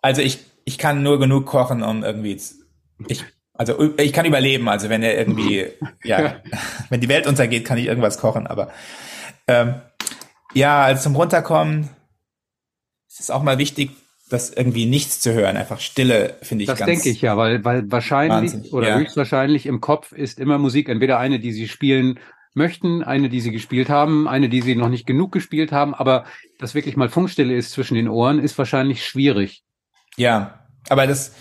also 0.00 0.22
ich, 0.22 0.38
ich 0.64 0.78
kann 0.78 1.02
nur 1.02 1.18
genug 1.18 1.44
kochen, 1.44 1.82
um 1.82 2.02
irgendwie, 2.02 2.40
ich, 3.08 3.24
also 3.52 3.92
ich 3.98 4.14
kann 4.14 4.24
überleben. 4.24 4.70
Also 4.70 4.88
wenn 4.88 5.02
er 5.02 5.18
irgendwie, 5.18 5.66
ja, 6.02 6.36
wenn 6.88 7.02
die 7.02 7.10
Welt 7.10 7.26
untergeht, 7.26 7.66
kann 7.66 7.76
ich 7.76 7.84
irgendwas 7.84 8.16
kochen. 8.16 8.46
Aber 8.46 8.70
ähm, 9.48 9.74
ja, 10.54 10.84
also 10.84 11.02
zum 11.02 11.14
Runterkommen 11.14 11.90
ist 13.06 13.20
es 13.20 13.30
auch 13.30 13.42
mal 13.42 13.58
wichtig, 13.58 13.90
das 14.30 14.48
irgendwie 14.48 14.86
nichts 14.86 15.20
zu 15.20 15.34
hören, 15.34 15.58
einfach 15.58 15.80
Stille 15.80 16.38
finde 16.40 16.64
ich 16.64 16.68
das 16.68 16.78
ganz. 16.78 16.90
Das 16.90 17.02
denke 17.02 17.10
ich 17.10 17.20
ja, 17.20 17.36
weil 17.36 17.62
weil 17.66 17.92
wahrscheinlich 17.92 18.72
oder 18.72 18.88
ja. 18.88 18.96
höchstwahrscheinlich 18.96 19.66
im 19.66 19.82
Kopf 19.82 20.12
ist 20.12 20.40
immer 20.40 20.56
Musik, 20.56 20.88
entweder 20.88 21.18
eine, 21.18 21.38
die 21.38 21.52
sie 21.52 21.68
spielen 21.68 22.18
möchten, 22.56 23.02
eine, 23.02 23.28
die 23.28 23.40
sie 23.40 23.52
gespielt 23.52 23.88
haben, 23.88 24.26
eine, 24.26 24.48
die 24.48 24.62
sie 24.62 24.74
noch 24.74 24.88
nicht 24.88 25.06
genug 25.06 25.32
gespielt 25.32 25.72
haben, 25.72 25.94
aber 25.94 26.24
dass 26.58 26.74
wirklich 26.74 26.96
mal 26.96 27.08
Funkstille 27.08 27.54
ist 27.54 27.70
zwischen 27.70 27.94
den 27.94 28.08
Ohren, 28.08 28.38
ist 28.38 28.56
wahrscheinlich 28.58 29.04
schwierig. 29.04 29.62
Ja, 30.16 30.66
aber 30.88 31.06
das, 31.06 31.34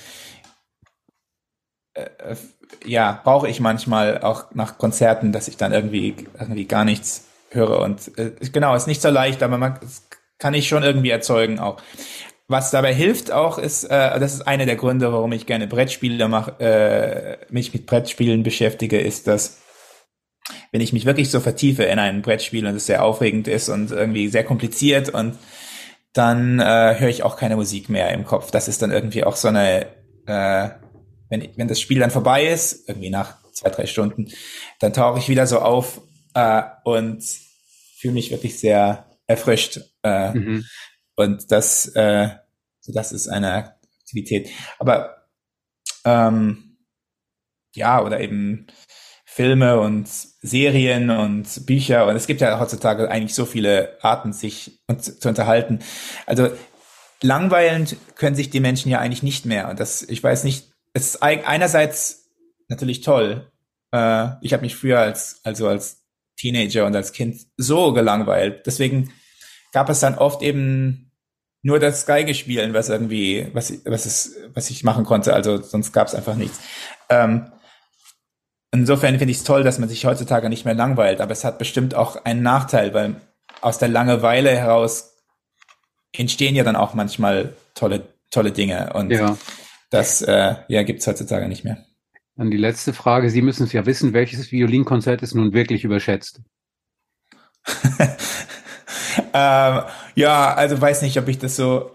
äh, 1.94 2.02
äh 2.02 2.36
ja, 2.84 3.22
brauche 3.24 3.48
ich 3.48 3.60
manchmal 3.60 4.22
auch 4.22 4.54
nach 4.54 4.78
Konzerten, 4.78 5.32
dass 5.32 5.48
ich 5.48 5.58
dann 5.58 5.72
irgendwie, 5.72 6.16
irgendwie 6.40 6.66
gar 6.66 6.84
nichts 6.84 7.28
höre 7.50 7.80
und 7.80 8.18
äh, 8.18 8.32
genau, 8.52 8.76
ist 8.76 8.88
nicht 8.88 9.02
so 9.02 9.10
leicht, 9.10 9.42
aber 9.42 9.58
man 9.58 9.80
kann 10.38 10.54
ich 10.54 10.68
schon 10.68 10.84
irgendwie 10.84 11.10
erzeugen 11.10 11.60
auch. 11.60 11.82
Was 12.48 12.70
dabei 12.70 12.94
hilft 12.94 13.32
auch 13.32 13.58
ist, 13.58 13.86
äh, 13.86 14.20
das 14.20 14.34
ist 14.34 14.42
einer 14.42 14.66
der 14.66 14.76
Gründe, 14.76 15.12
warum 15.12 15.32
ich 15.32 15.46
gerne 15.46 15.68
Brettspiele 15.68 16.28
mache, 16.28 16.60
äh, 16.60 17.38
mich 17.50 17.74
mit 17.74 17.86
Brettspielen 17.86 18.44
beschäftige, 18.44 19.00
ist, 19.00 19.28
dass 19.28 19.62
wenn 20.72 20.82
ich 20.82 20.94
mich 20.94 21.06
wirklich 21.06 21.32
so 21.32 21.40
vertiefe 21.40 21.84
in 21.84 22.00
ein 22.00 22.22
Brettspiel 22.22 22.66
und 22.66 22.76
es 22.76 22.86
sehr 22.86 23.04
aufregend 23.04 23.48
ist 23.48 23.70
und 23.70 23.92
irgendwie 23.92 24.28
sehr 24.28 24.44
kompliziert 24.44 25.10
und 25.10 25.38
dann 26.14 26.60
äh, 26.60 26.96
höre 26.98 27.10
ich 27.10 27.24
auch 27.24 27.36
keine 27.36 27.56
Musik 27.58 27.90
mehr 27.90 28.12
im 28.12 28.24
Kopf. 28.26 28.52
Das 28.52 28.68
ist 28.68 28.82
dann 28.82 28.92
irgendwie 28.92 29.24
auch 29.24 29.36
so 29.36 29.50
eine, 29.50 29.88
äh, 30.26 30.70
wenn, 31.30 31.50
wenn 31.56 31.68
das 31.68 31.82
Spiel 31.82 32.00
dann 32.00 32.12
vorbei 32.12 32.48
ist, 32.48 32.88
irgendwie 32.88 33.10
nach 33.10 33.36
zwei, 33.52 33.70
drei 33.70 33.86
Stunden, 33.86 34.30
dann 34.80 34.94
tauche 34.94 35.20
ich 35.20 35.30
wieder 35.30 35.46
so 35.46 35.60
auf 35.60 36.02
äh, 36.34 36.62
und 36.84 37.24
fühle 37.98 38.14
mich 38.14 38.32
wirklich 38.32 38.60
sehr 38.60 39.10
erfrischt. 39.28 39.82
Äh, 40.04 40.34
mhm. 40.34 40.66
Und 41.16 41.52
das, 41.52 41.88
äh, 41.96 42.30
das 42.88 43.12
ist 43.12 43.28
eine 43.28 43.76
Aktivität. 44.02 44.50
Aber 44.80 45.28
ähm, 46.06 46.78
ja, 47.74 48.02
oder 48.02 48.22
eben 48.22 48.68
Filme 49.36 49.82
und 49.82 50.08
Serien 50.08 51.10
und 51.10 51.66
Bücher 51.66 52.08
und 52.08 52.16
es 52.16 52.26
gibt 52.26 52.40
ja 52.40 52.58
heutzutage 52.58 53.12
eigentlich 53.12 53.36
so 53.36 53.44
viele 53.44 53.98
Arten, 54.02 54.32
sich 54.32 54.80
zu 54.98 55.28
unterhalten. 55.28 55.80
Also 56.26 56.52
langweilend 57.22 57.98
können 58.16 58.38
sich 58.38 58.50
die 58.50 58.62
Menschen 58.62 58.90
ja 58.90 59.00
eigentlich 59.00 59.24
nicht 59.24 59.46
mehr. 59.46 59.68
Und 59.68 59.82
das, 59.82 60.04
ich 60.04 60.24
weiß 60.24 60.46
nicht, 60.46 60.72
es 60.94 61.16
ist 61.16 61.22
einerseits 61.22 62.30
natürlich 62.70 63.02
toll. 63.02 63.52
Äh, 63.92 64.30
ich 64.40 64.54
habe 64.54 64.62
mich 64.62 64.78
früher 64.78 65.00
als, 65.00 65.42
also 65.44 65.68
als 65.68 66.06
Teenager 66.38 66.86
und 66.86 66.96
als 66.96 67.12
Kind 67.12 67.42
so 67.58 67.92
gelangweilt. 67.92 68.66
Deswegen 68.66 69.12
gab 69.74 69.90
es 69.90 70.00
dann 70.00 70.16
oft 70.16 70.44
eben 70.44 71.12
nur 71.62 71.80
das 71.80 72.06
Geige 72.06 72.36
spielen, 72.36 72.74
was 72.74 72.88
irgendwie, 72.88 73.50
was, 73.52 73.74
was, 73.84 74.06
es, 74.06 74.38
was 74.54 74.70
ich 74.70 74.86
machen 74.86 75.04
konnte. 75.04 75.34
Also 75.34 75.62
sonst 75.62 75.92
gab 75.92 76.08
es 76.08 76.16
einfach 76.16 76.36
nichts. 76.36 76.62
Ähm, 77.10 77.52
insofern 78.80 79.18
finde 79.18 79.32
ich 79.32 79.38
es 79.38 79.44
toll, 79.44 79.64
dass 79.64 79.80
man 79.80 79.90
sich 79.90 80.06
heutzutage 80.06 80.50
nicht 80.50 80.66
mehr 80.66 80.74
langweilt, 80.74 81.22
aber 81.22 81.32
es 81.32 81.44
hat 81.44 81.58
bestimmt 81.58 81.96
auch 81.96 82.24
einen 82.26 82.42
Nachteil, 82.44 82.94
weil 82.94 83.16
aus 83.62 83.78
der 83.78 83.90
Langeweile 83.90 84.52
heraus 84.52 85.16
entstehen 86.14 86.56
ja 86.56 86.64
dann 86.64 86.76
auch 86.76 86.94
manchmal 86.94 87.54
tolle, 87.74 88.08
tolle 88.32 88.52
Dinge. 88.52 88.94
Und 88.94 89.12
ja. 89.12 89.38
das 89.90 90.22
äh, 90.22 90.56
ja, 90.68 90.84
gibt 90.84 91.02
es 91.02 91.08
heutzutage 91.08 91.48
nicht 91.48 91.64
mehr. 91.64 91.78
Dann 92.36 92.52
die 92.52 92.58
letzte 92.58 92.94
Frage. 92.94 93.30
Sie 93.30 93.42
müssen 93.42 93.64
es 93.64 93.74
ja 93.74 93.86
wissen, 93.86 94.14
welches 94.14 94.52
Violinkonzert 94.52 95.22
ist 95.22 95.36
nun 95.36 95.54
wirklich 95.54 95.84
überschätzt? 95.84 96.42
ähm, 99.34 99.82
ja, 100.16 100.54
also 100.54 100.80
weiß 100.80 101.02
nicht, 101.02 101.18
ob 101.18 101.28
ich 101.28 101.40
das 101.40 101.56
so. 101.56 101.95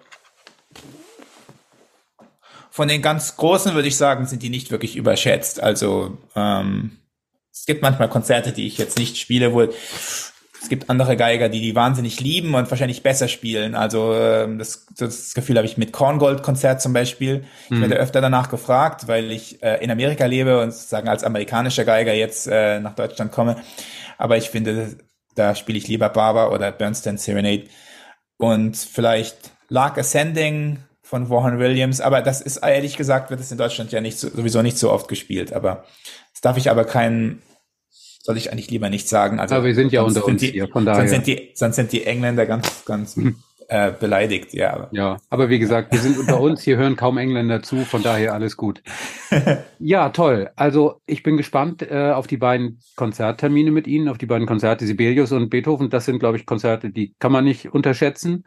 Von 2.70 2.88
den 2.88 3.02
ganz 3.02 3.36
großen 3.36 3.74
würde 3.74 3.88
ich 3.88 3.96
sagen, 3.96 4.26
sind 4.26 4.42
die 4.42 4.50
nicht 4.50 4.70
wirklich 4.70 4.96
überschätzt. 4.96 5.60
Also 5.62 6.18
ähm, 6.36 6.98
es 7.52 7.66
gibt 7.66 7.82
manchmal 7.82 8.08
Konzerte, 8.08 8.52
die 8.52 8.66
ich 8.66 8.78
jetzt 8.78 8.98
nicht 8.98 9.18
spiele, 9.18 9.52
wo 9.52 9.62
es 10.62 10.68
gibt 10.68 10.90
andere 10.90 11.16
Geiger, 11.16 11.48
die 11.48 11.60
die 11.60 11.74
wahnsinnig 11.74 12.20
lieben 12.20 12.54
und 12.54 12.70
wahrscheinlich 12.70 13.02
besser 13.02 13.28
spielen. 13.28 13.74
Also 13.74 14.14
ähm, 14.14 14.58
das, 14.58 14.86
das 14.96 15.32
Gefühl 15.32 15.56
habe 15.56 15.66
ich 15.66 15.78
mit 15.78 15.92
Korngold-Konzert 15.92 16.82
zum 16.82 16.92
Beispiel. 16.92 17.44
Ich 17.64 17.70
mhm. 17.70 17.80
werde 17.80 17.96
öfter 17.96 18.20
danach 18.20 18.50
gefragt, 18.50 19.08
weil 19.08 19.30
ich 19.32 19.62
äh, 19.62 19.82
in 19.82 19.90
Amerika 19.90 20.26
lebe 20.26 20.60
und 20.60 20.72
sozusagen 20.72 21.08
als 21.08 21.24
amerikanischer 21.24 21.84
Geiger 21.84 22.12
jetzt 22.12 22.46
äh, 22.46 22.78
nach 22.78 22.94
Deutschland 22.94 23.32
komme. 23.32 23.56
Aber 24.18 24.36
ich 24.36 24.50
finde, 24.50 24.98
da 25.34 25.54
spiele 25.54 25.78
ich 25.78 25.88
lieber 25.88 26.10
Barber 26.10 26.52
oder 26.52 26.72
Bernstein 26.72 27.16
Serenade. 27.16 27.64
Und 28.36 28.76
vielleicht 28.76 29.52
Lark 29.68 29.96
Ascending 29.96 30.78
von 31.10 31.28
Vaughan 31.28 31.58
Williams. 31.58 32.00
Aber 32.00 32.22
das 32.22 32.40
ist 32.40 32.58
ehrlich 32.58 32.96
gesagt, 32.96 33.30
wird 33.30 33.40
es 33.40 33.50
in 33.50 33.58
Deutschland 33.58 33.90
ja 33.90 34.00
nicht 34.00 34.18
so, 34.18 34.28
sowieso 34.28 34.62
nicht 34.62 34.78
so 34.78 34.92
oft 34.92 35.08
gespielt. 35.08 35.52
Aber 35.52 35.84
das 36.32 36.40
darf 36.40 36.56
ich 36.56 36.70
aber 36.70 36.84
keinen 36.84 37.42
soll 38.22 38.36
ich 38.36 38.52
eigentlich 38.52 38.70
lieber 38.70 38.90
nicht 38.90 39.08
sagen. 39.08 39.40
Also, 39.40 39.56
Aber 39.56 39.64
wir 39.64 39.74
sind 39.74 39.92
ja 39.92 40.02
unter 40.02 40.24
uns 40.24 40.40
die, 40.40 40.48
hier, 40.52 40.68
von 40.68 40.84
daher. 40.84 41.00
Sonst 41.00 41.10
sind 41.10 41.26
die, 41.26 41.50
sonst 41.54 41.76
sind 41.76 41.90
die 41.90 42.04
Engländer 42.04 42.44
ganz, 42.44 42.84
ganz 42.84 43.16
mhm. 43.16 43.36
äh, 43.66 43.90
beleidigt, 43.90 44.52
ja. 44.52 44.88
Ja, 44.92 45.16
aber 45.30 45.48
wie 45.48 45.58
gesagt, 45.58 45.90
wir 45.90 45.98
sind 45.98 46.18
unter 46.18 46.38
uns, 46.38 46.60
hier 46.62 46.76
hören 46.76 46.96
kaum 46.96 47.16
Engländer 47.16 47.62
zu, 47.62 47.78
von 47.78 48.02
daher 48.02 48.34
alles 48.34 48.58
gut. 48.58 48.82
ja, 49.78 50.10
toll. 50.10 50.50
Also 50.54 51.00
ich 51.06 51.22
bin 51.22 51.38
gespannt 51.38 51.82
äh, 51.82 52.12
auf 52.12 52.26
die 52.26 52.36
beiden 52.36 52.78
Konzerttermine 52.94 53.70
mit 53.70 53.86
Ihnen, 53.86 54.08
auf 54.08 54.18
die 54.18 54.26
beiden 54.26 54.46
Konzerte 54.46 54.86
Sibelius 54.86 55.32
und 55.32 55.48
Beethoven. 55.48 55.88
Das 55.88 56.04
sind, 56.04 56.18
glaube 56.18 56.36
ich, 56.36 56.44
Konzerte, 56.44 56.90
die 56.90 57.14
kann 57.18 57.32
man 57.32 57.44
nicht 57.44 57.72
unterschätzen 57.72 58.44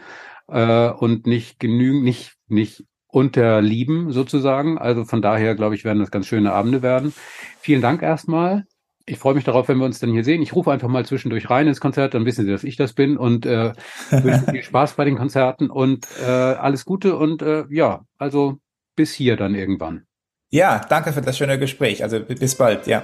äh, 0.47 0.89
und 0.89 1.27
nicht 1.27 1.59
genügend, 1.59 2.03
nicht, 2.03 2.33
nicht 2.47 2.83
unterlieben 3.07 4.11
sozusagen. 4.11 4.77
Also 4.77 5.05
von 5.05 5.21
daher, 5.21 5.55
glaube 5.55 5.75
ich, 5.75 5.83
werden 5.83 5.99
das 5.99 6.11
ganz 6.11 6.27
schöne 6.27 6.53
Abende 6.53 6.81
werden. 6.81 7.13
Vielen 7.59 7.81
Dank 7.81 8.01
erstmal 8.01 8.65
ich 9.05 9.17
freue 9.17 9.33
mich 9.33 9.43
darauf, 9.43 9.67
wenn 9.67 9.77
wir 9.77 9.85
uns 9.85 9.99
dann 9.99 10.11
hier 10.11 10.23
sehen. 10.23 10.41
Ich 10.41 10.55
rufe 10.55 10.71
einfach 10.71 10.87
mal 10.87 11.05
zwischendurch 11.05 11.49
rein 11.49 11.67
ins 11.67 11.81
Konzert, 11.81 12.13
dann 12.13 12.25
wissen 12.25 12.45
Sie, 12.45 12.51
dass 12.51 12.63
ich 12.63 12.77
das 12.77 12.93
bin 12.93 13.17
und 13.17 13.45
äh, 13.45 13.73
wünsche 14.11 14.51
viel 14.51 14.63
Spaß 14.63 14.93
bei 14.93 15.05
den 15.05 15.17
Konzerten 15.17 15.69
und 15.69 16.07
äh, 16.21 16.29
alles 16.29 16.85
Gute 16.85 17.17
und 17.17 17.41
äh, 17.41 17.65
ja, 17.69 18.05
also 18.17 18.57
bis 18.95 19.13
hier 19.13 19.35
dann 19.35 19.55
irgendwann. 19.55 20.03
Ja, 20.51 20.85
danke 20.87 21.11
für 21.11 21.21
das 21.21 21.37
schöne 21.37 21.57
Gespräch. 21.59 22.03
Also 22.03 22.19
bis 22.19 22.55
bald, 22.55 22.87
ja. 22.87 23.03